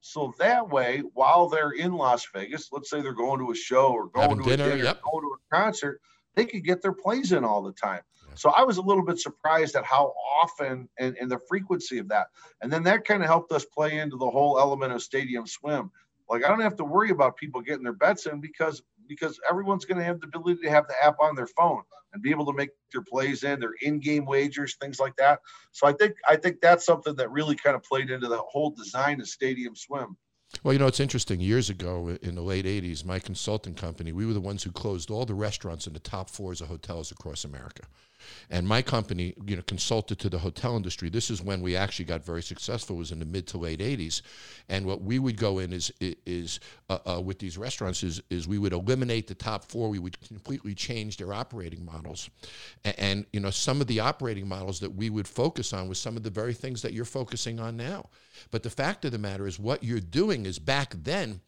So 0.00 0.34
that 0.40 0.68
way, 0.68 1.02
while 1.14 1.48
they're 1.48 1.70
in 1.70 1.92
Las 1.92 2.26
Vegas, 2.34 2.70
let's 2.72 2.90
say 2.90 3.00
they're 3.00 3.12
going 3.12 3.38
to 3.38 3.52
a 3.52 3.54
show 3.54 3.92
or 3.92 4.08
going 4.08 4.30
Having 4.30 4.44
to 4.44 4.50
dinner, 4.50 4.64
a 4.64 4.70
dinner, 4.70 4.84
yep. 4.84 5.00
going 5.02 5.24
to 5.24 5.36
a 5.36 5.56
concert, 5.56 6.00
they 6.34 6.44
could 6.44 6.64
get 6.64 6.82
their 6.82 6.92
plays 6.92 7.30
in 7.30 7.44
all 7.44 7.62
the 7.62 7.72
time. 7.72 8.00
Yeah. 8.28 8.34
So 8.34 8.50
I 8.50 8.64
was 8.64 8.78
a 8.78 8.82
little 8.82 9.04
bit 9.04 9.20
surprised 9.20 9.76
at 9.76 9.84
how 9.84 10.12
often 10.42 10.88
and, 10.98 11.16
and 11.20 11.30
the 11.30 11.38
frequency 11.48 11.98
of 11.98 12.08
that. 12.08 12.28
And 12.60 12.72
then 12.72 12.82
that 12.84 13.04
kind 13.04 13.22
of 13.22 13.28
helped 13.28 13.52
us 13.52 13.64
play 13.64 13.98
into 13.98 14.16
the 14.16 14.28
whole 14.28 14.58
element 14.58 14.92
of 14.92 15.02
stadium 15.02 15.46
swim. 15.46 15.92
Like 16.28 16.44
I 16.44 16.48
don't 16.48 16.60
have 16.60 16.76
to 16.76 16.84
worry 16.84 17.10
about 17.10 17.36
people 17.36 17.60
getting 17.60 17.84
their 17.84 17.92
bets 17.92 18.26
in 18.26 18.40
because 18.40 18.82
because 19.12 19.38
everyone's 19.48 19.84
going 19.84 19.98
to 19.98 20.04
have 20.04 20.20
the 20.20 20.26
ability 20.26 20.62
to 20.62 20.70
have 20.70 20.86
the 20.88 20.94
app 21.04 21.16
on 21.20 21.34
their 21.34 21.46
phone 21.46 21.82
and 22.12 22.22
be 22.22 22.30
able 22.30 22.46
to 22.46 22.52
make 22.52 22.70
their 22.92 23.02
plays 23.02 23.42
in, 23.42 23.60
their 23.60 23.74
in-game 23.82 24.24
wagers, 24.24 24.76
things 24.80 24.98
like 24.98 25.16
that. 25.16 25.40
So 25.72 25.86
I 25.86 25.92
think 25.92 26.14
I 26.28 26.36
think 26.36 26.60
that's 26.60 26.84
something 26.84 27.14
that 27.16 27.30
really 27.30 27.56
kind 27.56 27.76
of 27.76 27.82
played 27.82 28.10
into 28.10 28.28
the 28.28 28.38
whole 28.38 28.70
design 28.70 29.20
of 29.20 29.28
stadium 29.28 29.74
swim. 29.74 30.16
Well, 30.62 30.74
you 30.74 30.78
know, 30.78 30.86
it's 30.86 31.00
interesting. 31.00 31.40
Years 31.40 31.70
ago, 31.70 32.16
in 32.22 32.34
the 32.34 32.42
late 32.42 32.66
80s, 32.66 33.04
my 33.04 33.18
consulting 33.18 33.74
company, 33.74 34.12
we 34.12 34.26
were 34.26 34.34
the 34.34 34.40
ones 34.40 34.62
who 34.62 34.70
closed 34.70 35.10
all 35.10 35.24
the 35.24 35.34
restaurants 35.34 35.86
in 35.86 35.94
the 35.94 35.98
top 35.98 36.28
floors 36.28 36.60
of 36.60 36.68
hotels 36.68 37.10
across 37.10 37.44
America. 37.44 37.84
And 38.50 38.66
my 38.66 38.82
company, 38.82 39.34
you 39.46 39.56
know, 39.56 39.62
consulted 39.62 40.18
to 40.20 40.28
the 40.28 40.38
hotel 40.38 40.76
industry. 40.76 41.08
This 41.08 41.30
is 41.30 41.42
when 41.42 41.60
we 41.60 41.76
actually 41.76 42.04
got 42.04 42.24
very 42.24 42.42
successful. 42.42 42.96
Was 42.96 43.12
in 43.12 43.18
the 43.18 43.24
mid 43.24 43.46
to 43.48 43.58
late 43.58 43.80
80s. 43.80 44.22
And 44.68 44.86
what 44.86 45.02
we 45.02 45.18
would 45.18 45.36
go 45.36 45.58
in 45.58 45.72
is, 45.72 45.92
is 46.00 46.60
uh, 46.88 46.98
uh, 47.06 47.20
with 47.20 47.38
these 47.38 47.58
restaurants 47.58 48.02
is, 48.02 48.22
is 48.30 48.46
we 48.46 48.58
would 48.58 48.72
eliminate 48.72 49.26
the 49.26 49.34
top 49.34 49.64
four. 49.64 49.88
We 49.88 49.98
would 49.98 50.20
completely 50.26 50.74
change 50.74 51.16
their 51.16 51.32
operating 51.32 51.84
models. 51.84 52.28
And, 52.84 52.94
and, 52.98 53.26
you 53.32 53.40
know, 53.40 53.50
some 53.50 53.80
of 53.80 53.86
the 53.86 54.00
operating 54.00 54.48
models 54.48 54.80
that 54.80 54.94
we 54.94 55.10
would 55.10 55.28
focus 55.28 55.72
on 55.72 55.88
was 55.88 55.98
some 55.98 56.16
of 56.16 56.22
the 56.22 56.30
very 56.30 56.54
things 56.54 56.82
that 56.82 56.92
you're 56.92 57.04
focusing 57.04 57.60
on 57.60 57.76
now. 57.76 58.08
But 58.50 58.62
the 58.62 58.70
fact 58.70 59.04
of 59.04 59.12
the 59.12 59.18
matter 59.18 59.46
is, 59.46 59.58
what 59.58 59.84
you're 59.84 60.00
doing 60.00 60.46
is 60.46 60.58
back 60.58 60.94
then, 61.02 61.40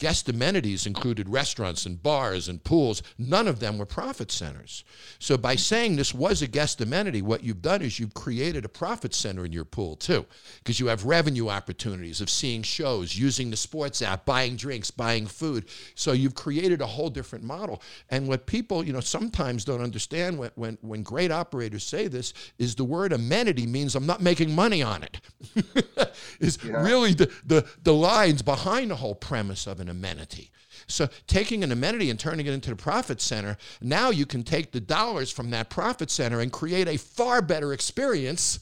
guest 0.00 0.28
amenities 0.28 0.86
included 0.86 1.28
restaurants 1.28 1.86
and 1.86 2.02
bars 2.02 2.48
and 2.48 2.64
pools. 2.64 3.02
None 3.18 3.46
of 3.46 3.60
them 3.60 3.78
were 3.78 3.86
profit 3.86 4.32
centers. 4.32 4.82
So 5.20 5.36
by 5.36 5.54
saying 5.56 5.94
this 5.96 6.14
was 6.14 6.42
a 6.42 6.48
guest 6.48 6.80
amenity, 6.80 7.22
what 7.22 7.44
you've 7.44 7.62
done 7.62 7.82
is 7.82 8.00
you've 8.00 8.14
created 8.14 8.64
a 8.64 8.68
profit 8.68 9.14
center 9.14 9.44
in 9.44 9.52
your 9.52 9.66
pool 9.66 9.94
too, 9.94 10.24
because 10.58 10.80
you 10.80 10.86
have 10.86 11.04
revenue 11.04 11.48
opportunities 11.48 12.20
of 12.22 12.30
seeing 12.30 12.62
shows, 12.62 13.16
using 13.16 13.50
the 13.50 13.56
sports 13.56 14.00
app, 14.00 14.24
buying 14.24 14.56
drinks, 14.56 14.90
buying 14.90 15.26
food. 15.26 15.66
So 15.94 16.12
you've 16.12 16.34
created 16.34 16.80
a 16.80 16.86
whole 16.86 17.10
different 17.10 17.44
model. 17.44 17.82
And 18.08 18.26
what 18.26 18.46
people, 18.46 18.82
you 18.84 18.92
know, 18.94 19.00
sometimes 19.00 19.64
don't 19.66 19.82
understand 19.82 20.38
when, 20.38 20.50
when, 20.54 20.78
when 20.80 21.02
great 21.02 21.30
operators 21.30 21.84
say 21.84 22.08
this 22.08 22.32
is 22.58 22.74
the 22.74 22.84
word 22.84 23.12
amenity 23.12 23.66
means 23.66 23.94
I'm 23.94 24.06
not 24.06 24.22
making 24.22 24.54
money 24.54 24.82
on 24.82 25.02
it. 25.02 25.20
is 26.40 26.58
Yeah. 26.64 26.82
really 26.82 27.12
the, 27.12 27.30
the, 27.44 27.66
the 27.82 27.92
lines 27.92 28.40
behind 28.40 28.90
the 28.90 28.96
whole 28.96 29.14
premise 29.14 29.66
of 29.66 29.78
an 29.80 29.89
amenity. 29.90 30.50
So 30.86 31.08
taking 31.26 31.62
an 31.62 31.72
amenity 31.72 32.10
and 32.10 32.18
turning 32.18 32.46
it 32.46 32.54
into 32.54 32.70
the 32.70 32.76
profit 32.76 33.20
center, 33.20 33.56
now 33.80 34.10
you 34.10 34.24
can 34.24 34.42
take 34.42 34.72
the 34.72 34.80
dollars 34.80 35.30
from 35.30 35.50
that 35.50 35.68
profit 35.68 36.10
center 36.10 36.40
and 36.40 36.50
create 36.52 36.88
a 36.88 36.96
far 36.96 37.42
better 37.42 37.72
experience 37.72 38.60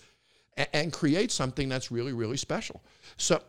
a- 0.57 0.75
and 0.75 0.93
create 0.93 1.31
something 1.31 1.69
that's 1.69 1.91
really, 1.91 2.13
really 2.13 2.37
special. 2.37 2.83
So 3.17 3.43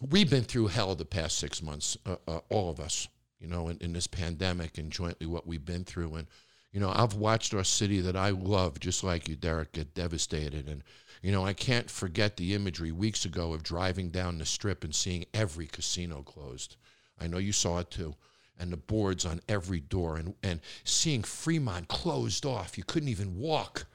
we've 0.00 0.30
been 0.30 0.44
through 0.44 0.68
hell 0.68 0.94
the 0.94 1.04
past 1.04 1.38
six 1.38 1.62
months, 1.62 1.96
uh, 2.06 2.16
uh, 2.26 2.40
all 2.48 2.70
of 2.70 2.80
us, 2.80 3.08
you 3.38 3.46
know, 3.46 3.68
in, 3.68 3.78
in 3.80 3.92
this 3.92 4.06
pandemic 4.06 4.78
and 4.78 4.90
jointly 4.90 5.26
what 5.26 5.46
we've 5.46 5.64
been 5.64 5.84
through. 5.84 6.14
And, 6.14 6.26
you 6.72 6.80
know, 6.80 6.92
I've 6.94 7.14
watched 7.14 7.54
our 7.54 7.64
city 7.64 8.00
that 8.00 8.16
I 8.16 8.30
love, 8.30 8.80
just 8.80 9.04
like 9.04 9.28
you, 9.28 9.36
Derek, 9.36 9.72
get 9.72 9.94
devastated. 9.94 10.68
And, 10.68 10.82
you 11.22 11.32
know, 11.32 11.44
I 11.44 11.52
can't 11.52 11.90
forget 11.90 12.36
the 12.36 12.54
imagery 12.54 12.92
weeks 12.92 13.24
ago 13.24 13.52
of 13.52 13.62
driving 13.62 14.10
down 14.10 14.38
the 14.38 14.44
strip 14.44 14.84
and 14.84 14.94
seeing 14.94 15.24
every 15.32 15.66
casino 15.66 16.22
closed. 16.22 16.76
I 17.20 17.26
know 17.26 17.38
you 17.38 17.52
saw 17.52 17.78
it 17.78 17.90
too. 17.90 18.14
And 18.60 18.72
the 18.72 18.76
boards 18.76 19.24
on 19.24 19.40
every 19.48 19.80
door 19.80 20.16
and, 20.16 20.34
and 20.42 20.60
seeing 20.82 21.22
Fremont 21.22 21.86
closed 21.86 22.44
off. 22.44 22.76
You 22.76 22.84
couldn't 22.84 23.08
even 23.08 23.38
walk 23.38 23.86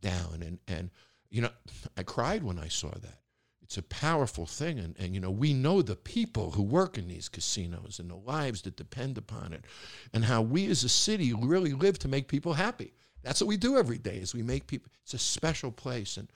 down. 0.00 0.42
And, 0.42 0.58
and, 0.68 0.90
you 1.28 1.42
know, 1.42 1.50
I 1.96 2.04
cried 2.04 2.44
when 2.44 2.58
I 2.58 2.68
saw 2.68 2.90
that. 2.90 3.20
It's 3.62 3.78
a 3.78 3.82
powerful 3.82 4.46
thing. 4.46 4.78
And, 4.78 4.94
and, 4.96 5.12
you 5.12 5.20
know, 5.20 5.30
we 5.32 5.52
know 5.52 5.82
the 5.82 5.96
people 5.96 6.52
who 6.52 6.62
work 6.62 6.96
in 6.96 7.08
these 7.08 7.28
casinos 7.28 7.98
and 7.98 8.08
the 8.08 8.14
lives 8.14 8.62
that 8.62 8.76
depend 8.76 9.18
upon 9.18 9.52
it 9.52 9.64
and 10.14 10.24
how 10.24 10.40
we 10.40 10.70
as 10.70 10.84
a 10.84 10.88
city 10.88 11.32
really 11.32 11.72
live 11.72 11.98
to 11.98 12.08
make 12.08 12.28
people 12.28 12.52
happy. 12.52 12.92
That's 13.24 13.40
what 13.40 13.48
we 13.48 13.56
do 13.56 13.76
every 13.76 13.98
day 13.98 14.18
is 14.18 14.34
we 14.34 14.44
make 14.44 14.68
people, 14.68 14.92
it's 15.02 15.14
a 15.14 15.18
special 15.18 15.72
place. 15.72 16.16
And 16.16 16.30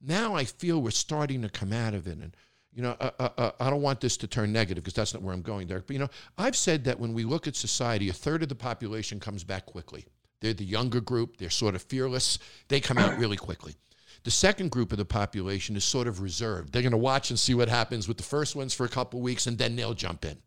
now 0.00 0.36
I 0.36 0.44
feel 0.44 0.80
we're 0.80 0.92
starting 0.92 1.42
to 1.42 1.48
come 1.48 1.72
out 1.72 1.94
of 1.94 2.06
it. 2.06 2.18
And, 2.18 2.36
you 2.78 2.84
know, 2.84 2.96
uh, 3.00 3.10
uh, 3.18 3.28
uh, 3.36 3.50
I 3.58 3.70
don't 3.70 3.82
want 3.82 4.00
this 4.00 4.16
to 4.18 4.28
turn 4.28 4.52
negative 4.52 4.84
because 4.84 4.94
that's 4.94 5.12
not 5.12 5.20
where 5.20 5.34
I'm 5.34 5.42
going, 5.42 5.66
Derek. 5.66 5.88
But, 5.88 5.94
you 5.94 5.98
know, 5.98 6.10
I've 6.38 6.54
said 6.54 6.84
that 6.84 7.00
when 7.00 7.12
we 7.12 7.24
look 7.24 7.48
at 7.48 7.56
society, 7.56 8.08
a 8.08 8.12
third 8.12 8.40
of 8.44 8.48
the 8.48 8.54
population 8.54 9.18
comes 9.18 9.42
back 9.42 9.66
quickly. 9.66 10.06
They're 10.40 10.54
the 10.54 10.64
younger 10.64 11.00
group, 11.00 11.38
they're 11.38 11.50
sort 11.50 11.74
of 11.74 11.82
fearless, 11.82 12.38
they 12.68 12.78
come 12.78 12.96
out 12.96 13.18
really 13.18 13.36
quickly. 13.36 13.74
The 14.22 14.30
second 14.30 14.70
group 14.70 14.92
of 14.92 14.98
the 14.98 15.04
population 15.04 15.74
is 15.74 15.82
sort 15.82 16.06
of 16.06 16.20
reserved. 16.20 16.72
They're 16.72 16.82
going 16.82 16.92
to 16.92 16.98
watch 16.98 17.30
and 17.30 17.38
see 17.38 17.52
what 17.52 17.68
happens 17.68 18.06
with 18.06 18.16
the 18.16 18.22
first 18.22 18.54
ones 18.54 18.72
for 18.72 18.86
a 18.86 18.88
couple 18.88 19.20
weeks, 19.20 19.48
and 19.48 19.58
then 19.58 19.74
they'll 19.74 19.92
jump 19.92 20.24
in. 20.24 20.38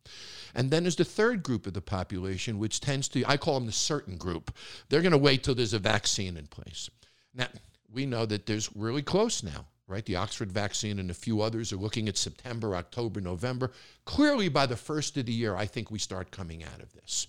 And 0.55 0.71
then 0.71 0.83
there's 0.83 0.95
the 0.95 1.03
third 1.03 1.43
group 1.43 1.67
of 1.67 1.73
the 1.73 1.81
population, 1.81 2.59
which 2.59 2.79
tends 2.79 3.09
to, 3.09 3.25
I 3.25 3.35
call 3.35 3.55
them 3.55 3.65
the 3.65 3.73
certain 3.73 4.15
group. 4.15 4.55
They're 4.87 5.01
going 5.01 5.11
to 5.11 5.17
wait 5.17 5.43
till 5.43 5.55
there's 5.55 5.73
a 5.73 5.79
vaccine 5.79 6.37
in 6.37 6.47
place. 6.47 6.89
Now, 7.33 7.47
we 7.91 8.05
know 8.05 8.25
that 8.25 8.45
there's 8.45 8.73
really 8.73 9.01
close 9.01 9.43
now, 9.43 9.65
right? 9.91 10.06
The 10.06 10.15
Oxford 10.15 10.51
vaccine 10.51 10.99
and 10.99 11.12
a 11.12 11.13
few 11.13 11.41
others 11.41 11.71
are 11.71 11.77
looking 11.77 12.08
at 12.08 12.17
September, 12.17 12.75
October, 12.75 13.21
November. 13.21 13.71
Clearly, 14.06 14.49
by 14.49 14.65
the 14.65 14.77
first 14.77 15.17
of 15.17 15.25
the 15.25 15.34
year, 15.34 15.56
I 15.56 15.65
think 15.65 15.91
we 15.91 15.99
start 15.99 16.32
coming 16.32 16.63
out 16.63 16.82
of 16.82 16.93
this. 16.93 17.27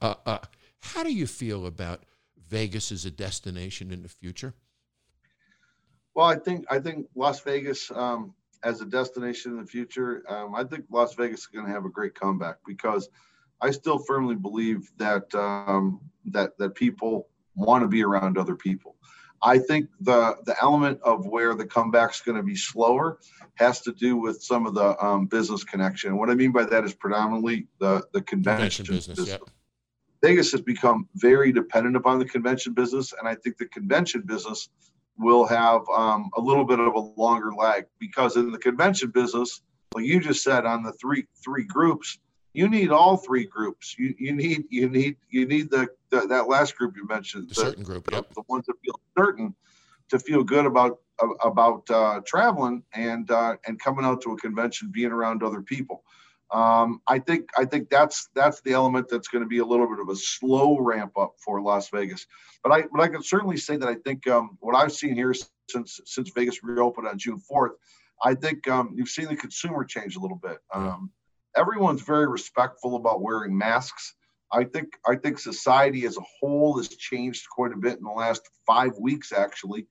Uh, 0.00 0.14
uh, 0.24 0.38
how 0.80 1.04
do 1.04 1.12
you 1.12 1.26
feel 1.26 1.66
about 1.66 2.04
Vegas 2.48 2.90
as 2.90 3.04
a 3.04 3.10
destination 3.10 3.92
in 3.92 4.02
the 4.02 4.08
future? 4.08 4.54
Well, 6.14 6.26
I 6.26 6.36
think 6.36 6.64
I 6.70 6.80
think 6.80 7.06
Las 7.14 7.40
Vegas 7.40 7.90
um, 7.92 8.34
as 8.62 8.80
a 8.80 8.86
destination 8.86 9.52
in 9.52 9.58
the 9.58 9.66
future. 9.66 10.24
Um, 10.28 10.54
I 10.54 10.64
think 10.64 10.86
Las 10.90 11.14
Vegas 11.14 11.40
is 11.40 11.46
going 11.46 11.66
to 11.66 11.72
have 11.72 11.84
a 11.84 11.90
great 11.90 12.14
comeback 12.14 12.56
because 12.66 13.08
I 13.60 13.70
still 13.70 13.98
firmly 13.98 14.34
believe 14.34 14.90
that 14.96 15.32
um, 15.34 16.00
that 16.26 16.58
that 16.58 16.74
people 16.74 17.28
want 17.54 17.82
to 17.82 17.88
be 17.88 18.02
around 18.02 18.38
other 18.38 18.56
people. 18.56 18.96
I 19.42 19.58
think 19.58 19.88
the 20.00 20.36
the 20.44 20.54
element 20.62 21.00
of 21.02 21.26
where 21.26 21.54
the 21.54 21.66
comeback's 21.66 22.20
going 22.20 22.36
to 22.36 22.42
be 22.42 22.56
slower 22.56 23.18
has 23.54 23.80
to 23.82 23.92
do 23.92 24.16
with 24.16 24.42
some 24.42 24.66
of 24.66 24.74
the 24.74 25.02
um, 25.04 25.26
business 25.26 25.64
connection. 25.64 26.16
What 26.16 26.30
I 26.30 26.34
mean 26.34 26.52
by 26.52 26.64
that 26.64 26.84
is 26.84 26.94
predominantly 26.94 27.66
the 27.78 28.02
the 28.12 28.22
convention, 28.22 28.84
Convention 28.84 29.14
business, 29.14 29.28
yep. 29.28 29.42
Vegas 30.22 30.52
has 30.52 30.60
become 30.60 31.08
very 31.14 31.52
dependent 31.52 31.96
upon 31.96 32.18
the 32.18 32.26
convention 32.26 32.74
business, 32.74 33.14
and 33.18 33.26
I 33.26 33.34
think 33.34 33.56
the 33.56 33.66
convention 33.66 34.22
business 34.22 34.68
will 35.18 35.46
have 35.46 35.82
um, 35.94 36.30
a 36.36 36.40
little 36.40 36.64
bit 36.64 36.78
of 36.78 36.94
a 36.94 36.98
longer 36.98 37.52
lag 37.52 37.86
because 37.98 38.36
in 38.36 38.50
the 38.50 38.58
convention 38.58 39.10
business, 39.10 39.62
like 39.94 40.04
you 40.04 40.20
just 40.20 40.42
said, 40.42 40.66
on 40.66 40.82
the 40.82 40.92
three 40.92 41.26
three 41.42 41.64
groups, 41.64 42.18
you 42.52 42.68
need 42.68 42.90
all 42.90 43.16
three 43.16 43.44
groups. 43.44 43.96
You 43.98 44.14
you 44.18 44.32
need 44.32 44.64
you 44.70 44.88
need 44.88 45.16
you 45.28 45.46
need 45.46 45.70
the, 45.70 45.88
the 46.10 46.26
that 46.28 46.48
last 46.48 46.76
group 46.76 46.96
you 46.96 47.06
mentioned, 47.06 47.48
The 47.50 47.54
certain 47.54 47.84
group, 47.84 48.06
the, 48.06 48.16
yep. 48.16 48.34
the 48.34 48.42
ones 48.48 48.66
that 48.66 48.74
feel 48.84 49.00
certain 49.16 49.54
to 50.08 50.18
feel 50.18 50.42
good 50.42 50.66
about 50.66 50.98
about 51.42 51.88
uh, 51.90 52.20
traveling 52.26 52.82
and 52.94 53.30
uh, 53.30 53.56
and 53.66 53.78
coming 53.78 54.04
out 54.04 54.20
to 54.22 54.32
a 54.32 54.36
convention, 54.36 54.90
being 54.92 55.12
around 55.12 55.42
other 55.42 55.62
people. 55.62 56.02
Um, 56.50 57.00
I 57.06 57.20
think 57.20 57.48
I 57.56 57.64
think 57.64 57.90
that's 57.90 58.28
that's 58.34 58.60
the 58.62 58.72
element 58.72 59.08
that's 59.08 59.28
going 59.28 59.44
to 59.44 59.48
be 59.48 59.58
a 59.58 59.64
little 59.64 59.86
bit 59.88 60.00
of 60.00 60.08
a 60.08 60.16
slow 60.16 60.78
ramp 60.80 61.12
up 61.16 61.34
for 61.38 61.60
Las 61.60 61.90
Vegas. 61.90 62.26
But 62.64 62.72
I 62.72 62.84
but 62.92 63.00
I 63.00 63.08
can 63.08 63.22
certainly 63.22 63.56
say 63.56 63.76
that 63.76 63.88
I 63.88 63.94
think 63.94 64.26
um, 64.26 64.58
what 64.60 64.74
I've 64.74 64.92
seen 64.92 65.14
here 65.14 65.32
since 65.70 66.00
since 66.04 66.30
Vegas 66.34 66.64
reopened 66.64 67.06
on 67.06 67.18
June 67.18 67.38
fourth, 67.38 67.72
I 68.24 68.34
think 68.34 68.68
um, 68.68 68.92
you've 68.96 69.08
seen 69.08 69.26
the 69.26 69.36
consumer 69.36 69.84
change 69.84 70.16
a 70.16 70.20
little 70.20 70.38
bit. 70.42 70.58
Um, 70.74 71.12
everyone's 71.56 72.02
very 72.02 72.28
respectful 72.28 72.96
about 72.96 73.22
wearing 73.22 73.56
masks. 73.56 74.14
I 74.52 74.64
think 74.64 74.98
I 75.06 75.16
think 75.16 75.38
society 75.38 76.06
as 76.06 76.16
a 76.16 76.22
whole 76.40 76.76
has 76.78 76.88
changed 76.88 77.48
quite 77.50 77.72
a 77.72 77.76
bit 77.76 77.98
in 77.98 78.04
the 78.04 78.10
last 78.10 78.42
five 78.66 78.92
weeks 78.98 79.32
actually, 79.32 79.86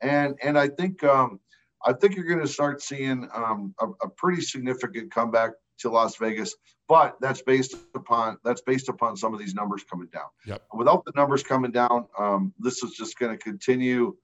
and 0.00 0.36
and 0.42 0.58
I 0.58 0.68
think 0.68 1.02
um, 1.02 1.40
I 1.84 1.92
think 1.92 2.14
you're 2.14 2.26
going 2.26 2.40
to 2.40 2.52
start 2.52 2.82
seeing 2.82 3.28
um, 3.34 3.74
a, 3.80 3.86
a 4.02 4.08
pretty 4.10 4.42
significant 4.42 5.12
comeback 5.12 5.52
to 5.78 5.90
Las 5.90 6.16
Vegas, 6.16 6.54
but 6.88 7.16
that's 7.20 7.42
based 7.42 7.74
upon 7.94 8.38
that's 8.44 8.60
based 8.60 8.88
upon 8.88 9.16
some 9.16 9.32
of 9.32 9.40
these 9.40 9.54
numbers 9.54 9.82
coming 9.90 10.08
down. 10.12 10.28
Yep. 10.46 10.62
Without 10.74 11.04
the 11.04 11.12
numbers 11.16 11.42
coming 11.42 11.72
down, 11.72 12.06
um, 12.18 12.52
this 12.58 12.82
is 12.82 12.92
just 12.92 13.18
going 13.18 13.36
to 13.36 13.42
continue 13.42 14.16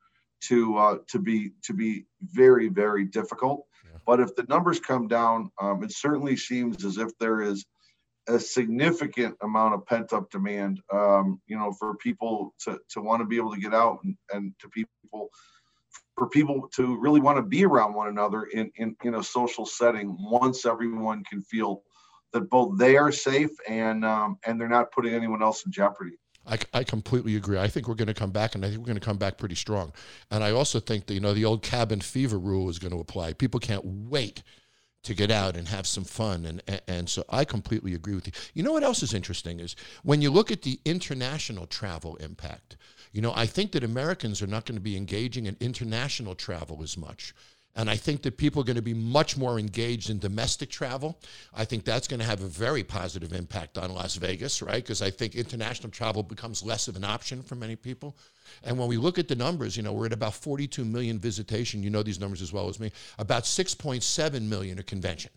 to 0.42 0.76
uh, 0.76 0.98
to 1.08 1.18
be 1.18 1.52
to 1.64 1.72
be 1.72 2.06
very 2.22 2.68
very 2.68 3.04
difficult. 3.04 3.66
Yeah. 3.84 3.98
But 4.06 4.20
if 4.20 4.34
the 4.34 4.44
numbers 4.44 4.80
come 4.80 5.08
down, 5.08 5.50
um, 5.60 5.82
it 5.82 5.92
certainly 5.92 6.36
seems 6.36 6.84
as 6.84 6.98
if 6.98 7.16
there 7.18 7.42
is 7.42 7.64
a 8.28 8.38
significant 8.38 9.36
amount 9.42 9.74
of 9.74 9.86
pent 9.86 10.12
up 10.12 10.30
demand. 10.30 10.80
Um, 10.92 11.40
you 11.46 11.56
know, 11.56 11.72
for 11.72 11.96
people 11.96 12.54
to 12.64 12.78
to 12.90 13.00
want 13.00 13.20
to 13.20 13.26
be 13.26 13.36
able 13.36 13.54
to 13.54 13.60
get 13.60 13.74
out 13.74 14.00
and, 14.04 14.16
and 14.32 14.54
to 14.60 14.68
people 14.68 15.30
for 16.16 16.28
people 16.28 16.68
to 16.74 16.98
really 16.98 17.20
want 17.20 17.36
to 17.36 17.42
be 17.42 17.64
around 17.64 17.94
one 17.94 18.08
another 18.08 18.44
in, 18.44 18.70
in, 18.76 18.96
in 19.04 19.14
a 19.14 19.22
social 19.22 19.64
setting 19.64 20.16
once 20.18 20.66
everyone 20.66 21.22
can 21.24 21.40
feel 21.40 21.82
that 22.32 22.50
both 22.50 22.76
they 22.76 22.96
are 22.96 23.12
safe 23.12 23.50
and 23.68 24.04
um, 24.04 24.38
and 24.44 24.60
they're 24.60 24.68
not 24.68 24.92
putting 24.92 25.14
anyone 25.14 25.42
else 25.42 25.64
in 25.64 25.72
jeopardy. 25.72 26.18
I, 26.48 26.58
I 26.72 26.84
completely 26.84 27.36
agree. 27.36 27.58
I 27.58 27.68
think 27.68 27.88
we're 27.88 27.94
going 27.94 28.08
to 28.08 28.14
come 28.14 28.30
back, 28.30 28.54
and 28.54 28.64
I 28.64 28.68
think 28.68 28.80
we're 28.80 28.86
going 28.86 28.98
to 28.98 29.04
come 29.04 29.18
back 29.18 29.38
pretty 29.38 29.54
strong. 29.54 29.92
And 30.30 30.42
I 30.42 30.52
also 30.52 30.80
think 30.80 31.06
that 31.06 31.14
you 31.14 31.20
know 31.20 31.34
the 31.34 31.44
old 31.44 31.62
cabin 31.62 32.00
fever 32.00 32.38
rule 32.38 32.68
is 32.68 32.78
going 32.78 32.92
to 32.92 33.00
apply. 33.00 33.34
People 33.34 33.60
can't 33.60 33.84
wait 33.84 34.42
to 35.04 35.14
get 35.14 35.30
out 35.30 35.56
and 35.56 35.68
have 35.68 35.86
some 35.86 36.04
fun, 36.04 36.44
and, 36.44 36.62
and 36.66 36.80
and 36.88 37.08
so 37.08 37.24
I 37.28 37.44
completely 37.44 37.94
agree 37.94 38.14
with 38.14 38.26
you. 38.26 38.32
You 38.54 38.62
know 38.62 38.72
what 38.72 38.82
else 38.82 39.02
is 39.02 39.14
interesting 39.14 39.60
is 39.60 39.76
when 40.02 40.22
you 40.22 40.30
look 40.30 40.50
at 40.50 40.62
the 40.62 40.80
international 40.84 41.66
travel 41.66 42.16
impact. 42.16 42.76
You 43.12 43.22
know, 43.22 43.32
I 43.34 43.46
think 43.46 43.72
that 43.72 43.84
Americans 43.84 44.42
are 44.42 44.46
not 44.46 44.66
going 44.66 44.76
to 44.76 44.82
be 44.82 44.96
engaging 44.96 45.46
in 45.46 45.56
international 45.60 46.34
travel 46.34 46.82
as 46.82 46.96
much. 46.98 47.34
And 47.76 47.88
I 47.88 47.94
think 47.94 48.22
that 48.22 48.36
people 48.36 48.60
are 48.60 48.64
going 48.64 48.76
to 48.76 48.82
be 48.82 48.94
much 48.94 49.36
more 49.36 49.58
engaged 49.58 50.10
in 50.10 50.18
domestic 50.18 50.68
travel. 50.68 51.18
I 51.54 51.64
think 51.64 51.84
that's 51.84 52.08
going 52.08 52.18
to 52.18 52.26
have 52.26 52.42
a 52.42 52.48
very 52.48 52.82
positive 52.82 53.32
impact 53.32 53.78
on 53.78 53.94
Las 53.94 54.16
Vegas, 54.16 54.60
right? 54.62 54.82
Because 54.82 55.00
I 55.00 55.10
think 55.10 55.36
international 55.36 55.90
travel 55.90 56.24
becomes 56.24 56.64
less 56.64 56.88
of 56.88 56.96
an 56.96 57.04
option 57.04 57.40
for 57.40 57.54
many 57.54 57.76
people. 57.76 58.16
And 58.64 58.78
when 58.78 58.88
we 58.88 58.96
look 58.96 59.18
at 59.18 59.28
the 59.28 59.36
numbers, 59.36 59.76
you 59.76 59.84
know, 59.84 59.92
we're 59.92 60.06
at 60.06 60.12
about 60.12 60.34
42 60.34 60.84
million 60.84 61.20
visitation. 61.20 61.82
You 61.82 61.90
know 61.90 62.02
these 62.02 62.18
numbers 62.18 62.42
as 62.42 62.52
well 62.52 62.68
as 62.68 62.80
me. 62.80 62.90
About 63.18 63.44
6.7 63.44 64.42
million 64.42 64.78
a 64.80 64.82
convention 64.82 65.30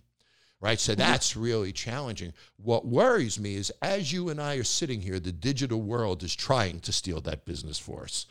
right? 0.61 0.79
So 0.79 0.93
mm-hmm. 0.93 0.99
that's 0.99 1.35
really 1.35 1.73
challenging. 1.73 2.33
What 2.57 2.85
worries 2.85 3.39
me 3.39 3.55
is 3.55 3.73
as 3.81 4.13
you 4.13 4.29
and 4.29 4.39
I 4.39 4.55
are 4.55 4.63
sitting 4.63 5.01
here, 5.01 5.19
the 5.19 5.31
digital 5.31 5.81
world 5.81 6.23
is 6.23 6.35
trying 6.35 6.79
to 6.81 6.93
steal 6.93 7.19
that 7.21 7.45
business 7.45 7.79
for 7.79 8.03
us. 8.03 8.27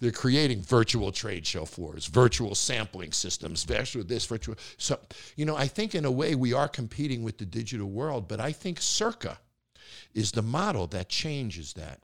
They're 0.00 0.10
creating 0.10 0.62
virtual 0.62 1.12
trade 1.12 1.46
show 1.46 1.64
floors, 1.64 2.06
virtual 2.06 2.54
sampling 2.54 3.12
systems, 3.12 3.64
virtual 3.64 4.04
this, 4.04 4.26
virtual. 4.26 4.56
So, 4.76 4.98
you 5.36 5.44
know, 5.44 5.56
I 5.56 5.66
think 5.66 5.94
in 5.94 6.04
a 6.04 6.10
way 6.10 6.34
we 6.34 6.52
are 6.52 6.68
competing 6.68 7.22
with 7.22 7.38
the 7.38 7.46
digital 7.46 7.88
world, 7.88 8.28
but 8.28 8.40
I 8.40 8.52
think 8.52 8.80
Circa 8.80 9.38
is 10.14 10.32
the 10.32 10.42
model 10.42 10.86
that 10.88 11.08
changes 11.08 11.72
that. 11.74 12.00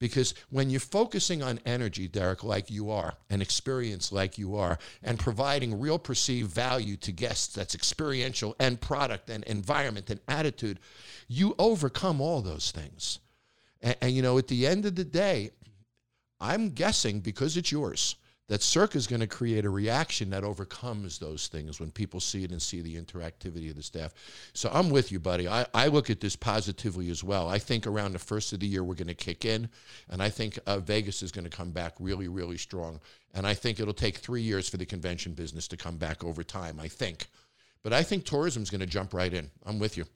Because 0.00 0.32
when 0.50 0.70
you're 0.70 0.78
focusing 0.78 1.42
on 1.42 1.58
energy, 1.66 2.06
Derek, 2.06 2.44
like 2.44 2.70
you 2.70 2.90
are, 2.90 3.14
and 3.30 3.42
experience 3.42 4.12
like 4.12 4.38
you 4.38 4.54
are, 4.54 4.78
and 5.02 5.18
providing 5.18 5.80
real 5.80 5.98
perceived 5.98 6.52
value 6.52 6.96
to 6.98 7.10
guests 7.10 7.52
that's 7.52 7.74
experiential 7.74 8.54
and 8.60 8.80
product 8.80 9.28
and 9.28 9.42
environment 9.44 10.08
and 10.08 10.20
attitude, 10.28 10.78
you 11.26 11.54
overcome 11.58 12.20
all 12.20 12.42
those 12.42 12.70
things. 12.70 13.18
And, 13.82 13.96
and, 14.00 14.12
you 14.12 14.22
know, 14.22 14.38
at 14.38 14.46
the 14.46 14.68
end 14.68 14.86
of 14.86 14.94
the 14.94 15.04
day, 15.04 15.50
I'm 16.40 16.70
guessing 16.70 17.20
because 17.20 17.56
it's 17.56 17.72
yours 17.72 18.16
that 18.48 18.62
Circa 18.62 18.96
is 18.96 19.06
going 19.06 19.20
to 19.20 19.26
create 19.26 19.64
a 19.66 19.70
reaction 19.70 20.30
that 20.30 20.42
overcomes 20.42 21.18
those 21.18 21.48
things 21.48 21.78
when 21.78 21.90
people 21.90 22.18
see 22.18 22.44
it 22.44 22.50
and 22.50 22.60
see 22.60 22.80
the 22.80 22.96
interactivity 22.96 23.68
of 23.68 23.76
the 23.76 23.82
staff. 23.82 24.14
So 24.54 24.70
I'm 24.72 24.88
with 24.88 25.12
you, 25.12 25.20
buddy. 25.20 25.46
I, 25.46 25.66
I 25.74 25.88
look 25.88 26.08
at 26.08 26.20
this 26.20 26.34
positively 26.34 27.10
as 27.10 27.22
well. 27.22 27.48
I 27.48 27.58
think 27.58 27.86
around 27.86 28.12
the 28.12 28.18
first 28.18 28.52
of 28.54 28.60
the 28.60 28.66
year 28.66 28.82
we're 28.82 28.94
going 28.94 29.08
to 29.08 29.14
kick 29.14 29.44
in, 29.44 29.68
and 30.08 30.22
I 30.22 30.30
think 30.30 30.58
uh, 30.66 30.78
Vegas 30.78 31.22
is 31.22 31.30
going 31.30 31.44
to 31.44 31.54
come 31.54 31.70
back 31.70 31.94
really, 32.00 32.28
really 32.28 32.56
strong. 32.56 33.00
And 33.34 33.46
I 33.46 33.52
think 33.52 33.78
it'll 33.78 33.92
take 33.92 34.16
three 34.16 34.42
years 34.42 34.68
for 34.68 34.78
the 34.78 34.86
convention 34.86 35.34
business 35.34 35.68
to 35.68 35.76
come 35.76 35.98
back 35.98 36.24
over 36.24 36.42
time. 36.42 36.80
I 36.80 36.88
think, 36.88 37.28
but 37.82 37.92
I 37.92 38.02
think 38.02 38.24
tourism 38.24 38.62
is 38.62 38.70
going 38.70 38.80
to 38.80 38.86
jump 38.86 39.12
right 39.12 39.32
in. 39.32 39.50
I'm 39.66 39.78
with 39.78 39.98
you. 39.98 40.06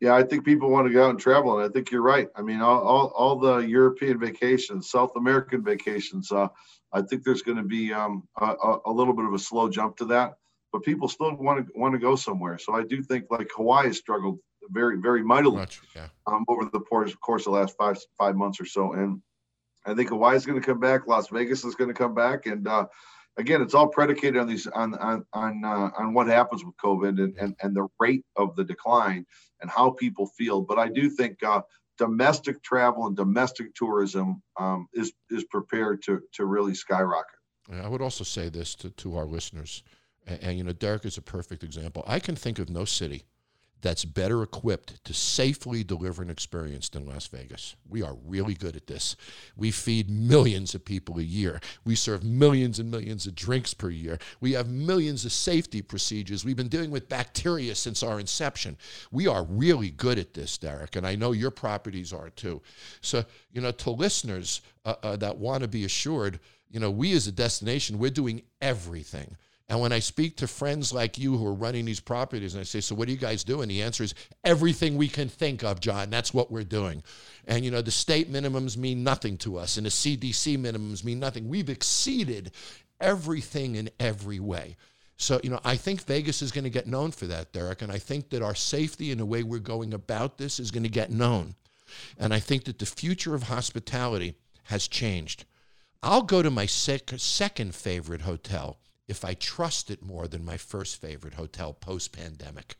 Yeah, 0.00 0.14
I 0.14 0.22
think 0.22 0.44
people 0.44 0.70
want 0.70 0.86
to 0.86 0.92
go 0.92 1.06
out 1.06 1.10
and 1.10 1.18
travel, 1.18 1.58
and 1.58 1.68
I 1.68 1.72
think 1.72 1.90
you're 1.90 2.02
right. 2.02 2.28
I 2.36 2.42
mean, 2.42 2.60
all, 2.60 2.80
all, 2.82 3.06
all 3.16 3.36
the 3.36 3.58
European 3.58 4.20
vacations, 4.20 4.90
South 4.90 5.10
American 5.16 5.64
vacations, 5.64 6.30
uh, 6.30 6.48
I 6.92 7.02
think 7.02 7.24
there's 7.24 7.42
going 7.42 7.58
to 7.58 7.64
be 7.64 7.92
um, 7.92 8.22
a, 8.40 8.76
a, 8.86 8.92
little 8.92 9.12
bit 9.12 9.24
of 9.24 9.34
a 9.34 9.38
slow 9.38 9.68
jump 9.68 9.96
to 9.96 10.04
that, 10.06 10.34
but 10.72 10.84
people 10.84 11.08
still 11.08 11.34
want 11.36 11.66
to 11.66 11.72
want 11.74 11.94
to 11.94 11.98
go 11.98 12.14
somewhere. 12.14 12.58
So 12.58 12.74
I 12.74 12.84
do 12.84 13.02
think 13.02 13.24
like 13.30 13.50
Hawaii 13.56 13.88
has 13.88 13.98
struggled 13.98 14.38
very, 14.70 14.98
very 14.98 15.22
mightily 15.22 15.56
Much, 15.56 15.80
yeah. 15.96 16.08
um, 16.26 16.44
over 16.48 16.64
the 16.72 16.80
course, 16.80 17.14
course 17.16 17.46
of 17.46 17.52
the 17.52 17.58
last 17.58 17.76
five 17.76 17.98
five 18.16 18.36
months 18.36 18.60
or 18.60 18.66
so, 18.66 18.92
and 18.92 19.20
I 19.84 19.94
think 19.94 20.10
Hawaii 20.10 20.36
is 20.36 20.46
going 20.46 20.60
to 20.60 20.66
come 20.66 20.80
back. 20.80 21.06
Las 21.06 21.28
Vegas 21.28 21.64
is 21.64 21.74
going 21.74 21.88
to 21.88 21.94
come 21.94 22.14
back, 22.14 22.46
and 22.46 22.68
uh, 22.68 22.86
again, 23.38 23.62
it's 23.62 23.74
all 23.74 23.88
predicated 23.88 24.36
on 24.36 24.46
these 24.46 24.66
on 24.66 24.94
on 24.96 25.24
on, 25.32 25.64
uh, 25.64 25.90
on 25.96 26.12
what 26.12 26.26
happens 26.26 26.64
with 26.64 26.76
COVID 26.76 27.22
and, 27.22 27.36
and 27.38 27.56
and 27.62 27.74
the 27.74 27.88
rate 27.98 28.24
of 28.36 28.54
the 28.56 28.64
decline 28.64 29.24
and 29.60 29.70
how 29.70 29.90
people 29.90 30.26
feel. 30.26 30.60
But 30.60 30.78
I 30.78 30.88
do 30.88 31.08
think 31.08 31.42
uh, 31.42 31.62
domestic 31.96 32.62
travel 32.62 33.06
and 33.06 33.16
domestic 33.16 33.74
tourism 33.74 34.42
um, 34.58 34.88
is 34.92 35.12
is 35.30 35.44
prepared 35.44 36.02
to 36.02 36.20
to 36.34 36.44
really 36.44 36.74
skyrocket. 36.74 37.38
I 37.70 37.88
would 37.88 38.00
also 38.00 38.24
say 38.24 38.48
this 38.48 38.74
to, 38.76 38.90
to 38.90 39.16
our 39.16 39.26
listeners, 39.26 39.82
and, 40.26 40.42
and 40.42 40.58
you 40.58 40.64
know, 40.64 40.72
Derek 40.72 41.04
is 41.04 41.18
a 41.18 41.22
perfect 41.22 41.62
example. 41.62 42.02
I 42.06 42.18
can 42.18 42.34
think 42.34 42.58
of 42.58 42.68
no 42.68 42.84
city 42.84 43.24
that's 43.80 44.04
better 44.04 44.42
equipped 44.42 45.04
to 45.04 45.14
safely 45.14 45.84
deliver 45.84 46.22
an 46.22 46.30
experience 46.30 46.88
than 46.88 47.06
Las 47.06 47.26
Vegas. 47.28 47.76
We 47.88 48.02
are 48.02 48.16
really 48.26 48.54
good 48.54 48.76
at 48.76 48.86
this. 48.86 49.14
We 49.56 49.70
feed 49.70 50.10
millions 50.10 50.74
of 50.74 50.84
people 50.84 51.18
a 51.18 51.22
year. 51.22 51.60
We 51.84 51.94
serve 51.94 52.24
millions 52.24 52.78
and 52.78 52.90
millions 52.90 53.26
of 53.26 53.34
drinks 53.34 53.74
per 53.74 53.90
year. 53.90 54.18
We 54.40 54.52
have 54.52 54.68
millions 54.68 55.24
of 55.24 55.32
safety 55.32 55.80
procedures. 55.80 56.44
We've 56.44 56.56
been 56.56 56.68
dealing 56.68 56.90
with 56.90 57.08
bacteria 57.08 57.74
since 57.74 58.02
our 58.02 58.18
inception. 58.18 58.76
We 59.12 59.26
are 59.26 59.44
really 59.44 59.90
good 59.90 60.18
at 60.18 60.34
this, 60.34 60.58
Derek, 60.58 60.96
and 60.96 61.06
I 61.06 61.14
know 61.14 61.32
your 61.32 61.50
properties 61.52 62.12
are 62.12 62.30
too. 62.30 62.62
So, 63.00 63.24
you 63.52 63.60
know, 63.60 63.70
to 63.70 63.90
listeners 63.90 64.60
uh, 64.84 64.94
uh, 65.02 65.16
that 65.16 65.38
want 65.38 65.62
to 65.62 65.68
be 65.68 65.84
assured, 65.84 66.40
you 66.70 66.80
know, 66.80 66.90
we 66.90 67.12
as 67.12 67.26
a 67.26 67.32
destination, 67.32 67.98
we're 67.98 68.10
doing 68.10 68.42
everything 68.60 69.36
and 69.68 69.80
when 69.80 69.92
I 69.92 69.98
speak 69.98 70.36
to 70.38 70.46
friends 70.46 70.94
like 70.94 71.18
you 71.18 71.36
who 71.36 71.46
are 71.46 71.52
running 71.52 71.84
these 71.84 72.00
properties 72.00 72.54
and 72.54 72.60
I 72.62 72.64
say, 72.64 72.80
So 72.80 72.94
what 72.94 73.08
are 73.08 73.10
you 73.10 73.18
guys 73.18 73.44
doing? 73.44 73.68
The 73.68 73.82
answer 73.82 74.02
is 74.02 74.14
everything 74.42 74.96
we 74.96 75.08
can 75.08 75.28
think 75.28 75.62
of, 75.62 75.80
Jon. 75.80 76.08
That's 76.08 76.32
what 76.32 76.50
we're 76.50 76.64
doing. 76.64 77.02
And 77.46 77.64
you 77.64 77.70
know, 77.70 77.82
the 77.82 77.90
state 77.90 78.32
minimums 78.32 78.76
mean 78.76 79.04
nothing 79.04 79.36
to 79.38 79.58
us, 79.58 79.76
and 79.76 79.84
the 79.84 79.90
CDC 79.90 80.56
minimums 80.58 81.04
mean 81.04 81.20
nothing. 81.20 81.48
We've 81.48 81.68
exceeded 81.68 82.52
everything 83.00 83.74
in 83.74 83.90
every 84.00 84.40
way. 84.40 84.76
So, 85.20 85.40
you 85.42 85.50
know, 85.50 85.60
I 85.64 85.76
think 85.76 86.04
Vegas 86.04 86.42
is 86.42 86.52
going 86.52 86.64
to 86.64 86.70
get 86.70 86.86
known 86.86 87.10
for 87.10 87.26
that, 87.26 87.52
Derek. 87.52 87.82
And 87.82 87.90
I 87.90 87.98
think 87.98 88.30
that 88.30 88.40
our 88.40 88.54
safety 88.54 89.10
and 89.10 89.20
the 89.20 89.26
way 89.26 89.42
we're 89.42 89.58
going 89.58 89.92
about 89.92 90.38
this 90.38 90.60
is 90.60 90.70
going 90.70 90.84
to 90.84 90.88
get 90.88 91.10
known. 91.10 91.56
And 92.18 92.32
I 92.32 92.38
think 92.38 92.64
that 92.64 92.78
the 92.78 92.86
future 92.86 93.34
of 93.34 93.44
hospitality 93.44 94.34
has 94.64 94.86
changed. 94.86 95.44
I'll 96.04 96.22
go 96.22 96.40
to 96.40 96.50
my 96.50 96.66
sec- 96.66 97.10
second 97.16 97.74
favorite 97.74 98.20
hotel 98.20 98.78
if 99.08 99.24
I 99.24 99.34
trust 99.34 99.90
it 99.90 100.02
more 100.02 100.28
than 100.28 100.44
my 100.44 100.56
first 100.56 101.00
favorite 101.00 101.34
hotel 101.34 101.72
post 101.72 102.12
pandemic. 102.12 102.76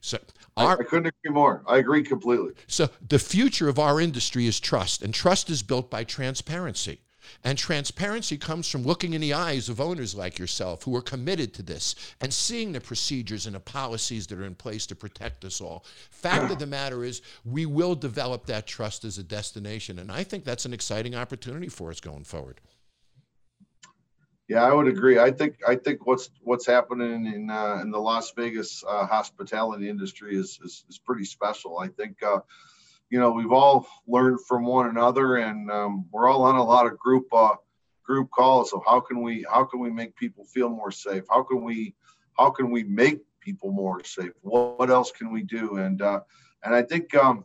So 0.00 0.18
our, 0.56 0.80
I, 0.80 0.84
couldn't 0.84 1.06
agree 1.06 1.34
more. 1.34 1.62
I 1.66 1.78
agree 1.78 2.02
completely. 2.02 2.52
So 2.66 2.90
the 3.06 3.18
future 3.18 3.68
of 3.68 3.78
our 3.78 4.00
industry 4.00 4.46
is 4.46 4.60
trust, 4.60 5.02
and 5.02 5.14
trust 5.14 5.48
is 5.48 5.62
built 5.62 5.90
by 5.90 6.04
transparency. 6.04 7.00
And 7.42 7.58
transparency 7.58 8.36
comes 8.36 8.68
from 8.68 8.84
looking 8.84 9.12
in 9.12 9.20
the 9.20 9.32
eyes 9.32 9.68
of 9.68 9.80
owners 9.80 10.14
like 10.14 10.38
yourself 10.38 10.84
who 10.84 10.94
are 10.94 11.02
committed 11.02 11.52
to 11.54 11.62
this 11.62 11.94
and 12.20 12.32
seeing 12.32 12.70
the 12.70 12.80
procedures 12.80 13.46
and 13.46 13.56
the 13.56 13.60
policies 13.60 14.28
that 14.28 14.38
are 14.38 14.44
in 14.44 14.54
place 14.54 14.86
to 14.86 14.94
protect 14.94 15.44
us 15.44 15.60
all. 15.60 15.84
Fact 16.10 16.52
of 16.52 16.60
the 16.60 16.66
matter 16.66 17.02
is, 17.02 17.22
we 17.44 17.66
will 17.66 17.96
develop 17.96 18.46
that 18.46 18.66
trust 18.66 19.04
as 19.04 19.18
a 19.18 19.24
destination. 19.24 19.98
And 19.98 20.12
I 20.12 20.22
think 20.22 20.44
that's 20.44 20.66
an 20.66 20.72
exciting 20.72 21.14
opportunity 21.16 21.68
for 21.68 21.90
us 21.90 22.00
going 22.00 22.24
forward. 22.24 22.60
Yeah, 24.48 24.62
I 24.62 24.72
would 24.72 24.86
agree. 24.86 25.18
I 25.18 25.32
think 25.32 25.56
I 25.66 25.74
think 25.74 26.06
what's 26.06 26.30
what's 26.42 26.66
happening 26.66 27.26
in 27.26 27.50
uh, 27.50 27.80
in 27.82 27.90
the 27.90 27.98
Las 27.98 28.32
Vegas 28.36 28.84
uh, 28.88 29.04
hospitality 29.06 29.88
industry 29.88 30.36
is, 30.36 30.60
is, 30.64 30.84
is 30.88 30.98
pretty 30.98 31.24
special. 31.24 31.78
I 31.78 31.88
think 31.88 32.22
uh, 32.22 32.38
you 33.10 33.18
know 33.18 33.32
we've 33.32 33.50
all 33.50 33.88
learned 34.06 34.40
from 34.46 34.64
one 34.64 34.88
another, 34.88 35.36
and 35.36 35.68
um, 35.70 36.06
we're 36.12 36.28
all 36.28 36.44
on 36.44 36.54
a 36.54 36.64
lot 36.64 36.86
of 36.86 36.96
group 36.96 37.26
uh, 37.32 37.56
group 38.04 38.30
calls. 38.30 38.70
So 38.70 38.82
how 38.86 39.00
can 39.00 39.20
we 39.20 39.44
how 39.52 39.64
can 39.64 39.80
we 39.80 39.90
make 39.90 40.14
people 40.14 40.44
feel 40.44 40.68
more 40.68 40.92
safe? 40.92 41.24
How 41.28 41.42
can 41.42 41.64
we 41.64 41.96
how 42.38 42.50
can 42.50 42.70
we 42.70 42.84
make 42.84 43.22
people 43.40 43.72
more 43.72 44.04
safe? 44.04 44.30
What, 44.42 44.78
what 44.78 44.90
else 44.90 45.10
can 45.10 45.32
we 45.32 45.42
do? 45.42 45.78
And 45.78 46.00
uh, 46.00 46.20
and 46.62 46.72
I 46.72 46.82
think 46.82 47.16
um, 47.16 47.44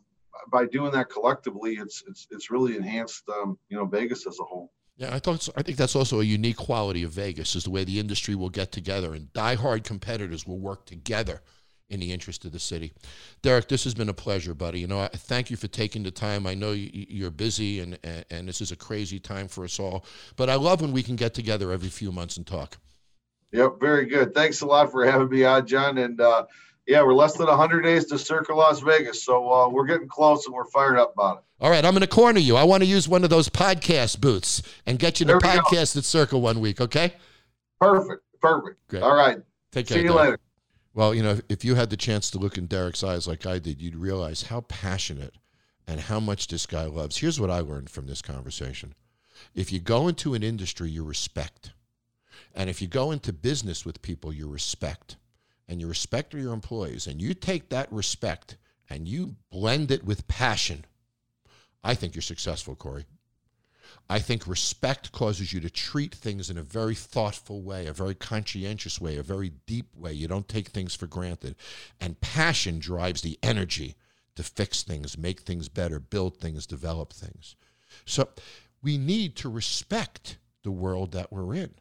by 0.52 0.66
doing 0.68 0.92
that 0.92 1.10
collectively, 1.10 1.78
it's 1.78 2.04
it's 2.08 2.28
it's 2.30 2.52
really 2.52 2.76
enhanced 2.76 3.28
um, 3.28 3.58
you 3.70 3.78
know 3.78 3.86
Vegas 3.86 4.28
as 4.28 4.38
a 4.40 4.44
whole. 4.44 4.72
Yeah, 5.02 5.16
I 5.16 5.18
thought 5.18 5.50
I 5.58 5.64
think 5.64 5.80
that's 5.80 5.96
also 5.96 6.20
a 6.20 6.24
unique 6.24 6.58
quality 6.58 7.02
of 7.02 7.10
Vegas 7.10 7.56
is 7.56 7.64
the 7.64 7.72
way 7.72 7.84
the 7.84 8.00
industry 8.00 8.36
will 8.36 8.52
get 8.52 8.72
together 8.72 9.16
and 9.16 9.34
die-hard 9.34 9.84
competitors 9.84 10.46
will 10.46 10.60
work 10.60 10.86
together 10.86 11.42
in 11.90 12.00
the 12.00 12.14
interest 12.14 12.46
of 12.46 12.52
the 12.52 12.60
city. 12.60 12.94
Derek, 13.42 13.68
this 13.68 13.84
has 13.84 13.96
been 13.96 14.10
a 14.10 14.14
pleasure, 14.14 14.54
buddy. 14.54 14.80
You 14.80 14.86
know, 14.86 15.00
I 15.00 15.08
thank 15.08 15.50
you 15.50 15.58
for 15.58 15.68
taking 15.68 16.04
the 16.04 16.12
time. 16.12 16.46
I 16.46 16.54
know 16.54 16.72
you're 16.74 17.32
busy 17.32 17.80
and, 17.80 17.98
and, 18.04 18.26
and 18.30 18.48
this 18.48 18.62
is 18.62 18.72
a 18.72 18.76
crazy 18.76 19.20
time 19.20 19.48
for 19.48 19.64
us 19.64 19.80
all, 19.80 20.06
but 20.36 20.52
I 20.52 20.56
love 20.56 20.82
when 20.82 20.92
we 20.92 21.02
can 21.02 21.16
get 21.16 21.34
together 21.34 21.72
every 21.72 21.90
few 21.90 22.12
months 22.12 22.38
and 22.38 22.46
talk. 22.46 22.78
Yep, 23.54 23.80
very 23.80 24.06
good. 24.06 24.36
Thanks 24.36 24.62
a 24.62 24.68
lot 24.68 24.92
for 24.92 25.04
having 25.04 25.30
me 25.30 25.44
on, 25.46 25.66
Jon. 25.66 25.98
And 25.98 26.22
uh, 26.22 26.46
yeah, 26.92 27.02
we're 27.04 27.14
less 27.14 27.38
than 27.38 27.48
100 27.48 27.84
days 27.84 28.04
to 28.08 28.20
Circa 28.20 28.54
Las 28.54 28.82
Vegas, 28.82 29.24
so 29.24 29.50
uh, 29.50 29.70
we're 29.70 29.86
getting 29.86 30.10
close 30.10 30.46
and 30.46 30.54
we're 30.54 30.66
fired 30.66 30.98
up 30.98 31.14
about 31.14 31.38
it. 31.38 31.44
All 31.62 31.70
right, 31.70 31.86
I'm 31.86 31.94
going 31.94 32.02
to 32.02 32.08
corner 32.08 32.40
you. 32.40 32.58
I 32.58 32.66
want 32.66 32.84
to 32.84 32.86
use 32.86 33.08
one 33.08 33.24
of 33.24 33.30
those 33.30 33.48
podcast 33.48 34.20
booths 34.20 34.62
and 34.86 35.00
get 35.00 35.22
you 35.22 35.26
to 35.28 35.38
podcast 35.38 35.96
go. 35.96 36.00
at 36.00 36.04
Circa 36.04 36.38
one 36.38 36.60
week, 36.60 36.82
okay? 36.82 37.14
Perfect, 37.80 38.24
perfect. 38.42 38.86
Great. 38.90 39.04
All 39.04 39.16
right. 39.16 39.38
Take 39.72 39.88
care. 39.88 40.00
See 40.00 40.04
you 40.04 40.10
Derek. 40.10 40.22
later. 40.22 40.40
Well, 40.94 41.16
you 41.16 41.24
know, 41.24 41.40
if 41.48 41.64
you 41.64 41.76
had 41.76 41.92
the 41.92 41.96
chance 41.98 42.30
to 42.32 42.38
look 42.38 42.58
in 42.58 42.66
Derek's 42.66 43.06
eyes 43.06 43.26
like 43.26 43.46
I 43.46 43.60
did, 43.60 43.82
you'd 43.82 43.96
realize 43.96 44.44
how 44.44 44.62
passionate 44.62 45.36
and 45.88 46.02
how 46.02 46.20
much 46.20 46.48
this 46.48 46.66
guy 46.66 46.84
loves. 46.88 47.20
Here's 47.20 47.40
what 47.40 47.50
I 47.50 47.62
learned 47.62 47.90
from 47.90 48.08
this 48.08 48.22
conversation. 48.22 48.96
If 49.56 49.72
you 49.72 49.80
go 49.80 50.10
into 50.10 50.34
an 50.34 50.44
industry, 50.44 50.90
you 50.90 51.06
respect. 51.06 51.72
And 52.54 52.70
if 52.70 52.82
you 52.82 52.90
go 52.90 53.12
into 53.12 53.32
business 53.32 53.86
with 53.86 54.02
people, 54.02 54.34
you 54.34 54.50
respect 54.50 55.16
and 55.68 55.80
you 55.80 55.88
respect 55.88 56.34
your 56.34 56.54
employees 56.54 57.08
and 57.08 57.22
you 57.22 57.34
take 57.34 57.70
that 57.70 57.92
respect 57.92 58.58
and 58.90 59.08
you 59.08 59.36
blend 59.52 59.92
it 59.92 60.04
with 60.04 60.28
passion, 60.28 60.86
I 61.84 61.96
think 61.96 62.16
you're 62.16 62.22
successful, 62.22 62.76
Corey. 62.76 63.06
I 64.10 64.20
think 64.20 64.48
respect 64.48 65.12
causes 65.12 65.54
you 65.54 65.60
to 65.62 65.70
treat 65.70 66.14
things 66.14 66.50
in 66.50 66.58
a 66.58 66.64
very 66.64 66.96
thoughtful 66.96 67.62
way, 67.62 67.88
a 67.88 67.94
very 67.94 68.16
conscientious 68.16 69.00
way, 69.00 69.18
a 69.18 69.24
very 69.24 69.52
deep 69.66 69.96
way. 69.96 70.14
You 70.14 70.28
don't 70.28 70.48
take 70.48 70.70
things 70.70 70.96
for 70.96 71.08
granted. 71.08 71.56
And 72.00 72.20
passion 72.22 72.80
drives 72.80 73.22
the 73.22 73.40
energy 73.42 73.96
to 74.36 74.44
fix 74.44 74.84
things, 74.84 75.18
make 75.18 75.42
things 75.42 75.70
better, 75.70 76.00
build 76.00 76.38
things, 76.38 76.66
develop 76.66 77.14
things. 77.14 77.56
So 78.06 78.30
we 78.82 78.98
need 78.98 79.36
to 79.38 79.50
respect 79.50 80.38
the 80.64 80.72
world 80.72 81.12
that 81.12 81.32
we're 81.32 81.54
in 81.56 81.76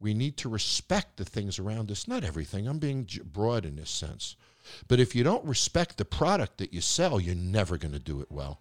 we 0.00 0.14
need 0.14 0.36
to 0.38 0.48
respect 0.48 1.16
the 1.16 1.24
things 1.24 1.58
around 1.58 1.90
us. 1.90 2.06
Not 2.06 2.24
everything, 2.24 2.68
I'm 2.68 2.78
being 2.78 3.06
broad 3.32 3.64
in 3.64 3.76
this 3.76 3.90
sense. 3.90 4.36
But 4.86 5.00
if 5.00 5.14
you 5.14 5.24
don't 5.24 5.44
respect 5.44 5.96
the 5.96 6.04
product 6.04 6.58
that 6.58 6.72
you 6.72 6.80
sell, 6.80 7.20
you're 7.20 7.34
never 7.34 7.78
going 7.78 7.92
to 7.92 7.98
do 7.98 8.20
it 8.20 8.30
well. 8.30 8.60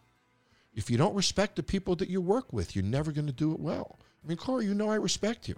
If 0.73 0.89
you 0.89 0.97
don't 0.97 1.15
respect 1.15 1.55
the 1.55 1.63
people 1.63 1.95
that 1.97 2.09
you 2.09 2.21
work 2.21 2.53
with, 2.53 2.75
you're 2.75 2.85
never 2.85 3.11
going 3.11 3.27
to 3.27 3.33
do 3.33 3.51
it 3.51 3.59
well. 3.59 3.99
I 4.23 4.27
mean, 4.27 4.38
Corey, 4.38 4.65
you 4.65 4.73
know 4.73 4.89
I 4.89 4.95
respect 4.95 5.47
you. 5.47 5.55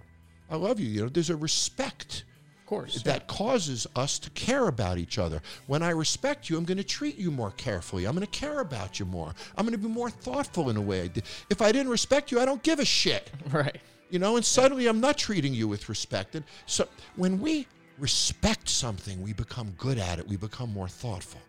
I 0.50 0.56
love 0.56 0.80
you. 0.80 0.88
You 0.88 1.02
know, 1.02 1.08
there's 1.08 1.30
a 1.30 1.36
respect 1.36 2.24
of 2.60 2.66
course, 2.66 3.02
that 3.02 3.22
yeah. 3.22 3.36
causes 3.36 3.86
us 3.96 4.18
to 4.20 4.30
care 4.30 4.68
about 4.68 4.98
each 4.98 5.18
other. 5.18 5.42
When 5.66 5.82
I 5.82 5.90
respect 5.90 6.48
you, 6.48 6.56
I'm 6.56 6.64
going 6.64 6.78
to 6.78 6.84
treat 6.84 7.16
you 7.16 7.30
more 7.30 7.50
carefully. 7.52 8.06
I'm 8.06 8.14
going 8.14 8.26
to 8.26 8.38
care 8.38 8.60
about 8.60 8.98
you 8.98 9.06
more. 9.06 9.34
I'm 9.56 9.66
going 9.66 9.78
to 9.80 9.88
be 9.88 9.92
more 9.92 10.10
thoughtful 10.10 10.70
in 10.70 10.76
a 10.76 10.80
way 10.80 11.02
I 11.02 11.08
did. 11.08 11.24
If 11.48 11.62
I 11.62 11.72
didn't 11.72 11.90
respect 11.90 12.30
you, 12.30 12.40
I 12.40 12.44
don't 12.44 12.62
give 12.62 12.78
a 12.78 12.84
shit. 12.84 13.30
Right 13.52 13.80
you 14.10 14.18
know, 14.18 14.36
and 14.36 14.44
suddenly 14.44 14.86
I'm 14.86 15.00
not 15.00 15.16
treating 15.16 15.54
you 15.54 15.68
with 15.68 15.88
respect. 15.88 16.34
And 16.34 16.44
so 16.66 16.88
when 17.16 17.40
we 17.40 17.66
respect 17.98 18.68
something, 18.68 19.22
we 19.22 19.32
become 19.32 19.72
good 19.78 19.98
at 19.98 20.18
it, 20.18 20.26
we 20.26 20.36
become 20.36 20.72
more 20.72 20.88
thoughtful. 20.88 21.40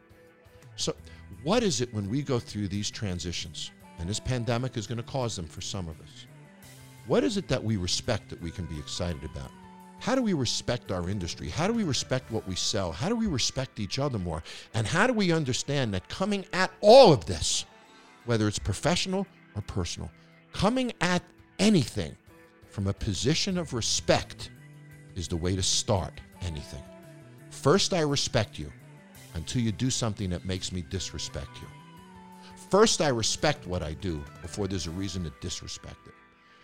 So, 0.76 0.96
what 1.44 1.64
is 1.64 1.82
it 1.82 1.94
when 1.94 2.10
we 2.10 2.22
go 2.22 2.40
through 2.40 2.68
these 2.68 2.92
transitions? 2.92 3.72
And 4.00 4.10
this 4.10 4.20
pandemic 4.20 4.78
is 4.78 4.88
going 4.88 4.98
to 4.98 5.04
cause 5.04 5.36
them 5.36 5.46
for 5.46 5.62
some 5.62 5.88
of 5.88 6.00
us. 6.02 6.26
What 7.08 7.24
is 7.24 7.38
it 7.38 7.48
that 7.48 7.64
we 7.64 7.78
respect 7.78 8.30
that 8.30 8.42
we 8.42 8.52
can 8.52 8.66
be 8.66 8.78
excited 8.80 9.24
about? 9.24 9.52
How 10.00 10.16
do 10.16 10.22
we 10.22 10.34
respect 10.34 10.92
our 10.92 11.10
industry? 11.10 11.50
How 11.50 11.68
do 11.68 11.74
we 11.74 11.84
respect 11.84 12.32
what 12.32 12.48
we 12.48 12.56
sell? 12.56 12.92
How 12.92 13.10
do 13.10 13.16
we 13.16 13.28
respect 13.28 13.80
each 13.80 14.00
other 14.00 14.18
more? 14.18 14.42
And 14.74 14.88
how 14.88 15.06
do 15.06 15.14
we 15.14 15.32
understand 15.32 15.94
that 15.94 16.08
coming 16.10 16.46
at 16.54 16.72
all 16.82 17.14
of 17.14 17.26
this, 17.26 17.66
whether 18.26 18.48
it's 18.48 18.60
professional 18.60 19.28
or 19.56 19.62
personal, 19.62 20.10
coming 20.54 20.92
at 21.02 21.22
anything 21.60 22.16
from 22.72 22.88
a 22.88 22.94
position 22.94 23.58
of 23.58 23.74
respect 23.74 24.50
is 25.16 25.28
the 25.28 25.38
way 25.38 25.56
to 25.56 25.62
start 25.62 26.20
anything. 26.42 26.84
First, 27.50 27.94
I 27.94 28.02
respect 28.02 28.58
you 28.58 28.72
until 29.36 29.62
you 29.62 29.72
do 29.72 29.90
something 29.90 30.30
that 30.30 30.46
makes 30.46 30.72
me 30.72 30.84
disrespect 30.90 31.50
you. 31.62 31.68
First, 32.70 33.02
I 33.02 33.10
respect 33.10 33.68
what 33.68 33.84
I 33.84 33.94
do 33.94 34.24
before 34.42 34.68
there's 34.68 34.88
a 34.88 34.92
reason 34.92 35.24
to 35.26 35.34
disrespect 35.42 36.08
it. 36.08 36.14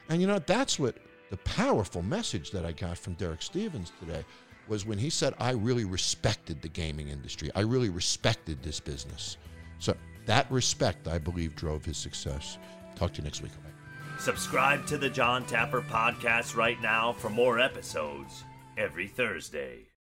And 0.09 0.21
you 0.21 0.27
know, 0.27 0.39
that's 0.39 0.79
what 0.79 0.95
the 1.29 1.37
powerful 1.37 2.01
message 2.01 2.51
that 2.51 2.65
I 2.65 2.71
got 2.71 2.97
from 2.97 3.13
Derek 3.15 3.41
Stevens 3.41 3.91
today 3.99 4.23
was 4.69 4.85
when 4.85 4.97
he 4.97 5.09
said, 5.09 5.33
I 5.39 5.51
really 5.51 5.85
respected 5.85 6.61
the 6.61 6.69
gaming 6.69 7.09
industry. 7.09 7.51
I 7.55 7.61
really 7.61 7.89
respected 7.89 8.63
this 8.63 8.79
business. 8.79 9.37
So 9.79 9.95
that 10.25 10.49
respect, 10.49 11.07
I 11.07 11.17
believe, 11.17 11.55
drove 11.55 11.83
his 11.83 11.97
success. 11.97 12.57
Talk 12.95 13.13
to 13.13 13.17
you 13.17 13.25
next 13.25 13.41
week. 13.41 13.51
Subscribe 14.19 14.85
to 14.87 14.97
the 14.97 15.09
Jon 15.09 15.45
Taffer 15.45 15.81
podcast 15.87 16.55
right 16.55 16.81
now 16.81 17.13
for 17.13 17.29
more 17.29 17.59
episodes 17.59 18.43
every 18.77 19.07
Thursday. 19.07 19.86